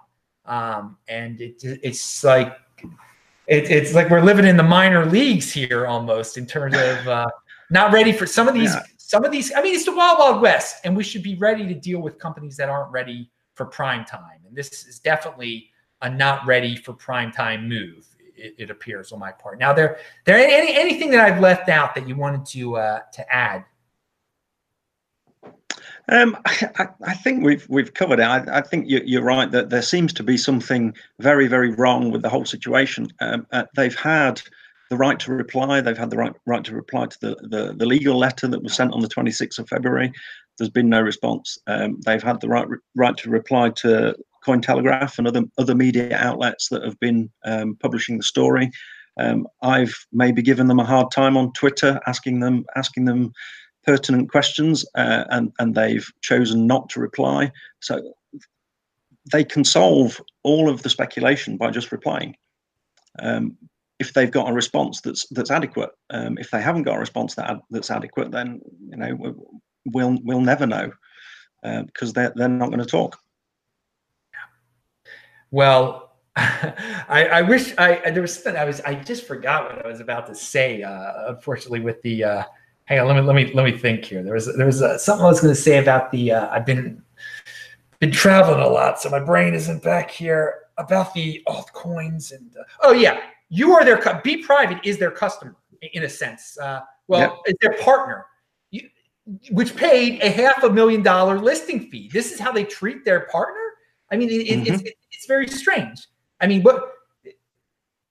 um, 0.46 0.98
and 1.08 1.40
it, 1.40 1.62
it's 1.62 2.24
like 2.24 2.58
it, 3.48 3.70
it's 3.70 3.94
like 3.94 4.10
we're 4.10 4.22
living 4.22 4.46
in 4.46 4.58
the 4.58 4.64
minor 4.64 5.06
leagues 5.06 5.52
here 5.52 5.86
almost 5.86 6.38
in 6.38 6.48
terms 6.48 6.76
of 6.78 7.08
uh, 7.08 7.28
not 7.70 7.94
ready 7.94 8.12
for 8.12 8.26
some 8.26 8.48
of 8.48 8.54
these. 8.54 8.74
Yeah. 8.74 8.82
Some 9.00 9.24
of 9.24 9.32
these, 9.32 9.54
I 9.56 9.62
mean, 9.62 9.74
it's 9.74 9.86
the 9.86 9.96
wild, 9.96 10.20
wild 10.20 10.42
west, 10.42 10.82
and 10.84 10.94
we 10.94 11.02
should 11.02 11.24
be 11.24 11.36
ready 11.36 11.66
to 11.66 11.74
deal 11.74 12.02
with 12.02 12.20
companies 12.20 12.58
that 12.58 12.68
aren't 12.68 12.92
ready 12.92 13.32
for 13.56 13.66
prime 13.66 14.04
time. 14.04 14.42
And 14.46 14.54
this 14.54 14.86
is 14.86 15.00
definitely 15.00 15.70
a 16.02 16.10
not 16.10 16.46
ready 16.46 16.76
for 16.76 16.92
prime 16.92 17.32
time 17.32 17.70
move. 17.70 18.06
It, 18.38 18.56
it 18.58 18.70
appears 18.70 19.12
on 19.12 19.20
my 19.20 19.32
part. 19.32 19.60
Now, 19.60 19.74
there, 19.74 20.00
there 20.26 20.38
any 20.38 20.76
anything 20.76 21.12
that 21.12 21.20
I've 21.20 21.42
left 21.42 21.70
out 21.70 21.96
that 21.96 22.08
you 22.08 22.16
wanted 22.16 22.46
to 22.48 22.78
uh, 22.78 23.00
to 23.14 23.34
add? 23.34 23.66
Um, 26.10 26.38
I, 26.46 26.88
I, 27.06 27.14
think 27.16 27.44
we've 27.44 27.68
we've 27.70 27.94
covered 27.94 28.20
it. 28.20 28.24
I, 28.24 28.60
I 28.60 28.62
think 28.62 28.88
you, 28.88 29.20
are 29.20 29.24
right 29.24 29.52
that 29.52 29.70
there 29.70 29.82
seems 29.82 30.14
to 30.14 30.24
be 30.24 30.38
something 30.38 30.96
very 31.20 31.48
very 31.48 31.72
wrong 31.72 32.12
with 32.12 32.22
the 32.22 32.30
whole 32.30 32.46
situation. 32.46 33.12
Um, 33.20 33.46
uh, 33.52 33.66
they've 33.76 33.96
had 33.96 34.42
the 34.90 34.98
right 34.98 35.20
to 35.20 35.34
reply. 35.34 35.82
They've 35.82 35.98
had 35.98 36.10
the 36.10 36.18
right 36.18 36.34
right 36.46 36.64
to 36.64 36.76
reply 36.76 37.08
to 37.08 37.20
the, 37.20 37.36
the, 37.50 37.74
the 37.74 37.86
legal 37.86 38.18
letter 38.18 38.48
that 38.48 38.64
was 38.64 38.74
sent 38.74 38.94
on 38.94 39.02
the 39.02 39.10
26th 39.10 39.60
of 39.60 39.68
February. 39.68 40.14
There's 40.58 40.70
been 40.70 40.90
no 40.90 41.02
response. 41.02 41.58
Um, 41.68 42.00
they've 42.06 42.24
had 42.24 42.40
the 42.42 42.48
right 42.48 42.68
right 42.96 43.18
to 43.18 43.30
reply 43.30 43.72
to 43.72 44.16
Cointelegraph 44.48 45.18
and 45.18 45.28
other 45.28 45.44
other 45.58 45.76
media 45.76 46.16
outlets 46.18 46.70
that 46.70 46.84
have 46.84 47.00
been 47.00 47.30
um, 47.46 47.76
publishing 47.76 48.18
the 48.18 48.24
story. 48.24 48.72
Um, 49.20 49.48
I've 49.62 49.96
maybe 50.12 50.42
given 50.42 50.68
them 50.68 50.80
a 50.80 50.86
hard 50.86 51.12
time 51.12 51.36
on 51.38 51.52
Twitter, 51.54 52.00
asking 52.08 52.40
them 52.40 52.66
asking 52.76 53.06
them 53.06 53.34
pertinent 53.86 54.32
questions, 54.32 54.86
uh, 54.96 55.26
and 55.30 55.52
and 55.60 55.76
they've 55.76 56.08
chosen 56.22 56.68
not 56.68 56.90
to 56.90 57.00
reply. 57.00 57.52
So 57.82 58.14
they 59.32 59.44
can 59.44 59.64
solve 59.64 60.22
all 60.44 60.70
of 60.70 60.84
the 60.84 60.90
speculation 60.90 61.58
by 61.58 61.72
just 61.72 61.92
replying. 61.92 62.36
Um, 63.20 63.58
if 64.00 64.14
they've 64.14 64.32
got 64.32 64.50
a 64.50 64.54
response 64.54 65.02
that's 65.02 65.28
that's 65.30 65.52
adequate. 65.52 65.90
Um, 66.12 66.38
if 66.38 66.52
they 66.52 66.62
haven't 66.62 66.84
got 66.84 66.98
a 66.98 67.00
response 67.00 67.36
that 67.36 67.60
that's 67.72 67.92
adequate, 67.92 68.32
then 68.32 68.62
you 68.90 68.98
know 68.98 69.18
we'll 69.86 70.20
we'll 70.24 70.42
never 70.42 70.68
know 70.68 70.92
because 71.64 72.12
uh, 72.12 72.14
they're 72.14 72.34
they're 72.36 72.48
not 72.48 72.70
going 72.70 72.80
to 72.80 72.86
talk. 72.86 73.18
Well, 75.52 76.08
I, 76.38 77.30
I, 77.34 77.42
wish 77.42 77.74
I 77.78 78.12
there 78.12 78.22
was 78.22 78.34
something 78.34 78.56
I 78.56 78.66
was 78.66 78.80
I 78.82 78.94
just 78.94 79.26
forgot 79.26 79.64
what 79.64 79.86
I 79.86 79.88
was 79.88 80.00
about 80.00 80.28
to 80.28 80.36
say. 80.36 80.84
Uh, 80.84 81.30
unfortunately, 81.30 81.80
with 81.80 82.02
the 82.04 82.24
uh, 82.24 82.44
hang 82.86 83.00
on, 83.00 83.08
let 83.08 83.16
me 83.16 83.22
let 83.22 83.36
me 83.36 83.54
let 83.54 83.66
me 83.66 83.78
think 83.78 84.06
here. 84.06 84.22
There 84.22 84.34
was 84.34 84.54
there 84.56 84.66
was 84.66 84.82
uh, 84.82 84.98
something 84.98 85.26
I 85.26 85.30
was 85.30 85.42
going 85.42 85.54
to 85.54 85.60
say 85.60 85.80
about 85.80 86.12
the 86.12 86.34
uh, 86.34 86.50
I've 86.50 86.66
been 86.66 87.02
been 88.00 88.12
traveling 88.12 88.62
a 88.62 88.68
lot, 88.68 89.00
so 89.00 89.10
my 89.10 89.20
brain 89.20 89.54
isn't 89.54 89.82
back 89.82 90.12
here 90.12 90.60
about 90.78 91.14
the 91.16 91.42
altcoins 91.48 92.32
and 92.32 92.56
uh, 92.56 92.64
oh 92.82 92.94
yeah, 92.94 93.20
you 93.50 93.74
are 93.74 93.84
their 93.84 94.22
B 94.24 94.44
private 94.44 94.80
is 94.86 94.98
their 94.98 95.12
customer 95.12 95.56
in 95.94 96.04
a 96.04 96.10
sense. 96.10 96.58
Uh, 96.60 96.82
well, 97.08 97.22
yep. 97.22 97.38
it's 97.46 97.60
their 97.62 97.84
partner, 97.84 98.26
you, 98.72 98.90
which 99.52 99.76
paid 99.76 100.22
a 100.22 100.30
half 100.30 100.64
a 100.64 100.70
million 100.70 101.02
dollar 101.02 101.40
listing 101.40 101.90
fee. 101.90 102.10
This 102.12 102.32
is 102.32 102.40
how 102.40 102.52
they 102.52 102.64
treat 102.64 103.06
their 103.06 103.22
partner. 103.22 103.67
I 104.12 104.18
mean, 104.18 104.30
it, 104.30 104.48
mm-hmm. 104.48 104.74
it's 104.74 104.84
it's 105.12 105.26
very 105.28 105.48
strange. 105.48 106.08
I 106.42 106.48
mean, 106.48 106.64
what? 106.64 106.94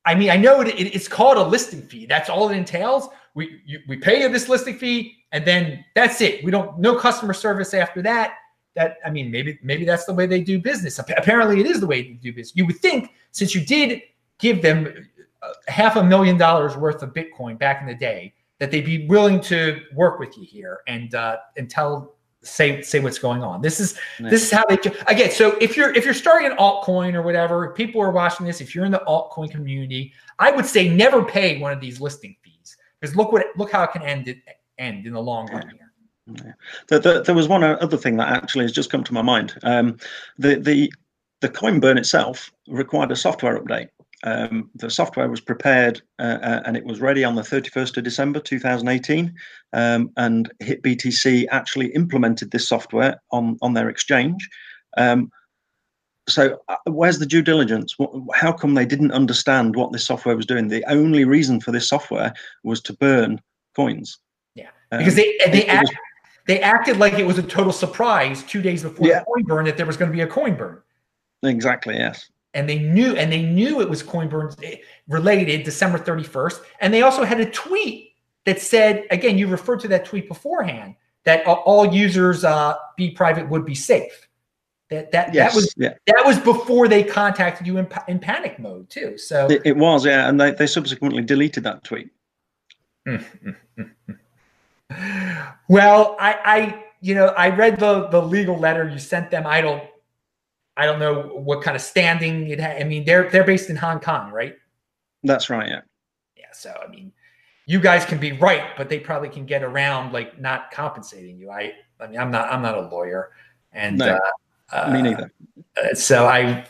I 0.05 0.15
mean, 0.15 0.31
I 0.31 0.37
know 0.37 0.61
it, 0.61 0.69
it's 0.69 1.09
called 1.09 1.37
a 1.37 1.43
listing 1.43 1.83
fee. 1.83 2.07
That's 2.07 2.31
all 2.31 2.49
it 2.49 2.57
entails. 2.57 3.09
We 3.35 3.61
you, 3.67 3.81
we 3.89 3.97
pay 3.97 4.23
you 4.23 4.29
this 4.29 4.49
listing 4.49 4.79
fee, 4.79 5.17
and 5.33 5.45
then 5.45 5.85
that's 5.95 6.21
it. 6.21 6.45
We 6.45 6.51
don't 6.51 6.79
no 6.79 6.97
customer 6.97 7.35
service 7.35 7.75
after 7.75 8.03
that. 8.03 8.35
That 8.75 8.99
I 9.05 9.11
mean, 9.11 9.31
maybe 9.31 9.59
maybe 9.63 9.85
that's 9.85 10.05
the 10.05 10.15
way 10.15 10.27
they 10.27 10.43
do 10.43 10.59
business. 10.59 10.99
Apparently, 10.99 11.61
it 11.61 11.67
is 11.67 11.81
the 11.81 11.87
way 11.87 12.03
they 12.03 12.11
do 12.11 12.33
business. 12.33 12.57
You 12.57 12.67
would 12.67 12.79
think 12.79 13.11
since 13.33 13.55
you 13.55 13.65
did 13.65 14.03
give 14.39 14.63
them 14.63 15.09
half 15.69 15.97
a 15.97 16.05
million 16.05 16.37
dollars 16.37 16.77
worth 16.77 17.03
of 17.03 17.13
Bitcoin 17.13 17.59
back 17.59 17.81
in 17.81 17.87
the 17.87 17.95
day, 17.95 18.35
that 18.59 18.71
they'd 18.71 18.85
be 18.85 19.07
willing 19.07 19.41
to 19.41 19.81
work 19.95 20.19
with 20.19 20.37
you 20.37 20.45
here 20.45 20.81
and 20.87 21.15
uh, 21.15 21.39
and 21.57 21.71
tell 21.71 22.16
say 22.47 22.83
say 22.83 23.01
what's 23.01 23.19
going 23.19 23.43
on. 23.43 23.61
This 23.61 23.81
is 23.81 23.99
nice. 24.21 24.31
this 24.31 24.43
is 24.45 24.51
how 24.51 24.65
they 24.69 24.77
again. 25.07 25.31
So 25.31 25.57
if 25.61 25.77
you're 25.77 25.95
if 25.95 26.05
you're 26.05 26.15
starting 26.15 26.51
an 26.51 26.57
altcoin 26.57 27.15
or 27.15 27.23
whatever, 27.23 27.71
people 27.73 28.01
are 28.01 28.11
watching 28.11 28.47
this. 28.47 28.61
If 28.61 28.75
you're 28.75 28.85
in 28.85 28.93
the 28.93 29.03
altcoin 29.07 29.51
community, 29.51 30.13
I 30.39 30.51
would 30.51 30.67
say 30.67 30.89
never 30.89 31.25
pay 31.25 31.59
one 31.59 31.73
of 31.73 31.81
these 31.81 32.01
listing 32.01 32.37
fees 32.43 32.77
because 33.01 33.17
look 33.17 33.33
what 33.33 33.47
look 33.57 33.73
how 33.73 33.83
it 33.85 33.93
can 33.93 34.03
end 34.03 34.29
it 34.29 34.39
end 34.79 35.07
in 35.07 35.13
the 35.13 35.21
long 35.21 35.47
run 35.49 35.69
here. 35.71 35.93
Yeah. 36.27 36.53
The, 36.89 36.99
the, 36.99 37.23
there 37.23 37.35
was 37.35 37.47
one 37.47 37.63
other 37.63 37.97
thing 37.97 38.17
that 38.17 38.29
actually 38.29 38.65
has 38.65 38.73
just 38.73 38.91
come 38.91 39.05
to 39.05 39.15
my 39.15 39.23
mind. 39.23 39.55
Um, 39.63 39.99
the 40.39 40.57
the 40.57 40.93
the 41.41 41.49
coin 41.49 41.81
burn 41.81 41.99
itself 41.99 42.51
required 42.69 43.13
a 43.13 43.17
software 43.17 43.61
update. 43.61 43.89
Um, 44.27 44.71
the 44.75 44.91
software 44.91 45.31
was 45.31 45.41
prepared 45.41 46.03
uh, 46.19 46.39
uh, 46.43 46.63
and 46.67 46.77
it 46.77 46.85
was 46.85 47.01
ready 47.01 47.23
on 47.23 47.37
the 47.37 47.43
31st 47.43 47.97
of 47.97 48.05
December 48.05 48.41
2018. 48.41 49.33
Um, 49.73 50.11
and 50.17 50.51
HitBTC 50.61 51.47
actually 51.53 51.95
implemented 51.95 52.51
this 52.51 52.69
software 52.69 53.23
on, 53.31 53.57
on 53.63 53.75
their 53.75 53.89
exchange. 53.89 54.51
Um, 54.97 55.31
so, 56.29 56.59
uh, 56.69 56.75
where's 56.87 57.21
the 57.21 57.27
due 57.27 57.41
diligence? 57.41 57.95
How 58.35 58.51
come 58.51 58.75
they 58.75 58.85
didn't 58.85 59.13
understand 59.13 59.77
what 59.77 59.93
this 59.93 60.05
software 60.05 60.35
was 60.35 60.45
doing? 60.45 60.67
The 60.67 60.83
only 60.91 61.25
reason 61.25 61.61
for 61.61 61.71
this 61.71 61.89
software 61.89 62.35
was 62.65 62.81
to 62.83 62.95
burn 62.95 63.41
coins. 63.77 64.19
Yeah, 64.57 64.71
um, 64.91 64.99
because 64.99 65.15
they 65.15 65.39
they 65.53 65.67
act, 65.67 65.85
was, 65.85 65.97
they 66.49 66.61
acted 66.63 66.97
like 66.97 67.13
it 67.13 67.27
was 67.27 67.39
a 67.39 67.45
total 67.45 67.73
surprise 67.73 68.43
two 68.43 68.61
days 68.61 68.83
before 68.83 69.07
yeah. 69.07 69.21
the 69.21 69.25
coin 69.27 69.45
burn 69.45 69.65
that 69.67 69.77
there 69.77 69.87
was 69.87 69.97
going 69.97 70.11
to 70.11 70.17
be 70.17 70.23
a 70.23 70.27
coin 70.27 70.57
burn. 70.57 70.83
Exactly. 71.45 71.95
Yes 71.95 72.29
and 72.57 72.69
they 72.69 72.79
knew 72.79 73.15
and 73.15 73.31
they 73.31 73.43
knew 73.43 73.81
it 73.83 73.89
was 73.89 74.03
Coinburn 74.03 74.57
related 75.09 75.63
December 75.63 75.99
31st. 75.99 76.63
And 76.81 76.93
they 76.93 77.03
also 77.03 77.23
had 77.23 77.39
a 77.39 77.51
tweet 77.51 78.15
that 78.47 78.61
said, 78.61 79.05
again, 79.11 79.37
you 79.37 79.47
referred 79.47 79.81
to 79.81 79.89
that 79.89 80.07
tweet 80.07 80.27
beforehand 80.27 80.95
that 81.25 81.47
all 81.47 81.93
users 81.93 82.45
uh, 82.45 82.77
B 82.97 83.11
private 83.11 83.49
would 83.51 83.67
be 83.67 83.75
safe. 83.75 84.27
That 84.89 85.11
that 85.11 85.35
yes, 85.35 85.53
that 85.53 85.57
was 85.57 85.75
yeah. 85.77 85.95
that 86.07 86.23
was 86.25 86.39
before 86.39 86.87
they 86.87 87.03
contacted 87.03 87.67
you 87.67 87.77
in, 87.79 87.89
in 88.07 88.21
panic 88.21 88.61
mode 88.61 88.89
too. 88.89 89.19
So 89.19 89.49
it, 89.51 89.63
it 89.65 89.77
was, 89.77 90.07
yeah, 90.07 90.29
and 90.29 90.41
they, 90.41 90.53
they 90.53 90.69
subsequently 90.69 91.23
deleted 91.25 91.65
that 91.65 91.83
tweet. 91.83 92.09
well, 95.69 96.17
I, 96.21 96.39
I 96.45 96.85
you 97.01 97.17
know 97.17 97.27
I 97.37 97.49
read 97.49 97.81
the 97.81 98.07
the 98.07 98.23
legal 98.23 98.57
letter 98.57 98.89
you 98.89 99.01
sent 99.01 99.33
them. 99.33 99.45
I 99.45 99.61
don't 99.61 99.83
I 100.77 100.87
don't 100.87 100.99
know 100.99 101.23
what 101.23 101.63
kind 101.63 101.75
of 101.75 101.83
standing 101.83 102.49
it 102.49 102.61
had. 102.61 102.81
I 102.81 102.85
mean, 102.85 103.05
they're 103.05 103.31
they're 103.31 103.45
based 103.45 103.71
in 103.71 103.77
Hong 103.77 104.01
Kong, 104.01 104.31
right? 104.31 104.57
That's 105.23 105.49
right. 105.49 105.69
Yeah. 105.69 105.81
Yeah. 106.37 106.45
So 106.53 106.75
I 106.85 106.91
mean, 106.91 107.13
you 107.67 107.81
guys 107.81 108.05
can 108.05 108.19
be 108.19 108.33
right, 108.33 108.77
but 108.77 108.89
they 108.89 109.01
probably 109.01 109.29
can 109.29 109.47
get 109.47 109.63
around 109.63 110.13
like 110.13 110.41
not 110.41 110.71
compensating 110.71 111.39
you. 111.39 111.51
I 111.51 111.73
I 112.01 112.07
mean, 112.09 112.19
I'm 112.19 112.31
not 112.31 112.53
I'm 112.53 112.63
not 112.63 112.77
a 112.77 112.89
lawyer, 112.89 113.31
and 113.73 113.99
no, 113.99 114.19
uh, 114.73 114.91
me 114.93 115.03
neither. 115.03 115.33
Uh, 115.77 115.95
so 115.95 116.27
I. 116.27 116.65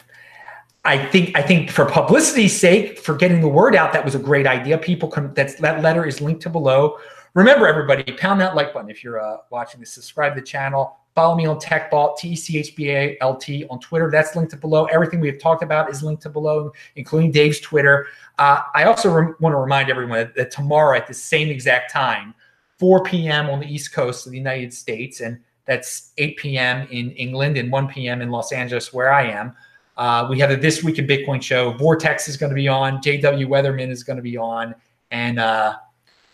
I 0.85 1.05
think 1.05 1.37
I 1.37 1.43
think 1.43 1.73
for 1.73 1.85
publicity's 1.85 2.57
sake, 2.57 3.01
for 3.01 3.17
getting 3.17 3.41
the 3.41 3.49
word 3.49 3.75
out, 3.75 3.93
that 3.93 4.05
was 4.05 4.15
a 4.15 4.21
great 4.21 4.47
idea. 4.47 4.79
People 4.79 5.09
can 5.09 5.35
that's 5.35 5.57
that 5.57 5.83
letter 5.83 6.07
is 6.07 6.21
linked 6.21 6.43
to 6.43 6.49
below. 6.49 6.99
Remember, 7.35 7.67
everybody, 7.67 8.05
pound 8.13 8.41
that 8.41 8.55
like 8.55 8.73
button 8.73 8.89
if 8.89 9.03
you're 9.03 9.21
uh, 9.21 9.39
watching 9.51 9.81
this. 9.81 9.93
Subscribe 9.93 10.37
to 10.37 10.41
the 10.41 10.47
channel. 10.47 10.97
Follow 11.17 11.35
me 11.35 11.47
on 11.47 11.59
TechBalt, 11.59 12.19
T 12.19 12.29
E 12.29 12.37
C 12.37 12.59
H 12.59 12.77
B 12.77 12.91
A 12.91 13.17
L 13.23 13.35
T 13.35 13.65
on 13.71 13.81
Twitter. 13.81 14.11
That's 14.11 14.37
linked 14.37 14.51
to 14.51 14.59
below. 14.59 14.85
Everything 14.85 15.19
we've 15.19 15.41
talked 15.41 15.63
about 15.63 15.91
is 15.91 16.03
linked 16.03 16.23
to 16.25 16.29
below, 16.29 16.71
including 16.95 17.31
Dave's 17.33 17.59
Twitter. 17.59 18.07
Uh, 18.39 18.61
I 18.75 18.85
also 18.85 19.11
re- 19.11 19.33
want 19.41 19.55
to 19.55 19.57
remind 19.57 19.89
everyone 19.89 20.19
that, 20.19 20.35
that 20.35 20.51
tomorrow 20.51 20.95
at 20.95 21.07
the 21.07 21.15
same 21.15 21.49
exact 21.49 21.91
time, 21.91 22.35
4 22.79 23.03
p.m. 23.05 23.49
on 23.49 23.61
the 23.61 23.67
East 23.67 23.95
Coast 23.95 24.27
of 24.27 24.33
the 24.33 24.37
United 24.37 24.75
States, 24.75 25.23
and 25.23 25.41
that's 25.65 26.13
8 26.19 26.37
p.m. 26.37 26.87
in 26.91 27.13
England 27.13 27.57
and 27.57 27.73
1 27.73 27.89
p.m. 27.89 28.21
in 28.21 28.31
Los 28.31 28.53
Angeles, 28.53 28.93
where 28.93 29.11
I 29.11 29.23
am. 29.23 29.57
Uh, 29.97 30.27
we 30.29 30.39
have 30.39 30.51
a 30.51 30.57
This 30.57 30.85
Week 30.85 30.99
in 30.99 31.07
Bitcoin 31.07 31.43
show. 31.43 31.73
Vortex 31.79 32.29
is 32.29 32.37
going 32.37 32.51
to 32.51 32.55
be 32.55 32.69
on. 32.69 32.99
JW 32.99 33.47
Weatherman 33.47 33.89
is 33.89 34.05
going 34.05 34.19
to 34.19 34.23
be 34.23 34.37
on. 34.37 34.75
And 35.11 35.39
uh, 35.39 35.79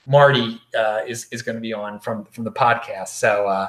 Marty 0.09 0.61
uh, 0.77 1.03
is, 1.07 1.29
is 1.31 1.41
going 1.41 1.55
to 1.55 1.61
be 1.61 1.73
on 1.73 2.01
from, 2.01 2.25
from 2.25 2.43
the 2.43 2.51
podcast. 2.51 3.11
So, 3.11 3.69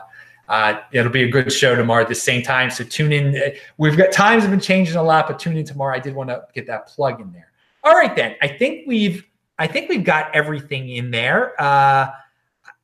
uh, 0.49 0.51
uh, 0.51 0.81
it'll 0.91 1.11
be 1.11 1.23
a 1.23 1.29
good 1.29 1.51
show 1.51 1.75
tomorrow 1.75 2.01
at 2.01 2.09
the 2.09 2.15
same 2.15 2.43
time. 2.43 2.69
So 2.69 2.83
tune 2.83 3.11
in. 3.11 3.53
We've 3.77 3.97
got 3.97 4.11
times 4.11 4.43
have 4.43 4.51
been 4.51 4.59
changing 4.59 4.95
a 4.95 5.03
lot, 5.03 5.27
but 5.27 5.39
tune 5.39 5.57
in 5.57 5.65
tomorrow. 5.65 5.95
I 5.95 5.99
did 5.99 6.13
want 6.13 6.29
to 6.29 6.45
get 6.53 6.67
that 6.67 6.87
plug 6.87 7.21
in 7.21 7.31
there. 7.31 7.51
All 7.83 7.93
right, 7.93 8.15
then. 8.15 8.35
I 8.41 8.47
think 8.47 8.87
we've 8.87 9.25
I 9.59 9.67
think 9.67 9.89
we've 9.89 10.03
got 10.03 10.33
everything 10.35 10.89
in 10.89 11.11
there. 11.11 11.59
Uh, 11.61 12.11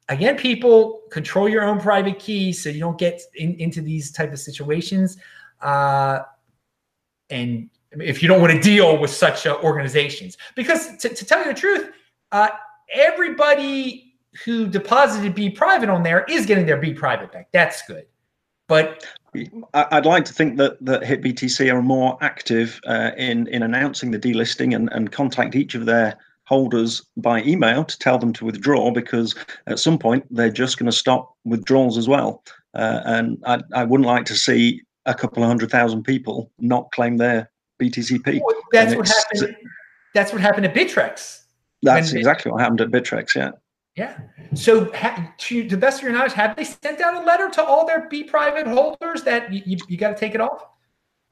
again, 0.07 0.37
people 0.37 1.01
control 1.11 1.49
your 1.49 1.63
own 1.63 1.79
private 1.79 2.19
keys 2.19 2.63
so 2.63 2.69
you 2.69 2.79
don't 2.79 2.97
get 2.97 3.21
in, 3.35 3.55
into 3.55 3.81
these 3.81 4.11
type 4.11 4.31
of 4.31 4.39
situations. 4.39 5.17
Uh, 5.61 6.19
and 7.29 7.69
if 7.91 8.21
you 8.21 8.27
don't 8.27 8.41
want 8.41 8.53
to 8.53 8.59
deal 8.59 8.97
with 8.97 9.11
such 9.11 9.45
uh, 9.47 9.57
organizations, 9.63 10.37
because 10.55 10.97
to, 10.97 11.09
to, 11.09 11.25
tell 11.25 11.39
you 11.39 11.45
the 11.45 11.59
truth, 11.59 11.91
uh, 12.31 12.49
everybody 12.93 14.08
who 14.45 14.67
deposited 14.67 15.35
B 15.35 15.49
private 15.49 15.89
on 15.89 16.03
there 16.03 16.25
is 16.25 16.45
getting 16.45 16.65
their 16.65 16.77
B 16.77 16.93
private 16.93 17.31
back. 17.31 17.49
That's 17.51 17.81
good. 17.87 18.05
But 18.67 19.03
I'd 19.73 20.05
like 20.05 20.25
to 20.25 20.33
think 20.33 20.57
that 20.57 20.83
that 20.85 21.01
HitBTC 21.01 21.73
are 21.73 21.81
more 21.81 22.17
active 22.21 22.79
uh, 22.85 23.11
in 23.17 23.47
in 23.47 23.63
announcing 23.63 24.11
the 24.11 24.19
delisting 24.19 24.75
and, 24.75 24.89
and 24.91 25.11
contact 25.11 25.55
each 25.55 25.73
of 25.75 25.85
their 25.85 26.17
holders 26.43 27.03
by 27.17 27.43
email 27.43 27.83
to 27.83 27.97
tell 27.99 28.17
them 28.17 28.33
to 28.33 28.45
withdraw 28.45 28.89
because 28.91 29.35
at 29.67 29.77
some 29.77 29.99
point 29.99 30.25
they're 30.31 30.49
just 30.49 30.79
going 30.79 30.89
to 30.89 30.97
stop 30.97 31.35
withdrawals 31.45 31.95
as 31.95 32.07
well. 32.07 32.43
Uh, 32.73 33.01
and 33.05 33.37
I, 33.45 33.61
I 33.73 33.83
wouldn't 33.83 34.07
like 34.07 34.25
to 34.25 34.35
see 34.35 34.81
a 35.05 35.13
couple 35.13 35.43
of 35.43 35.47
hundred 35.47 35.71
thousand 35.71 36.03
people 36.03 36.51
not 36.59 36.91
claim 36.91 37.17
their 37.17 37.49
BTCP. 37.79 38.41
Well, 38.43 38.55
that's 38.71 38.95
what 38.95 39.07
happened. 39.07 39.57
That's 40.13 40.31
what 40.31 40.41
happened 40.41 40.65
at 40.65 40.75
Bittrex. 40.75 41.43
That's 41.81 42.13
exactly 42.13 42.51
what 42.51 42.61
happened 42.61 42.81
at 42.81 42.89
Bittrex. 42.89 43.35
Yeah. 43.35 43.51
Yeah. 43.95 44.17
So, 44.53 44.91
ha- 44.93 45.33
to 45.37 45.67
the 45.67 45.77
best 45.77 45.99
of 45.99 46.03
your 46.03 46.13
knowledge, 46.13 46.33
have 46.33 46.55
they 46.55 46.63
sent 46.63 47.01
out 47.01 47.21
a 47.21 47.25
letter 47.25 47.49
to 47.49 47.63
all 47.63 47.85
their 47.85 48.07
B 48.07 48.23
private 48.23 48.65
holders 48.67 49.23
that 49.23 49.51
you, 49.51 49.61
you, 49.65 49.77
you 49.87 49.97
got 49.97 50.09
to 50.09 50.15
take 50.15 50.35
it 50.35 50.41
off? 50.41 50.65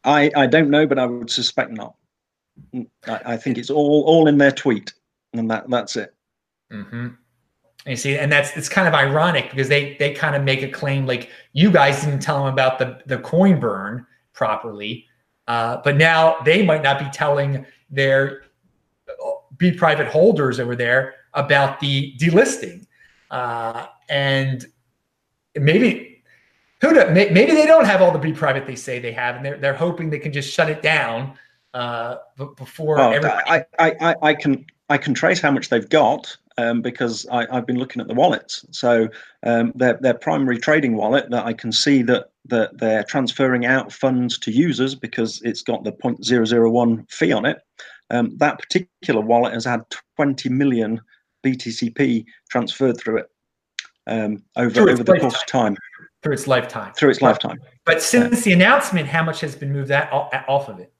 I, 0.04 0.32
I 0.36 0.48
don't 0.48 0.70
know, 0.70 0.86
but 0.86 1.00
I 1.00 1.06
would 1.06 1.30
suspect 1.30 1.72
not. 1.72 1.96
Mm, 2.74 2.88
I, 3.08 3.34
I 3.34 3.38
think 3.38 3.58
it's 3.58 3.70
all 3.70 4.04
all 4.06 4.28
in 4.28 4.38
their 4.38 4.52
tweet, 4.52 4.94
and 5.34 5.50
that 5.52 5.70
that's 5.70 5.96
it. 5.96 6.14
Mm-hmm. 6.72 7.08
you 7.86 7.96
see, 7.96 8.18
and 8.18 8.32
that's 8.32 8.56
it's 8.58 8.70
kind 8.70 8.88
of 8.88 8.94
ironic 8.94 9.50
because 9.50 9.70
they 9.70 9.96
they 10.00 10.14
kind 10.14 10.36
of 10.36 10.44
make 10.44 10.62
a 10.64 10.70
claim 10.70 11.06
like 11.06 11.30
you 11.54 11.72
guys 11.72 12.04
didn't 12.04 12.22
tell 12.22 12.44
them 12.44 12.52
about 12.52 12.80
the 12.80 13.00
the 13.06 13.20
coin 13.20 13.60
burn 13.60 14.06
properly, 14.34 15.06
uh, 15.48 15.78
but 15.84 15.98
now 15.98 16.38
they 16.46 16.66
might 16.66 16.84
not 16.84 17.00
be 17.00 17.10
telling 17.12 17.66
their 17.90 18.44
uh, 19.10 19.32
B 19.58 19.72
private 19.72 20.08
holders 20.08 20.60
over 20.60 20.76
there 20.76 21.16
about 21.38 21.80
the 21.80 22.14
delisting. 22.20 22.86
Uh, 23.32 23.86
and 24.10 24.66
maybe 25.56 26.24
Who 26.82 26.92
knows? 26.92 27.12
Maybe 27.14 27.54
they 27.54 27.66
don't 27.66 27.86
have 27.86 28.02
all 28.02 28.12
the 28.12 28.20
B 28.20 28.34
private 28.34 28.66
they 28.68 28.76
say 28.76 29.00
they 29.00 29.14
have, 29.14 29.38
and 29.38 29.46
they're 29.46 29.58
they're 29.58 29.74
hoping 29.74 30.10
they 30.10 30.20
can 30.20 30.34
just 30.34 30.52
shut 30.52 30.70
it 30.70 30.82
down 30.82 31.38
uh, 31.74 32.18
before 32.58 32.98
well, 32.98 33.14
everybody. 33.14 33.44
I, 33.48 33.66
I, 33.80 34.16
I 34.22 34.34
can 34.34 34.66
I 34.90 34.98
can 34.98 35.14
trace 35.14 35.40
how 35.40 35.52
much 35.52 35.70
they've 35.70 35.90
got 35.90 36.36
um, 36.58 36.82
because 36.82 37.28
I, 37.32 37.48
have 37.54 37.66
been 37.66 37.78
looking 37.78 38.02
at 38.02 38.08
the 38.08 38.14
wallets. 38.14 38.66
So 38.72 39.10
um, 39.44 39.74
their 39.76 39.98
their 40.02 40.14
primary 40.16 40.58
trading 40.58 40.96
wallet 40.96 41.30
that 41.30 41.46
I 41.46 41.54
can 41.54 41.72
see 41.72 42.02
that 42.04 42.32
that 42.46 42.78
they're 42.78 43.04
transferring 43.04 43.66
out 43.66 43.92
funds 43.92 44.38
to 44.40 44.52
users 44.52 44.96
because 44.96 45.42
it's 45.44 45.62
got 45.62 45.84
the 45.84 45.92
0.001 45.92 47.12
fee 47.12 47.34
on 47.34 47.46
it. 47.46 47.60
Um, 48.10 48.38
that 48.38 48.58
particular 48.58 49.22
wallet 49.22 49.54
has 49.54 49.66
had 49.66 49.82
20 50.16 50.48
million 50.50 51.02
BTCP 51.48 52.26
transferred 52.50 52.98
through 52.98 53.20
it 53.20 53.32
um, 54.08 54.44
over 54.56 54.90
over 54.90 55.04
the 55.04 55.20
course 55.20 55.36
of 55.36 55.46
time. 55.46 55.78
Through 56.24 56.34
its 56.34 56.48
lifetime. 56.48 56.94
Through 56.94 57.12
its 57.12 57.22
lifetime. 57.22 57.60
But 57.86 58.02
since 58.02 58.42
the 58.42 58.54
announcement, 58.54 59.08
how 59.08 59.24
much 59.24 59.42
has 59.42 59.56
been 59.56 59.72
moved 59.72 59.90
that 59.90 60.12
off 60.12 60.68
of 60.68 60.80
it? 60.80 60.92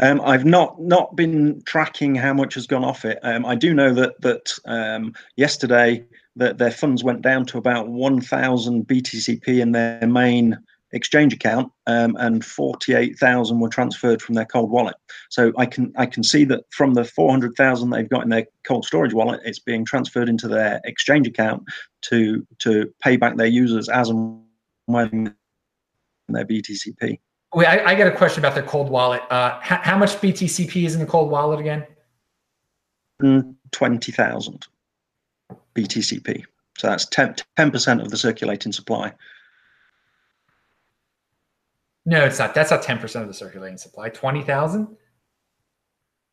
Um, 0.00 0.20
I've 0.20 0.44
not 0.44 0.80
not 0.80 1.16
been 1.16 1.62
tracking 1.64 2.14
how 2.14 2.32
much 2.32 2.54
has 2.54 2.66
gone 2.66 2.84
off 2.84 3.04
it. 3.04 3.18
Um, 3.22 3.44
I 3.46 3.54
do 3.54 3.74
know 3.74 3.92
that 3.94 4.20
that 4.20 4.52
um, 4.66 5.14
yesterday 5.36 6.04
that 6.36 6.58
their 6.58 6.70
funds 6.70 7.04
went 7.04 7.20
down 7.20 7.44
to 7.44 7.58
about 7.58 7.88
1,000 7.88 8.86
BTCP 8.86 9.60
in 9.60 9.72
their 9.72 10.06
main 10.06 10.58
exchange 10.92 11.32
account, 11.32 11.72
um, 11.86 12.16
and 12.18 12.44
48,000 12.44 13.60
were 13.60 13.68
transferred 13.68 14.20
from 14.20 14.34
their 14.34 14.44
cold 14.44 14.70
wallet. 14.70 14.96
So 15.30 15.52
I 15.56 15.66
can 15.66 15.92
I 15.96 16.06
can 16.06 16.22
see 16.22 16.44
that 16.46 16.64
from 16.70 16.94
the 16.94 17.04
400,000 17.04 17.90
they've 17.90 18.08
got 18.08 18.22
in 18.22 18.28
their 18.28 18.46
cold 18.64 18.84
storage 18.84 19.14
wallet, 19.14 19.40
it's 19.44 19.58
being 19.58 19.84
transferred 19.84 20.28
into 20.28 20.48
their 20.48 20.80
exchange 20.84 21.26
account 21.26 21.64
to 22.02 22.46
to 22.60 22.92
pay 23.02 23.16
back 23.16 23.36
their 23.36 23.46
users 23.46 23.88
as 23.88 24.08
and 24.08 24.42
when 24.86 25.34
their 26.28 26.44
BTCP. 26.44 27.18
Wait, 27.54 27.66
I, 27.66 27.92
I 27.92 27.94
got 27.94 28.06
a 28.06 28.16
question 28.16 28.40
about 28.40 28.54
their 28.54 28.64
cold 28.64 28.88
wallet. 28.88 29.22
Uh, 29.30 29.58
how, 29.60 29.76
how 29.82 29.98
much 29.98 30.12
BTCP 30.16 30.86
is 30.86 30.94
in 30.94 31.00
the 31.00 31.06
cold 31.06 31.30
wallet 31.30 31.60
again? 31.60 31.86
Mm, 33.22 33.54
20,000 33.72 34.66
BTCP. 35.74 36.44
So 36.78 36.88
that's 36.88 37.06
10, 37.06 37.36
percent 37.70 38.00
of 38.00 38.10
the 38.10 38.16
circulating 38.16 38.72
supply. 38.72 39.12
No, 42.04 42.24
it's 42.24 42.38
not. 42.38 42.54
That's 42.54 42.70
not 42.70 42.82
10% 42.82 43.22
of 43.22 43.28
the 43.28 43.34
circulating 43.34 43.78
supply. 43.78 44.08
20,000? 44.08 44.96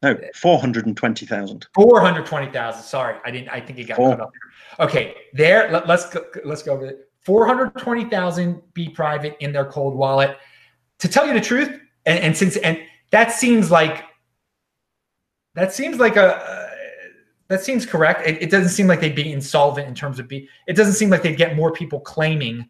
No, 0.02 0.18
420,000. 0.36 1.68
420,000. 1.76 2.84
Sorry. 2.84 3.18
I 3.26 3.32
didn't 3.32 3.50
I 3.50 3.60
think 3.60 3.80
it 3.80 3.84
got 3.86 3.98
Four. 3.98 4.12
cut 4.12 4.22
up. 4.22 4.32
Okay, 4.80 5.16
there 5.34 5.70
let, 5.72 5.90
us 5.90 6.10
go 6.10 6.24
let's 6.46 6.64
go 6.64 6.78
with 6.78 6.90
it. 6.90 7.12
420,000 7.26 8.62
B 8.74 8.90
private 8.90 9.36
in 9.42 9.52
their 9.52 9.66
cold 9.66 9.96
wallet 9.96 10.38
to 11.00 11.10
tell 11.10 11.28
you 11.28 11.34
the 11.34 11.42
truth, 11.42 11.80
and, 12.06 12.20
and 12.20 12.38
since 12.38 12.56
and 12.58 12.80
that 13.12 13.34
seems 13.34 13.70
like 13.70 14.06
that 15.56 15.74
seems 15.74 15.98
like 15.98 16.16
a 16.16 16.38
uh, 16.38 16.70
that 17.50 17.62
seems 17.62 17.86
correct. 17.86 18.26
It, 18.26 18.44
it, 18.44 18.52
doesn't 18.52 18.70
seem 18.70 18.88
like 18.88 19.02
they'd 19.02 19.16
be 19.16 19.34
insolvent 19.34 19.88
in 19.88 19.96
terms 19.96 20.20
of 20.20 20.28
be. 20.28 20.48
It 20.68 20.74
doesn't 20.74 20.94
seem 20.94 21.10
like 21.10 21.24
they'd 21.24 21.36
get 21.36 21.56
more 21.56 21.74
people 21.74 22.00
claiming 22.00 22.70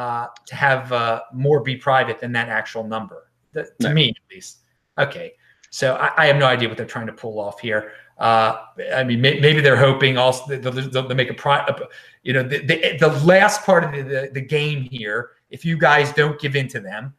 uh, 0.00 0.28
to 0.46 0.54
have 0.56 0.90
uh, 0.94 1.20
more 1.30 1.60
B 1.60 1.76
private 1.76 2.18
than 2.18 2.32
that 2.32 2.48
actual 2.48 2.84
number. 2.84 3.30
The, 3.52 3.64
to 3.80 3.88
no. 3.88 3.92
me, 3.92 4.08
at 4.08 4.34
least. 4.34 4.60
Okay, 4.96 5.34
so 5.68 5.96
I, 5.96 6.22
I, 6.22 6.26
have 6.26 6.36
no 6.36 6.46
idea 6.46 6.68
what 6.68 6.78
they're 6.78 6.86
trying 6.86 7.08
to 7.08 7.12
pull 7.12 7.38
off 7.38 7.60
here. 7.60 7.92
Uh, 8.16 8.64
I 8.94 9.04
mean, 9.04 9.20
may, 9.20 9.38
maybe 9.40 9.60
they're 9.60 9.76
hoping 9.76 10.16
also 10.16 10.56
they'll, 10.56 10.72
they'll, 10.72 11.06
they'll 11.06 11.14
make 11.14 11.28
a 11.28 11.34
pri- 11.34 11.68
you 12.22 12.32
know, 12.32 12.42
the, 12.42 12.60
the, 12.60 12.96
the 12.98 13.08
last 13.26 13.62
part 13.66 13.84
of 13.84 13.92
the, 13.92 14.30
the, 14.32 14.40
game 14.40 14.84
here. 14.84 15.32
If 15.50 15.66
you 15.66 15.76
guys 15.76 16.14
don't 16.14 16.40
give 16.40 16.56
in 16.56 16.66
to 16.68 16.80
them, 16.80 17.14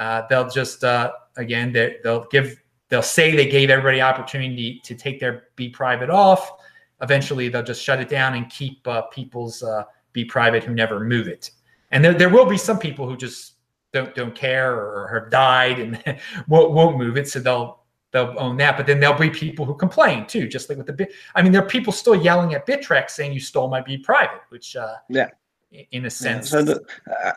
uh, 0.00 0.22
they'll 0.28 0.50
just 0.50 0.82
uh, 0.82 1.12
again 1.36 1.72
they, 1.72 1.98
they'll 2.02 2.26
give 2.32 2.60
they'll 2.88 3.00
say 3.02 3.36
they 3.36 3.48
gave 3.48 3.70
everybody 3.70 4.00
opportunity 4.00 4.80
to 4.82 4.96
take 4.96 5.20
their 5.20 5.44
B 5.54 5.68
private 5.68 6.10
off. 6.10 6.50
Eventually, 7.00 7.48
they'll 7.48 7.62
just 7.62 7.82
shut 7.82 8.00
it 8.00 8.08
down 8.08 8.34
and 8.34 8.50
keep 8.50 8.86
uh, 8.88 9.02
people's 9.02 9.62
uh, 9.62 9.84
B 10.12 10.24
private 10.24 10.64
who 10.64 10.74
never 10.74 10.98
move 10.98 11.28
it. 11.28 11.52
And 11.94 12.04
there, 12.04 12.12
there 12.12 12.28
will 12.28 12.44
be 12.44 12.58
some 12.58 12.78
people 12.78 13.08
who 13.08 13.16
just 13.16 13.54
don't 13.92 14.14
don't 14.14 14.34
care 14.34 14.74
or 14.74 15.08
have 15.14 15.30
died 15.30 15.78
and 15.78 16.18
won't, 16.48 16.72
won't 16.72 16.98
move 16.98 17.16
it, 17.16 17.28
so 17.28 17.38
they'll 17.38 17.84
they'll 18.10 18.34
own 18.36 18.56
that. 18.58 18.76
But 18.76 18.86
then 18.86 18.98
there'll 19.00 19.18
be 19.18 19.30
people 19.30 19.64
who 19.64 19.76
complain 19.76 20.26
too, 20.26 20.48
just 20.48 20.68
like 20.68 20.76
with 20.76 20.88
the 20.88 20.92
bit. 20.92 21.12
I 21.36 21.40
mean, 21.40 21.52
there 21.52 21.62
are 21.62 21.68
people 21.68 21.92
still 21.92 22.16
yelling 22.16 22.52
at 22.52 22.66
Bittrex 22.66 23.10
saying 23.10 23.32
you 23.32 23.40
stole 23.40 23.68
my 23.68 23.80
B 23.80 23.96
private, 23.96 24.42
which 24.48 24.74
uh, 24.74 24.96
yeah, 25.08 25.28
in 25.90 26.04
a 26.04 26.10
sense. 26.10 26.52
Yeah, 26.52 26.58
so 26.58 26.62
the, 26.64 26.84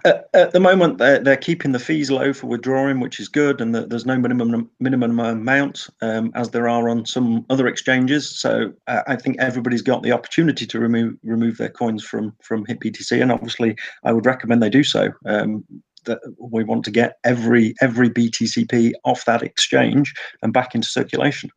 uh, 0.06 0.22
at 0.34 0.52
the 0.52 0.60
moment, 0.60 0.98
they're, 0.98 1.20
they're 1.20 1.38
keeping 1.38 1.72
the 1.72 1.80
fees 1.80 2.12
low 2.12 2.34
for 2.34 2.48
withdrawing, 2.48 3.00
which 3.00 3.20
is 3.20 3.28
good, 3.28 3.62
and 3.62 3.74
the, 3.74 3.86
there's 3.86 4.06
no 4.06 4.18
minimum 4.18 4.70
minimum 4.80 5.20
amount 5.20 5.88
um, 6.02 6.32
as 6.36 6.52
there 6.52 6.70
are 6.70 6.90
on 6.90 7.06
some 7.06 7.46
other 7.50 7.68
exchanges. 7.68 8.40
So 8.40 8.74
uh, 8.88 9.02
I 9.08 9.16
think 9.16 9.38
everybody's 9.40 9.82
got 9.82 10.04
the 10.04 10.12
opportunity 10.12 10.66
to 10.68 10.80
remove 10.80 11.16
remove 11.24 11.58
their 11.58 11.70
coins 11.70 12.04
from 12.04 12.36
from 12.42 12.66
HitBTC, 12.66 13.22
and 13.22 13.32
obviously 13.32 13.76
I 14.04 14.14
would 14.14 14.26
recommend 14.26 14.62
they 14.62 14.70
do 14.70 14.84
so. 14.84 15.10
Um, 15.26 15.64
that 16.06 16.20
we 16.40 16.64
want 16.64 16.86
to 16.86 16.92
get 16.92 17.18
every 17.24 17.76
every 17.82 18.10
BTCP 18.10 18.94
off 19.04 19.26
that 19.26 19.44
exchange 19.44 20.14
and 20.42 20.54
back 20.54 20.74
into 20.74 20.88
circulation. 20.88 21.50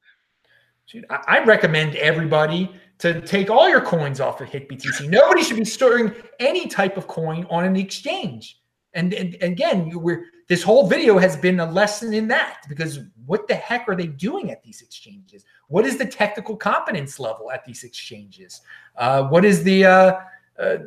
I 1.09 1.45
recommend 1.45 1.95
everybody 1.97 2.69
to 3.01 3.21
take 3.23 3.51
all 3.51 3.69
your 3.69 3.81
coins 3.81 4.21
off 4.21 4.41
of 4.41 4.49
HitBTC. 4.49 5.09
Nobody 5.09 5.43
should 5.43 5.57
be 5.57 5.65
storing 5.65 6.15
any 6.39 6.67
type 6.67 6.97
of 6.97 7.07
coin 7.07 7.47
on 7.51 7.65
an 7.65 7.77
exchange. 7.77 8.61
And, 8.93 9.15
and, 9.15 9.37
again, 9.41 9.91
we're 9.95 10.27
this 10.49 10.63
whole 10.65 10.89
video 10.89 11.17
has 11.17 11.37
been 11.37 11.61
a 11.61 11.71
lesson 11.71 12.13
in 12.13 12.27
that 12.29 12.63
because 12.69 12.99
what 13.25 13.47
the 13.47 13.55
heck 13.55 13.89
are 13.89 13.95
they 13.95 14.09
doing 14.09 14.51
at 14.51 14.65
these 14.65 14.83
exchanges? 14.83 15.45
What 15.69 15.87
is 15.87 15.97
the 15.97 16.05
technical 16.05 16.57
competence 16.57 17.21
level 17.21 17.53
at 17.53 17.65
these 17.65 17.85
exchanges? 17.85 18.61
Uh, 18.97 19.29
what 19.29 19.45
is 19.45 19.63
the 19.63 19.85
uh, 19.85 20.21
uh, 20.59 20.79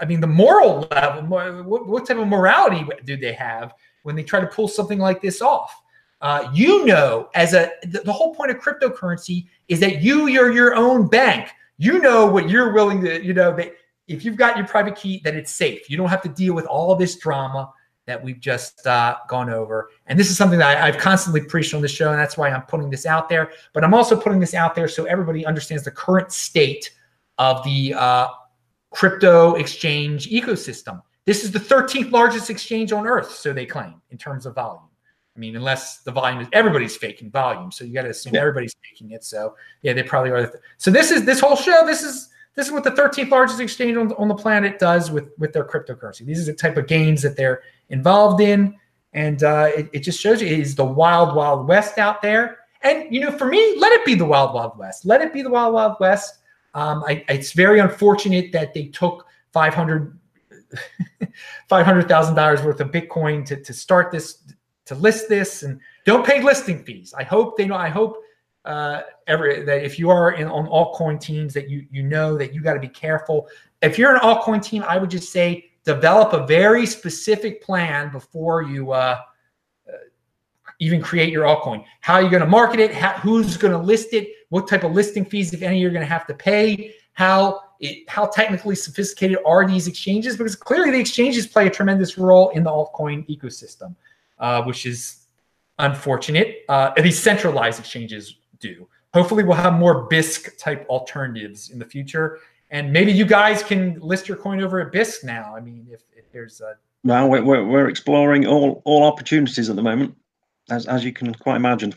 I 0.00 0.04
mean, 0.04 0.20
the 0.20 0.28
moral 0.28 0.86
level? 0.90 1.22
What, 1.64 1.86
what 1.86 2.06
type 2.06 2.18
of 2.18 2.28
morality 2.28 2.86
do 3.04 3.16
they 3.16 3.32
have 3.32 3.74
when 4.04 4.16
they 4.16 4.22
try 4.22 4.40
to 4.40 4.46
pull 4.46 4.68
something 4.68 4.98
like 4.98 5.20
this 5.20 5.42
off? 5.42 5.74
Uh, 6.24 6.50
you 6.54 6.86
know, 6.86 7.28
as 7.34 7.52
a 7.52 7.70
the, 7.82 8.00
the, 8.00 8.12
whole 8.12 8.34
point 8.34 8.50
of 8.50 8.56
cryptocurrency 8.56 9.44
is 9.68 9.78
that 9.78 10.00
you 10.00 10.26
you're 10.26 10.50
your 10.50 10.74
own 10.74 11.06
bank. 11.06 11.50
You 11.76 11.98
know 11.98 12.24
what 12.24 12.48
you're 12.48 12.72
willing 12.72 13.02
to, 13.02 13.22
you 13.22 13.34
know, 13.34 13.54
that 13.56 13.74
if 14.08 14.24
you've 14.24 14.38
got 14.38 14.56
your 14.56 14.66
private 14.66 14.96
key, 14.96 15.20
that 15.22 15.34
it's 15.34 15.54
safe. 15.54 15.90
You 15.90 15.98
don't 15.98 16.08
have 16.08 16.22
to 16.22 16.30
deal 16.30 16.54
with 16.54 16.64
all 16.64 16.96
this 16.96 17.16
drama 17.16 17.70
that 18.06 18.24
we've 18.24 18.40
just 18.40 18.86
uh, 18.86 19.18
gone 19.28 19.50
over. 19.50 19.90
And 20.06 20.18
this 20.18 20.30
is 20.30 20.38
something 20.38 20.58
that 20.60 20.78
I, 20.78 20.86
have 20.86 20.96
constantly 20.96 21.42
preached 21.42 21.74
on 21.74 21.82
the 21.82 21.88
show, 21.88 22.10
and 22.10 22.18
that's 22.18 22.38
why 22.38 22.48
I'm 22.48 22.62
putting 22.62 22.88
this 22.88 23.04
out 23.04 23.28
there. 23.28 23.52
But 23.74 23.84
I'm 23.84 23.92
also 23.92 24.18
putting 24.18 24.40
this 24.40 24.54
out 24.54 24.74
there 24.74 24.88
so 24.88 25.04
everybody 25.04 25.44
understands 25.44 25.84
the 25.84 25.90
current 25.90 26.32
state 26.32 26.90
of 27.36 27.62
the 27.64 27.92
uh, 27.92 28.28
crypto 28.90 29.56
exchange 29.56 30.30
ecosystem. 30.30 31.02
This 31.26 31.44
is 31.44 31.52
the 31.52 31.58
13th 31.58 32.12
largest 32.12 32.48
exchange 32.48 32.92
on 32.92 33.06
earth, 33.06 33.30
so 33.30 33.52
they 33.52 33.66
claim, 33.66 34.00
in 34.10 34.16
terms 34.16 34.46
of 34.46 34.54
volume. 34.54 34.88
I 35.36 35.40
mean, 35.40 35.56
unless 35.56 35.98
the 35.98 36.12
volume 36.12 36.40
is 36.40 36.48
everybody's 36.52 36.96
faking 36.96 37.30
volume, 37.30 37.72
so 37.72 37.84
you 37.84 37.92
got 37.92 38.02
to 38.02 38.10
assume 38.10 38.34
yeah. 38.34 38.40
everybody's 38.40 38.74
faking 38.88 39.10
it. 39.10 39.24
So 39.24 39.56
yeah, 39.82 39.92
they 39.92 40.02
probably 40.02 40.30
are. 40.30 40.60
So 40.78 40.90
this 40.90 41.10
is 41.10 41.24
this 41.24 41.40
whole 41.40 41.56
show. 41.56 41.84
This 41.84 42.02
is 42.02 42.28
this 42.54 42.66
is 42.66 42.72
what 42.72 42.84
the 42.84 42.92
13th 42.92 43.30
largest 43.30 43.58
exchange 43.58 43.96
on, 43.96 44.12
on 44.12 44.28
the 44.28 44.34
planet 44.34 44.78
does 44.78 45.10
with 45.10 45.30
with 45.38 45.52
their 45.52 45.64
cryptocurrency. 45.64 46.24
These 46.24 46.48
are 46.48 46.52
the 46.52 46.56
type 46.56 46.76
of 46.76 46.86
games 46.86 47.20
that 47.22 47.36
they're 47.36 47.62
involved 47.88 48.40
in, 48.40 48.76
and 49.12 49.42
uh, 49.42 49.70
it, 49.76 49.90
it 49.92 50.00
just 50.00 50.20
shows 50.20 50.40
you 50.40 50.46
it 50.46 50.60
is 50.60 50.76
the 50.76 50.84
wild 50.84 51.34
wild 51.34 51.66
west 51.66 51.98
out 51.98 52.22
there. 52.22 52.58
And 52.82 53.12
you 53.12 53.20
know, 53.20 53.32
for 53.32 53.46
me, 53.46 53.76
let 53.78 53.92
it 53.92 54.04
be 54.04 54.14
the 54.14 54.24
wild 54.24 54.54
wild 54.54 54.78
west. 54.78 55.04
Let 55.04 55.20
it 55.20 55.32
be 55.32 55.42
the 55.42 55.50
wild 55.50 55.74
wild 55.74 55.96
west. 55.98 56.38
Um, 56.74 57.02
I, 57.06 57.24
it's 57.28 57.52
very 57.52 57.80
unfortunate 57.80 58.52
that 58.52 58.74
they 58.74 58.86
took 58.86 59.26
500 59.52 60.18
$500,000 61.70 62.64
worth 62.64 62.80
of 62.80 62.90
Bitcoin 62.90 63.44
to, 63.46 63.56
to 63.62 63.72
start 63.72 64.10
this 64.10 64.42
to 64.86 64.94
list 64.94 65.28
this 65.28 65.62
and 65.62 65.80
don't 66.04 66.26
pay 66.26 66.42
listing 66.42 66.84
fees. 66.84 67.14
I 67.16 67.22
hope 67.22 67.56
they 67.56 67.66
know. 67.66 67.76
I 67.76 67.88
hope 67.88 68.22
uh, 68.64 69.02
every 69.26 69.62
that 69.64 69.84
if 69.84 69.98
you 69.98 70.10
are 70.10 70.32
in 70.32 70.48
on 70.48 70.66
altcoin 70.66 71.20
teams 71.20 71.52
that 71.54 71.68
you 71.68 71.86
you 71.90 72.02
know 72.02 72.36
that 72.36 72.54
you 72.54 72.62
got 72.62 72.74
to 72.74 72.80
be 72.80 72.88
careful. 72.88 73.48
If 73.82 73.98
you're 73.98 74.14
an 74.14 74.20
altcoin 74.20 74.62
team, 74.62 74.84
I 74.86 74.98
would 74.98 75.10
just 75.10 75.32
say 75.32 75.70
develop 75.84 76.32
a 76.32 76.46
very 76.46 76.86
specific 76.86 77.62
plan 77.62 78.10
before 78.10 78.62
you 78.62 78.92
uh, 78.92 79.20
uh, 79.86 79.92
even 80.80 81.02
create 81.02 81.30
your 81.30 81.44
altcoin. 81.44 81.84
How 82.00 82.14
are 82.14 82.22
you 82.22 82.30
going 82.30 82.42
to 82.42 82.48
market 82.48 82.80
it? 82.80 82.94
How, 82.94 83.12
who's 83.12 83.58
going 83.58 83.72
to 83.72 83.78
list 83.78 84.14
it? 84.14 84.28
What 84.48 84.66
type 84.66 84.84
of 84.84 84.92
listing 84.92 85.26
fees, 85.26 85.52
if 85.52 85.60
any, 85.60 85.78
you're 85.78 85.90
going 85.90 86.00
to 86.00 86.06
have 86.06 86.26
to 86.28 86.34
pay? 86.34 86.94
How 87.12 87.60
it, 87.80 88.08
how 88.08 88.26
technically 88.26 88.76
sophisticated 88.76 89.38
are 89.44 89.66
these 89.66 89.86
exchanges? 89.88 90.38
Because 90.38 90.56
clearly 90.56 90.90
the 90.90 90.98
exchanges 90.98 91.46
play 91.46 91.66
a 91.66 91.70
tremendous 91.70 92.16
role 92.16 92.48
in 92.50 92.64
the 92.64 92.70
altcoin 92.70 93.28
ecosystem 93.28 93.94
uh, 94.38 94.62
which 94.62 94.86
is 94.86 95.26
unfortunate. 95.78 96.64
Uh, 96.68 96.92
these 97.00 97.18
centralized 97.18 97.78
exchanges 97.78 98.36
do. 98.60 98.88
Hopefully, 99.12 99.44
we'll 99.44 99.56
have 99.56 99.74
more 99.74 100.08
Bisq 100.08 100.58
type 100.58 100.86
alternatives 100.88 101.70
in 101.70 101.78
the 101.78 101.84
future. 101.84 102.38
And 102.70 102.92
maybe 102.92 103.12
you 103.12 103.24
guys 103.24 103.62
can 103.62 104.00
list 104.00 104.28
your 104.28 104.36
coin 104.36 104.60
over 104.60 104.80
at 104.80 104.92
Bisq 104.92 105.22
now. 105.22 105.54
I 105.56 105.60
mean, 105.60 105.86
if, 105.90 106.02
if 106.16 106.30
there's 106.32 106.60
a 106.60 106.74
Well, 107.04 107.28
we're, 107.28 107.64
we're 107.64 107.88
exploring 107.88 108.46
all 108.46 108.82
all 108.84 109.04
opportunities 109.04 109.70
at 109.70 109.76
the 109.76 109.82
moment, 109.82 110.16
as 110.70 110.86
as 110.86 111.04
you 111.04 111.12
can 111.12 111.34
quite 111.34 111.56
imagine. 111.56 111.94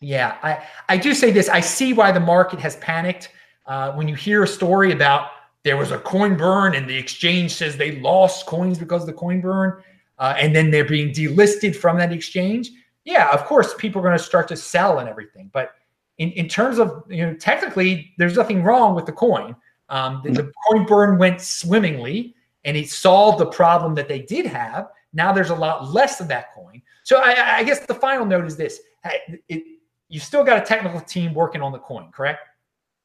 Yeah, 0.00 0.36
I 0.42 0.66
I 0.88 0.96
do 0.96 1.14
say 1.14 1.30
this. 1.30 1.48
I 1.48 1.60
see 1.60 1.92
why 1.92 2.10
the 2.10 2.20
market 2.20 2.58
has 2.58 2.76
panicked 2.76 3.28
uh, 3.66 3.92
when 3.92 4.08
you 4.08 4.14
hear 4.14 4.42
a 4.42 4.48
story 4.48 4.92
about 4.92 5.28
there 5.62 5.76
was 5.76 5.92
a 5.92 5.98
coin 5.98 6.36
burn 6.36 6.74
and 6.74 6.88
the 6.88 6.96
exchange 6.96 7.54
says 7.54 7.76
they 7.76 8.00
lost 8.00 8.46
coins 8.46 8.78
because 8.78 9.02
of 9.02 9.06
the 9.06 9.12
coin 9.12 9.40
burn, 9.40 9.82
uh, 10.22 10.36
and 10.38 10.54
then 10.54 10.70
they're 10.70 10.84
being 10.84 11.12
delisted 11.12 11.74
from 11.74 11.98
that 11.98 12.12
exchange. 12.12 12.70
Yeah, 13.04 13.28
of 13.32 13.44
course, 13.44 13.74
people 13.74 14.00
are 14.00 14.04
going 14.04 14.16
to 14.16 14.22
start 14.22 14.46
to 14.48 14.56
sell 14.56 15.00
and 15.00 15.08
everything. 15.08 15.50
But 15.52 15.72
in, 16.18 16.30
in 16.32 16.48
terms 16.48 16.78
of 16.78 17.02
you 17.08 17.26
know, 17.26 17.34
technically, 17.34 18.14
there's 18.18 18.36
nothing 18.36 18.62
wrong 18.62 18.94
with 18.94 19.04
the 19.04 19.12
coin. 19.12 19.56
Um, 19.88 20.20
the, 20.24 20.30
the 20.30 20.52
coin 20.68 20.86
burn 20.86 21.18
went 21.18 21.40
swimmingly 21.40 22.36
and 22.64 22.76
it 22.76 22.88
solved 22.88 23.40
the 23.40 23.46
problem 23.46 23.96
that 23.96 24.06
they 24.06 24.20
did 24.20 24.46
have. 24.46 24.90
Now 25.12 25.32
there's 25.32 25.50
a 25.50 25.56
lot 25.56 25.92
less 25.92 26.20
of 26.20 26.28
that 26.28 26.54
coin. 26.54 26.80
So 27.02 27.18
I, 27.18 27.56
I 27.56 27.64
guess 27.64 27.80
the 27.84 27.94
final 27.94 28.24
note 28.24 28.46
is 28.46 28.56
this: 28.56 28.78
it, 29.04 29.42
it, 29.48 29.64
you 30.08 30.20
still 30.20 30.44
got 30.44 30.62
a 30.62 30.64
technical 30.64 31.00
team 31.00 31.34
working 31.34 31.62
on 31.62 31.72
the 31.72 31.80
coin, 31.80 32.12
correct? 32.12 32.46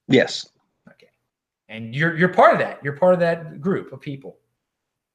Yes. 0.08 0.48
Okay. 0.88 1.10
And 1.68 1.96
you're 1.96 2.16
you're 2.16 2.30
part 2.30 2.54
of 2.54 2.60
that. 2.60 2.80
You're 2.84 2.96
part 2.96 3.16
of 3.16 3.20
that 3.22 3.60
group 3.60 3.92
of 3.92 4.02
people. 4.02 4.38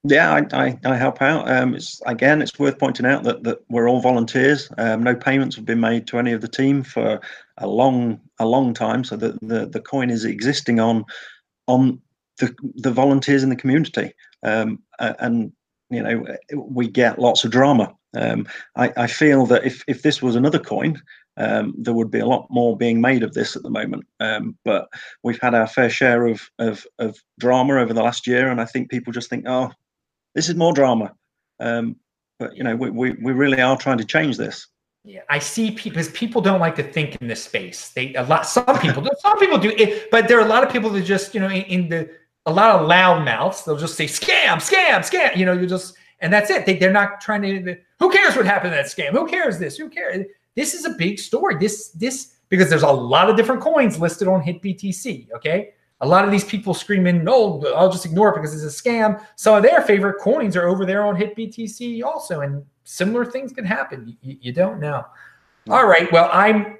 Yeah, 0.05 0.32
I, 0.32 0.64
I, 0.64 0.78
I 0.84 0.96
help 0.96 1.22
out. 1.22 1.48
Um, 1.48 1.74
it's 1.74 2.00
again, 2.07 2.42
it's 2.42 2.59
worth 2.59 2.78
pointing 2.78 3.07
out 3.07 3.22
that, 3.22 3.44
that 3.44 3.59
we're 3.68 3.88
all 3.88 4.00
volunteers. 4.00 4.68
Um, 4.76 5.03
no 5.03 5.14
payments 5.14 5.55
have 5.55 5.64
been 5.64 5.78
made 5.80 6.09
to 6.09 6.18
any 6.18 6.32
of 6.32 6.40
the 6.40 6.48
team 6.48 6.82
for 6.82 7.20
a 7.59 7.66
long 7.68 8.20
a 8.40 8.46
long 8.46 8.74
time. 8.74 9.05
So 9.05 9.16
the, 9.16 9.38
the, 9.42 9.66
the 9.66 9.80
coin 9.80 10.11
is 10.11 10.24
existing 10.24 10.80
on 10.80 11.05
on 11.68 12.00
the 12.38 12.55
the 12.74 12.90
volunteers 12.90 13.44
in 13.44 13.50
the 13.50 13.57
community 13.57 14.12
um, 14.42 14.82
and 14.98 15.53
you 15.90 16.03
know 16.03 16.24
we 16.55 16.88
get 16.88 17.18
lots 17.18 17.44
of 17.44 17.50
drama. 17.50 17.94
Um, 18.14 18.46
I, 18.76 18.92
I, 18.96 19.07
feel 19.07 19.46
that 19.46 19.64
if 19.64 19.82
if 19.86 20.03
this 20.03 20.20
was 20.20 20.36
another 20.36 20.59
coin, 20.59 21.00
um, 21.38 21.74
there 21.78 21.94
would 21.94 22.11
be 22.11 22.18
a 22.18 22.26
lot 22.26 22.46
more 22.50 22.76
being 22.76 23.00
made 23.00 23.22
of 23.22 23.32
this 23.32 23.57
at 23.57 23.62
the 23.62 23.70
moment. 23.70 24.05
Um, 24.20 24.57
but 24.64 24.88
we've 25.22 25.40
had 25.40 25.55
our 25.55 25.66
fair 25.66 25.88
share 25.88 26.26
of, 26.26 26.42
of, 26.59 26.86
of 26.98 27.16
drama 27.38 27.80
over 27.80 27.94
the 27.94 28.03
last 28.03 28.26
year, 28.26 28.50
and 28.50 28.61
I 28.61 28.66
think 28.66 28.90
people 28.90 29.14
just 29.14 29.30
think, 29.30 29.44
oh, 29.48 29.70
this 30.34 30.48
is 30.48 30.54
more 30.54 30.72
drama. 30.72 31.14
Um, 31.60 31.96
but 32.38 32.56
you 32.56 32.64
know, 32.64 32.74
we, 32.74 32.90
we 32.90 33.12
we 33.12 33.32
really 33.32 33.60
are 33.60 33.76
trying 33.76 33.98
to 33.98 34.04
change 34.04 34.36
this. 34.36 34.66
Yeah, 35.04 35.20
I 35.28 35.38
see 35.38 35.72
people 35.72 35.90
because 35.90 36.10
people 36.10 36.40
don't 36.40 36.60
like 36.60 36.76
to 36.76 36.82
think 36.82 37.16
in 37.20 37.28
this 37.28 37.44
space. 37.44 37.88
They 37.90 38.14
a 38.14 38.22
lot. 38.22 38.46
Some 38.46 38.78
people, 38.78 39.04
some 39.20 39.38
people 39.38 39.58
do, 39.58 39.70
it, 39.76 40.10
but 40.10 40.28
there 40.28 40.38
are 40.38 40.44
a 40.44 40.48
lot 40.48 40.64
of 40.64 40.72
people 40.72 40.90
that 40.90 41.02
just 41.02 41.34
you 41.34 41.40
know 41.40 41.48
in, 41.48 41.62
in 41.62 41.88
the 41.88 42.10
a 42.46 42.52
lot 42.52 42.70
of 42.80 42.86
loud 42.86 43.24
mouths. 43.24 43.64
They'll 43.64 43.76
just 43.76 43.96
say 43.96 44.06
scam, 44.06 44.56
scam, 44.56 44.98
scam. 44.98 45.36
You 45.36 45.46
know, 45.46 45.52
you 45.52 45.66
just 45.66 45.94
and 46.20 46.32
that's 46.32 46.50
it. 46.50 46.66
They, 46.66 46.76
they're 46.76 46.92
not 46.92 47.20
trying 47.20 47.42
to. 47.42 47.76
Who 47.98 48.10
cares 48.10 48.36
what 48.36 48.46
happened 48.46 48.72
to 48.72 48.76
that 48.76 48.86
scam? 48.86 49.10
Who 49.10 49.26
cares 49.26 49.58
this? 49.58 49.76
Who 49.76 49.88
cares? 49.88 50.24
This 50.54 50.74
is 50.74 50.84
a 50.84 50.90
big 50.90 51.18
story. 51.18 51.56
This 51.58 51.90
this 51.90 52.36
because 52.48 52.68
there's 52.68 52.82
a 52.82 52.90
lot 52.90 53.28
of 53.28 53.36
different 53.36 53.60
coins 53.60 53.98
listed 53.98 54.28
on 54.28 54.42
HitBTC. 54.42 55.32
Okay, 55.36 55.70
a 56.03 56.07
lot 56.07 56.24
of 56.24 56.30
these 56.30 56.44
people 56.44 56.74
screaming, 56.74 57.24
"No, 57.24 57.64
I'll 57.74 57.90
just 57.90 58.05
ignore 58.05 58.28
it 58.28 58.34
because 58.34 58.55
it's 58.55 58.80
a 58.80 58.82
scam." 58.82 59.24
Some 59.36 59.55
of 59.55 59.62
their 59.62 59.80
favorite 59.82 60.20
coins 60.20 60.57
are 60.57 60.68
over 60.68 60.84
there 60.84 61.05
on 61.07 61.16
HitBTC 61.16 62.05
also, 62.05 62.40
and 62.40 62.64
similar 62.84 63.24
things 63.24 63.53
can 63.53 63.64
happen. 63.64 64.16
You, 64.22 64.36
you 64.40 64.53
don't 64.53 64.78
know. 64.78 65.05
All 65.70 65.86
right. 65.86 66.11
Well, 66.12 66.28
I'm. 66.32 66.78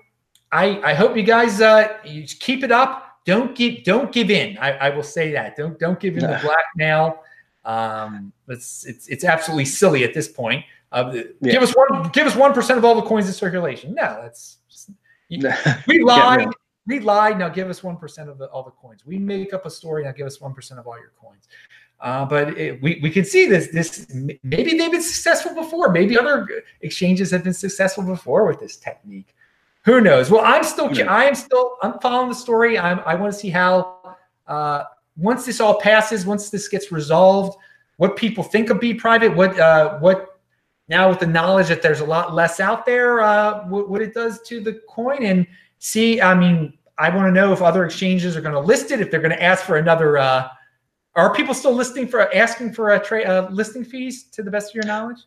I 0.53 0.81
I 0.85 0.93
hope 0.95 1.17
you 1.17 1.23
guys 1.23 1.63
uh 1.63 1.97
you 2.05 2.27
keep 2.27 2.63
it 2.63 2.71
up 2.71 3.13
don't 3.25 3.55
give 3.55 3.85
don't 3.85 4.13
give 4.13 4.31
in. 4.31 4.59
I, 4.59 4.73
I 4.73 4.89
will 4.91 5.03
say 5.03 5.33
that. 5.33 5.57
Don't 5.57 5.79
don't 5.79 6.01
give 6.01 6.15
in 6.15 6.21
the 6.21 6.41
blackmail. 6.43 7.23
Um, 7.65 8.33
it's 8.49 8.85
it's 8.85 9.09
it's 9.09 9.25
absolutely 9.25 9.67
silly 9.67 10.05
at 10.05 10.15
this 10.15 10.29
point. 10.29 10.65
Uh, 10.91 11.13
yeah. 11.41 11.53
Give 11.53 11.63
us 11.63 11.73
one 11.73 12.11
give 12.13 12.27
us 12.27 12.35
one 12.35 12.53
percent 12.53 12.79
of 12.79 12.85
all 12.85 12.95
the 12.95 13.03
coins 13.03 13.27
in 13.27 13.33
circulation. 13.33 13.95
No, 13.95 14.21
that's 14.23 14.59
just, 14.69 14.91
you, 15.29 15.49
we 15.87 16.03
lied. 16.03 16.49
We 16.87 16.99
lied. 16.99 17.39
Now 17.39 17.49
give 17.49 17.71
us 17.71 17.83
one 17.83 17.97
percent 17.97 18.29
of 18.29 18.39
the, 18.39 18.47
all 18.47 18.63
the 18.63 18.71
coins. 18.71 19.07
We 19.07 19.19
make 19.19 19.53
up 19.55 19.67
a 19.67 19.71
story. 19.71 20.05
Now 20.05 20.13
give 20.13 20.27
us 20.27 20.41
one 20.41 20.55
percent 20.55 20.81
of 20.81 20.87
all 20.87 20.99
your 20.99 21.13
coins. 21.21 21.49
Uh, 22.01 22.25
but 22.25 22.59
it, 22.59 22.83
we, 22.83 22.99
we 23.03 23.11
can 23.11 23.25
see 23.25 23.47
this 23.47 23.69
this 23.69 24.13
maybe 24.43 24.77
they've 24.77 24.91
been 24.91 25.03
successful 25.03 25.55
before. 25.55 25.93
Maybe 25.93 26.19
other 26.19 26.49
exchanges 26.81 27.31
have 27.31 27.45
been 27.45 27.55
successful 27.55 28.03
before 28.05 28.47
with 28.47 28.59
this 28.59 28.77
technique 28.77 29.35
who 29.85 30.01
knows? 30.01 30.31
Well, 30.31 30.43
I'm 30.45 30.63
still. 30.63 30.91
I 31.09 31.25
am 31.25 31.35
still, 31.35 31.77
I'm 31.83 31.99
following 31.99 32.29
the 32.29 32.35
story. 32.35 32.79
I'm, 32.79 33.01
I 33.05 33.15
want 33.15 33.33
to 33.33 33.39
see 33.39 33.51
how, 33.51 34.17
uh, 34.47 34.85
once 35.17 35.45
this 35.45 35.61
all 35.61 35.81
passes, 35.81 36.25
once 36.25 36.51
this 36.51 36.69
gets 36.69 36.93
resolved, 36.93 37.59
what 37.97 38.17
people 38.17 38.45
think 38.45 38.71
of 38.71 38.81
B 38.81 38.95
Private, 38.95 39.35
what, 39.35 39.59
uh, 39.59 39.99
what 39.99 40.41
now 40.89 41.09
with 41.09 41.19
the 41.19 41.27
knowledge 41.27 41.69
that 41.69 41.83
there's 41.83 42.01
a 42.01 42.05
lot 42.05 42.33
less 42.33 42.61
out 42.61 42.87
there, 42.87 43.23
uh, 43.23 43.67
what, 43.67 43.89
what 43.89 44.01
it 44.01 44.15
does 44.15 44.41
to 44.43 44.61
the 44.61 44.81
coin, 44.89 45.25
and 45.25 45.47
see. 45.83 46.21
I 46.21 46.35
mean, 46.35 46.79
I 46.99 47.15
want 47.15 47.27
to 47.27 47.33
know 47.33 47.53
if 47.53 47.61
other 47.61 47.85
exchanges 47.85 48.37
are 48.37 48.41
going 48.41 48.55
to 48.55 48.61
list 48.61 48.91
it, 48.91 49.01
if 49.01 49.11
they're 49.11 49.21
going 49.21 49.37
to 49.37 49.43
ask 49.43 49.65
for 49.65 49.77
another. 49.77 50.17
Uh, 50.17 50.49
are 51.15 51.35
people 51.35 51.53
still 51.53 51.75
listing 51.75 52.09
for 52.09 52.35
asking 52.35 52.73
for 52.73 52.91
a 52.91 53.05
tra- 53.05 53.25
uh, 53.25 53.49
listing 53.51 53.85
fees? 53.85 54.25
To 54.31 54.43
the 54.43 54.51
best 54.51 54.71
of 54.71 54.75
your 54.77 54.87
knowledge, 54.87 55.19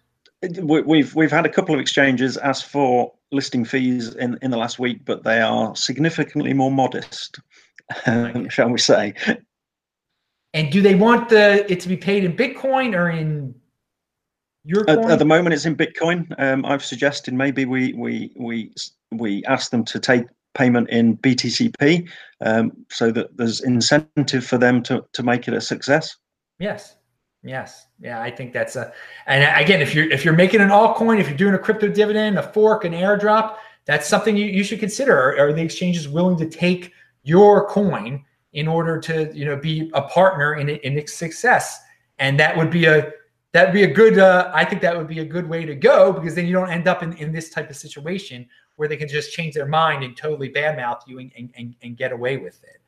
we've 0.61 1.13
we've 1.13 1.31
had 1.31 1.45
a 1.45 1.49
couple 1.49 1.75
of 1.75 1.81
exchanges 1.81 2.37
ask 2.37 2.65
for 2.65 3.13
listing 3.31 3.65
fees 3.65 4.15
in, 4.15 4.37
in 4.41 4.49
the 4.49 4.57
last 4.57 4.79
week, 4.79 5.05
but 5.05 5.23
they 5.23 5.41
are 5.41 5.75
significantly 5.75 6.53
more 6.53 6.71
modest, 6.71 7.39
um, 8.05 8.49
shall 8.49 8.69
we 8.69 8.79
say. 8.79 9.13
And 10.53 10.71
do 10.71 10.81
they 10.81 10.95
want 10.95 11.29
the 11.29 11.69
it 11.71 11.81
to 11.81 11.89
be 11.89 11.97
paid 11.97 12.23
in 12.23 12.35
Bitcoin 12.35 12.95
or 12.95 13.09
in 13.09 13.53
your 14.63 14.89
at, 14.89 14.97
at, 15.11 15.19
the 15.19 15.25
moment 15.25 15.53
it's 15.53 15.65
in 15.65 15.75
Bitcoin. 15.75 16.33
Um, 16.39 16.65
I've 16.65 16.83
suggested 16.83 17.33
maybe 17.33 17.65
we 17.65 17.93
we 17.93 18.31
we 18.37 18.73
we 19.11 19.43
ask 19.45 19.69
them 19.69 19.83
to 19.85 19.99
take 19.99 20.25
payment 20.55 20.89
in 20.89 21.17
BTCP 21.17 22.09
um, 22.41 22.71
so 22.89 23.11
that 23.11 23.35
there's 23.37 23.61
incentive 23.61 24.45
for 24.45 24.57
them 24.57 24.81
to 24.83 25.05
to 25.13 25.23
make 25.23 25.47
it 25.47 25.53
a 25.53 25.61
success. 25.61 26.15
Yes. 26.59 26.95
Yes. 27.43 27.85
Yeah, 27.99 28.21
I 28.21 28.31
think 28.31 28.53
that's 28.53 28.75
a 28.75 28.91
and 29.27 29.43
again, 29.63 29.81
if 29.81 29.93
you're 29.93 30.11
if 30.11 30.25
you're 30.25 30.33
making 30.33 30.61
an 30.61 30.69
altcoin, 30.69 31.19
if 31.19 31.27
you're 31.27 31.37
doing 31.37 31.53
a 31.53 31.59
crypto 31.59 31.87
dividend, 31.87 32.39
a 32.39 32.43
fork, 32.43 32.85
an 32.85 32.93
airdrop, 32.93 33.57
that's 33.85 34.07
something 34.07 34.35
you, 34.35 34.45
you 34.45 34.63
should 34.63 34.79
consider. 34.79 35.15
Are, 35.15 35.37
are 35.37 35.53
the 35.53 35.61
exchanges 35.61 36.07
willing 36.09 36.37
to 36.37 36.49
take 36.49 36.91
your 37.21 37.67
coin 37.69 38.25
in 38.53 38.67
order 38.67 38.99
to 39.01 39.31
you 39.33 39.45
know 39.45 39.55
be 39.55 39.91
a 39.93 40.01
partner 40.01 40.55
in 40.55 40.69
in 40.69 40.97
its 40.97 41.13
success? 41.13 41.79
And 42.17 42.39
that 42.39 42.57
would 42.57 42.71
be 42.71 42.85
a 42.85 43.11
that'd 43.53 43.73
be 43.73 43.83
a 43.83 43.93
good 43.93 44.17
uh, 44.17 44.51
I 44.53 44.65
think 44.65 44.81
that 44.81 44.97
would 44.97 45.07
be 45.07 45.19
a 45.19 45.25
good 45.25 45.47
way 45.47 45.65
to 45.65 45.75
go 45.75 46.11
because 46.11 46.33
then 46.33 46.47
you 46.47 46.53
don't 46.53 46.71
end 46.71 46.87
up 46.87 47.03
in, 47.03 47.13
in 47.13 47.31
this 47.31 47.51
type 47.51 47.69
of 47.69 47.75
situation 47.75 48.47
where 48.75 48.87
they 48.87 48.97
can 48.97 49.07
just 49.07 49.33
change 49.33 49.53
their 49.53 49.65
mind 49.65 50.03
and 50.03 50.17
totally 50.17 50.49
badmouth 50.49 51.01
you 51.07 51.19
and, 51.19 51.31
and, 51.57 51.75
and 51.81 51.97
get 51.97 52.11
away 52.11 52.37
with 52.37 52.63
it. 52.63 52.81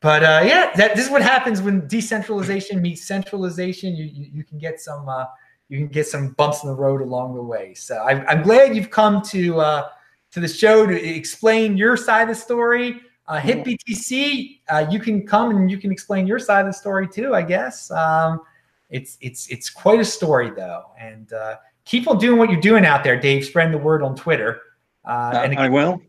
But 0.00 0.22
uh, 0.22 0.42
yeah, 0.44 0.72
that 0.76 0.94
this 0.94 1.06
is 1.06 1.10
what 1.10 1.22
happens 1.22 1.62
when 1.62 1.86
decentralization 1.88 2.82
meets 2.82 3.06
centralization. 3.06 3.96
You 3.96 4.04
you, 4.04 4.30
you 4.34 4.44
can 4.44 4.58
get 4.58 4.80
some 4.80 5.08
uh, 5.08 5.24
you 5.68 5.78
can 5.78 5.88
get 5.88 6.06
some 6.06 6.30
bumps 6.32 6.62
in 6.62 6.68
the 6.68 6.76
road 6.76 7.00
along 7.00 7.34
the 7.34 7.42
way. 7.42 7.74
So 7.74 7.96
I, 7.96 8.24
I'm 8.26 8.42
glad 8.42 8.76
you've 8.76 8.90
come 8.90 9.22
to 9.22 9.60
uh, 9.60 9.88
to 10.32 10.40
the 10.40 10.48
show 10.48 10.86
to 10.86 10.94
explain 10.94 11.76
your 11.76 11.96
side 11.96 12.22
of 12.22 12.28
the 12.28 12.34
story. 12.34 13.00
Uh, 13.26 13.40
HitBTC, 13.40 14.60
uh, 14.68 14.86
you 14.88 15.00
can 15.00 15.26
come 15.26 15.50
and 15.50 15.68
you 15.68 15.78
can 15.78 15.90
explain 15.90 16.26
your 16.26 16.38
side 16.38 16.60
of 16.60 16.66
the 16.66 16.72
story 16.72 17.08
too. 17.08 17.34
I 17.34 17.42
guess 17.42 17.90
um, 17.90 18.42
it's 18.90 19.18
it's 19.20 19.48
it's 19.48 19.70
quite 19.70 19.98
a 19.98 20.04
story 20.04 20.50
though, 20.50 20.84
and 21.00 21.32
uh, 21.32 21.56
keep 21.84 22.06
on 22.06 22.18
doing 22.18 22.38
what 22.38 22.50
you're 22.50 22.60
doing 22.60 22.84
out 22.84 23.02
there, 23.02 23.18
Dave. 23.18 23.44
Spreading 23.44 23.72
the 23.72 23.78
word 23.78 24.02
on 24.02 24.14
Twitter. 24.14 24.60
Uh, 25.06 25.40
and 25.44 25.52
again, 25.52 25.64
I 25.64 25.68
will. 25.68 26.00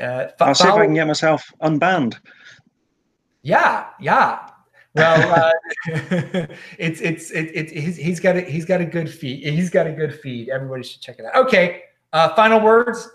Uh, 0.00 0.26
I'll 0.40 0.54
see 0.54 0.68
if 0.68 0.74
I 0.74 0.84
can 0.84 0.94
get 0.94 1.06
myself 1.06 1.52
unbanned. 1.62 2.16
Yeah, 3.42 3.86
yeah. 4.00 4.48
Well, 4.94 5.32
uh, 5.52 5.52
it's 6.78 7.00
it's 7.00 7.30
it, 7.30 7.50
it, 7.54 7.70
he's, 7.70 7.96
he's 7.96 8.20
got 8.20 8.36
a 8.36 8.40
he's 8.42 8.64
got 8.64 8.80
a 8.80 8.84
good 8.84 9.10
feed. 9.10 9.44
He's 9.44 9.70
got 9.70 9.86
a 9.86 9.92
good 9.92 10.18
feed. 10.20 10.48
Everybody 10.48 10.82
should 10.82 11.00
check 11.00 11.18
it 11.18 11.26
out. 11.26 11.46
Okay. 11.46 11.82
Uh, 12.12 12.32
final 12.36 12.60
words 12.60 13.08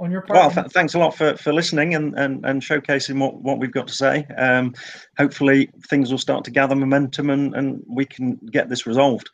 on 0.00 0.10
your 0.10 0.22
part. 0.22 0.38
Well, 0.38 0.50
th- 0.50 0.72
thanks 0.72 0.94
a 0.94 0.98
lot 0.98 1.16
for, 1.16 1.36
for 1.36 1.52
listening 1.52 1.94
and, 1.94 2.16
and, 2.16 2.44
and 2.46 2.62
showcasing 2.62 3.18
what, 3.18 3.42
what 3.42 3.58
we've 3.58 3.72
got 3.72 3.88
to 3.88 3.94
say. 3.94 4.24
Um, 4.36 4.74
hopefully, 5.16 5.70
things 5.88 6.10
will 6.10 6.18
start 6.18 6.44
to 6.44 6.50
gather 6.50 6.76
momentum 6.76 7.30
and, 7.30 7.54
and 7.54 7.82
we 7.88 8.04
can 8.04 8.36
get 8.52 8.68
this 8.68 8.86
resolved. 8.86 9.30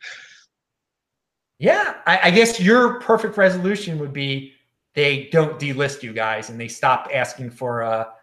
Yeah, 1.59 1.95
I, 2.05 2.19
I 2.23 2.31
guess 2.31 2.59
your 2.59 2.99
perfect 2.99 3.37
resolution 3.37 3.99
would 3.99 4.13
be 4.13 4.54
they 4.95 5.29
don't 5.31 5.59
delist 5.59 6.03
you 6.03 6.13
guys 6.13 6.49
and 6.49 6.59
they 6.59 6.67
stop 6.67 7.09
asking 7.13 7.51
for 7.51 7.81
a 7.81 8.13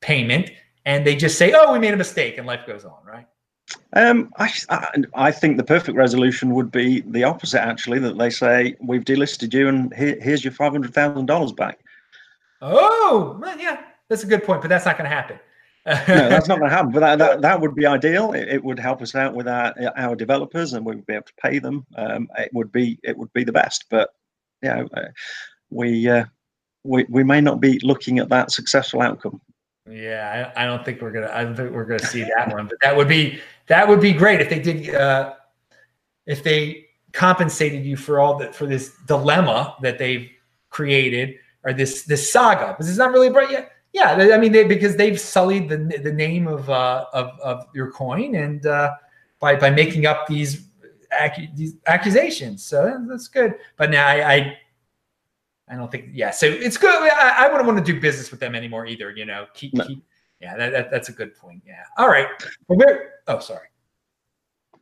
payment 0.00 0.50
and 0.84 1.06
they 1.06 1.16
just 1.16 1.36
say, 1.36 1.52
"Oh, 1.54 1.72
we 1.72 1.78
made 1.78 1.94
a 1.94 1.96
mistake," 1.96 2.38
and 2.38 2.46
life 2.46 2.66
goes 2.66 2.84
on, 2.84 2.98
right? 3.04 3.26
Um, 3.94 4.30
I, 4.38 4.52
I 5.14 5.32
think 5.32 5.56
the 5.56 5.64
perfect 5.64 5.96
resolution 5.96 6.54
would 6.54 6.70
be 6.70 7.00
the 7.00 7.24
opposite. 7.24 7.60
Actually, 7.60 7.98
that 8.00 8.16
they 8.16 8.30
say 8.30 8.76
we've 8.80 9.04
delisted 9.04 9.52
you, 9.52 9.68
and 9.68 9.92
here, 9.94 10.16
here's 10.20 10.44
your 10.44 10.52
five 10.52 10.72
hundred 10.72 10.94
thousand 10.94 11.26
dollars 11.26 11.52
back. 11.52 11.80
Oh, 12.62 13.36
well, 13.40 13.58
yeah, 13.58 13.82
that's 14.08 14.22
a 14.22 14.26
good 14.26 14.44
point, 14.44 14.62
but 14.62 14.68
that's 14.68 14.86
not 14.86 14.96
going 14.96 15.10
to 15.10 15.14
happen. 15.14 15.38
no, 15.86 16.28
that's 16.28 16.48
not 16.48 16.58
going 16.60 16.70
to 16.70 16.76
happen. 16.76 16.92
But 16.92 17.00
that, 17.00 17.18
that, 17.18 17.42
that 17.42 17.60
would 17.60 17.74
be 17.74 17.86
ideal. 17.86 18.32
It, 18.32 18.48
it, 18.48 18.64
would 18.64 18.78
help 18.78 19.02
us 19.02 19.14
out 19.14 19.34
with 19.34 19.48
our 19.48 19.74
our 19.96 20.14
developers, 20.14 20.72
and 20.72 20.86
we 20.86 20.94
would 20.94 21.06
be 21.06 21.14
able 21.14 21.26
to 21.26 21.34
pay 21.42 21.58
them. 21.58 21.84
Um, 21.96 22.28
it 22.38 22.50
would 22.54 22.70
be 22.70 23.00
it 23.02 23.16
would 23.18 23.32
be 23.32 23.42
the 23.42 23.52
best. 23.52 23.86
But 23.90 24.10
yeah, 24.62 24.84
uh, 24.94 25.08
we 25.70 26.08
uh, 26.08 26.24
we 26.84 27.06
we 27.08 27.24
may 27.24 27.40
not 27.40 27.60
be 27.60 27.78
looking 27.80 28.18
at 28.18 28.28
that 28.30 28.50
successful 28.50 29.02
outcome. 29.02 29.40
Yeah, 29.88 30.52
I, 30.56 30.64
I 30.64 30.66
don't 30.66 30.84
think 30.84 31.00
we're 31.00 31.12
gonna. 31.12 31.30
I 31.32 31.44
don't 31.44 31.56
think 31.56 31.72
we're 31.72 31.84
gonna 31.84 31.98
see 32.00 32.22
that 32.22 32.52
one. 32.52 32.66
But 32.66 32.78
that 32.82 32.96
would 32.96 33.08
be 33.08 33.40
that 33.68 33.86
would 33.88 34.00
be 34.00 34.12
great 34.12 34.40
if 34.40 34.50
they 34.50 34.60
did. 34.60 34.94
Uh, 34.94 35.34
if 36.26 36.42
they 36.42 36.86
compensated 37.12 37.84
you 37.84 37.96
for 37.96 38.20
all 38.20 38.36
that 38.38 38.54
for 38.54 38.66
this 38.66 38.92
dilemma 39.06 39.76
that 39.80 39.98
they've 39.98 40.28
created 40.70 41.36
or 41.64 41.72
this 41.72 42.02
this 42.02 42.30
saga 42.30 42.68
because 42.68 42.88
it's 42.88 42.98
not 42.98 43.10
really 43.10 43.30
bright 43.30 43.50
yet 43.50 43.72
yeah, 43.96 44.28
I 44.34 44.36
mean, 44.36 44.52
they, 44.52 44.64
because 44.64 44.94
they've 44.94 45.18
sullied 45.18 45.70
the 45.70 45.78
the 45.78 46.12
name 46.12 46.46
of 46.46 46.68
uh, 46.68 47.06
of, 47.14 47.30
of 47.40 47.66
your 47.74 47.90
coin 47.90 48.34
and 48.34 48.66
uh, 48.66 48.90
by 49.40 49.56
by 49.56 49.70
making 49.70 50.04
up 50.04 50.26
these, 50.26 50.66
these 51.54 51.76
accusations. 51.86 52.62
So 52.62 53.02
that's 53.08 53.28
good. 53.28 53.54
But 53.78 53.90
now 53.90 54.06
I, 54.06 54.34
I, 54.34 54.58
I 55.68 55.76
don't 55.76 55.90
think. 55.90 56.10
Yeah, 56.12 56.30
so 56.30 56.46
it's 56.46 56.76
good. 56.76 56.94
I, 56.94 57.46
I 57.46 57.48
wouldn't 57.48 57.66
want 57.66 57.84
to 57.84 57.92
do 57.92 58.00
business 58.00 58.30
with 58.30 58.40
them 58.40 58.54
anymore 58.54 58.86
either. 58.86 59.10
You 59.10 59.24
know, 59.24 59.46
keep 59.54 59.74
no. 59.74 59.86
keep. 59.86 60.04
Yeah, 60.40 60.56
that, 60.56 60.70
that, 60.70 60.90
that's 60.90 61.08
a 61.08 61.12
good 61.12 61.34
point. 61.34 61.62
Yeah. 61.66 61.82
All 61.96 62.08
right. 62.08 62.28
Oh, 63.26 63.38
sorry. 63.38 63.68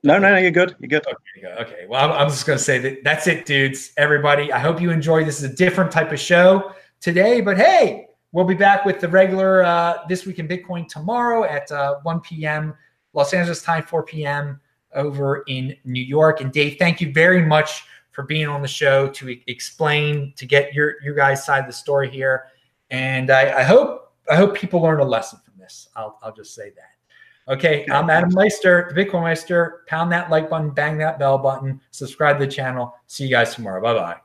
No, 0.03 0.19
no, 0.19 0.31
no, 0.33 0.37
you're 0.37 0.51
good. 0.51 0.75
You're 0.81 0.89
good. 0.89 1.07
Okay. 1.07 1.47
Okay. 1.63 1.87
Well, 1.89 2.05
I'm, 2.05 2.13
I'm 2.13 2.29
just 2.29 2.45
going 2.45 2.59
to 2.59 2.65
say 2.65 2.79
that 2.81 3.05
that's 3.05 3.29
it, 3.29 3.47
dudes. 3.47 3.93
Everybody, 3.97 4.53
I 4.53 4.59
hope 4.59 4.81
you 4.81 4.91
enjoy. 4.91 5.25
This 5.25 5.39
is 5.39 5.45
a 5.45 5.55
different 5.55 5.93
type 5.93 6.11
of 6.13 6.19
show 6.19 6.73
today, 7.01 7.41
but 7.41 7.57
hey, 7.57 8.09
We'll 8.35 8.45
be 8.45 8.55
back 8.55 8.85
with 8.85 8.99
the 8.99 9.07
regular 9.07 9.63
uh, 9.63 9.99
This 10.09 10.27
Week 10.27 10.41
in 10.41 10.49
Bitcoin 10.49 10.89
tomorrow 10.89 11.45
at 11.45 11.71
uh, 11.71 12.01
1 12.03 12.21
p.m. 12.23 12.75
Los 13.13 13.33
Angeles 13.33 13.63
time, 13.63 13.85
4 13.85 14.03
p.m. 14.03 14.61
over 14.93 15.45
in 15.47 15.77
New 15.85 16.03
York. 16.03 16.41
And 16.41 16.51
Dave, 16.51 16.75
thank 16.77 17.01
you 17.01 17.13
very 17.13 17.47
much 17.47 17.85
for 18.15 18.23
being 18.23 18.47
on 18.47 18.63
the 18.63 18.69
show 18.69 19.09
to 19.09 19.37
explain, 19.51 20.33
to 20.37 20.47
get 20.47 20.73
your 20.73 20.95
your 21.03 21.15
guys' 21.15 21.45
side 21.45 21.61
of 21.61 21.67
the 21.67 21.73
story 21.73 22.09
here. 22.09 22.47
And 22.91 23.31
I, 23.31 23.61
I 23.61 23.63
hope 23.63 24.13
I 24.31 24.37
hope 24.37 24.55
people 24.55 24.81
learn 24.81 25.01
a 25.01 25.05
lesson 25.05 25.41
from 25.45 25.55
this. 25.59 25.89
I'll, 25.95 26.19
I'll 26.23 26.33
just 26.33 26.55
say 26.55 26.71
that. 26.71 27.53
Okay, 27.53 27.85
I'm 27.91 28.09
Adam 28.09 28.33
Meister, 28.33 28.91
the 28.95 29.05
Bitcoin 29.05 29.25
Meister. 29.25 29.83
Pound 29.87 30.11
that 30.13 30.31
like 30.31 30.49
button, 30.49 30.71
bang 30.71 30.97
that 30.99 31.19
bell 31.19 31.37
button, 31.37 31.81
subscribe 31.91 32.39
to 32.39 32.47
the 32.47 32.51
channel. 32.51 32.95
See 33.07 33.25
you 33.25 33.31
guys 33.31 33.55
tomorrow. 33.55 33.83
Bye 33.83 33.95
bye. 33.95 34.24